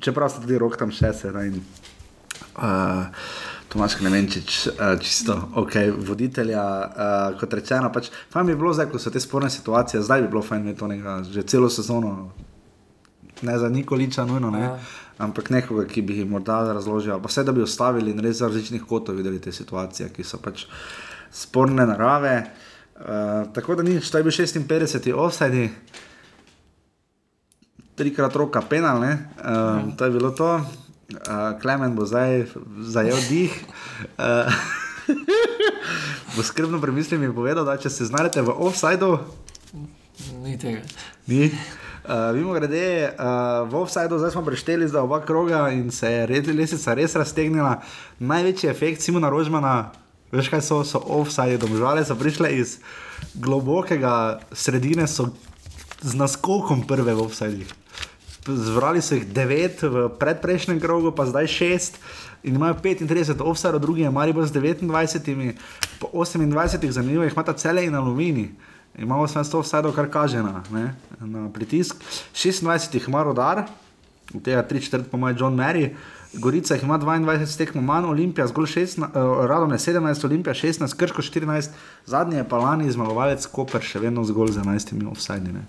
[0.00, 1.32] čeprav so tudi rok tam še se.
[1.46, 1.62] in,
[2.54, 3.10] Uh,
[3.68, 8.98] Tomaš Klemenčič, uh, čisto ok, voditelja, uh, kot rečeno, pač, fajn bi bilo zdaj, ko
[8.98, 12.30] so te sporne situacije, zdaj bi bilo fajn imeti to nekaj, že celo sezono,
[13.42, 14.78] ne za Nikoliča, nujno, ne, Ja.
[15.18, 18.48] Ampak nekoga, ki bi jim morda razložil, pa vse, da bi ostavili in res z
[18.48, 20.66] različnih kotov videli te situacije, ki so pač
[21.34, 22.36] sporne narave.
[22.94, 25.10] Uh, tako da nič, to je bil 56.
[25.18, 25.68] offside,
[27.98, 29.12] trikrat roka penal, ne?
[29.38, 30.50] Uh, to je bilo to.
[31.14, 32.46] Uh, Klemen bo zdaj
[32.86, 33.54] zajel dih.
[34.18, 34.50] Uh,
[36.36, 39.18] bo skrbno premislil in povedal, da če se znajdete v offsideu,
[40.42, 40.82] Ni tega.
[41.26, 41.50] Ni.
[42.04, 46.26] Uh, Mimo grede, uh, v offsajdu zdaj smo prešteli za oba kroga in se je
[46.26, 47.80] res, lesica res raztegnila.
[48.20, 49.88] Največji efekt Simona Rožmana,
[50.28, 52.76] veš kaj so, so offsajdi, domžale so prišle iz
[53.32, 55.32] globokega sredine, so
[56.04, 57.72] z naskokom prve v offsajdih.
[58.44, 61.96] Zvrali so jih 9 v predprejšnjem krogu, pa zdaj 6
[62.44, 65.56] in imajo 35 offsajdov, drugi je Maribor z 29,
[66.04, 68.52] po 28 zanimivo jih imata cele in alumini.
[68.98, 71.96] Imamo 100 offsajdov, kar kaže na, ne, na pritisk.
[72.34, 73.64] 26 jih ima rodar,
[74.34, 75.90] od tega 3 četrt po mojem John Mary.
[76.32, 80.96] Gorica jih ima 22 tekmo manj, Olimpija zgolj 16, uh, Radom je 17, Olimpija 16,
[80.96, 81.70] Krško 14,
[82.06, 85.62] zadnji je pa lani zmagovalec Koper, še vedno zgolj z 11 offsajdami.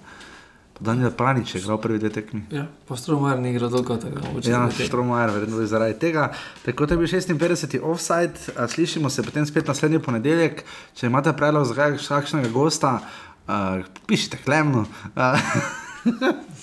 [0.80, 2.42] Daniel Pranič je igral prvi dve tekmi.
[2.52, 4.20] Ja, pa Stromajer ni igral dolgo tega.
[4.44, 6.34] Ja, Štromajer, verjetno je zaradi tega.
[6.66, 7.80] Tako da je bil 56.
[7.80, 10.64] offside, slišimo se potem spet naslednji ponedeljek.
[10.96, 13.00] Če imate predlog za kakšnega gosta,
[13.48, 14.86] uh, pišite klemno.
[15.16, 15.40] Uh,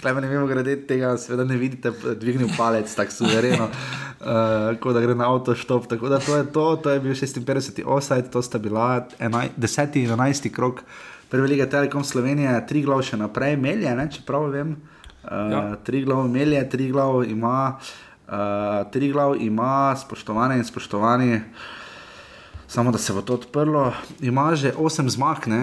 [0.00, 5.02] Klemen je mimo grede tega, seveda ne vidite, dvignil palec tako suvereno, uh, kot da
[5.02, 5.86] gre na avtoštop.
[5.90, 7.82] Tako da to je to, to je bil 56.
[7.84, 9.96] offside, to sta bila enaj, 10.
[10.02, 10.50] in 11.
[10.54, 10.82] krok
[11.30, 14.76] prve lige Telekom Slovenije, tri glav še naprej, melje, ne, če prav vem.
[15.22, 15.60] Uh, ja.
[15.84, 17.76] Tri glav melje, tri glav ima,
[18.28, 21.42] uh, tri glav ima, spoštovane in spoštovani.
[22.70, 23.90] Samo da se bo to odprlo,
[24.22, 25.62] ima že 8 zmag, ne?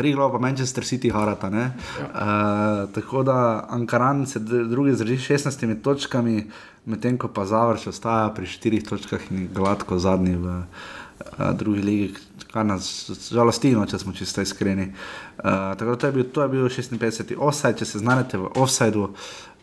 [0.00, 1.50] tri glava, pa Manchester City harata.
[1.52, 1.66] Ja.
[1.66, 6.50] Uh, tako da Ankaran se drugi zdrži s 16 točkami,
[6.84, 12.14] medtem ko pa Zavrč ostaja pri 4 točkah in gladko zadnji v uh, drugi ligi,
[12.52, 14.90] kar nas žalosti, če smo čisto iskreni.
[14.90, 17.36] Uh, tako da to je bil, to je bil 56.
[17.38, 19.12] offside, če se znajdete v offsideu.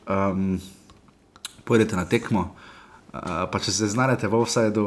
[0.07, 0.57] Um,
[1.67, 2.49] pojdete na tekmo.
[3.11, 4.85] Uh, pa če se znajdete v offsajdu,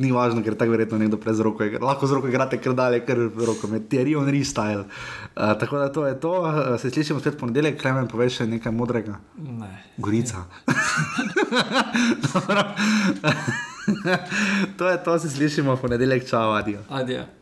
[0.00, 1.82] ni važno, ker tako verjetno nekdo pred roko igra.
[1.84, 4.86] Lahko z roko igrate kar dalje, ker roko med Thierry on restyle.
[5.34, 6.34] Uh, tako da to je to.
[6.42, 9.18] Uh, se slišimo spet ponedeljek, Klemen, poveš še nekaj modrega.
[9.38, 9.72] Ne.
[9.98, 10.46] Gorica.
[12.30, 12.64] Dobro.
[14.78, 16.80] to je to, se slišimo v ponedeljek, čau, adijo.
[16.88, 17.39] Adijo.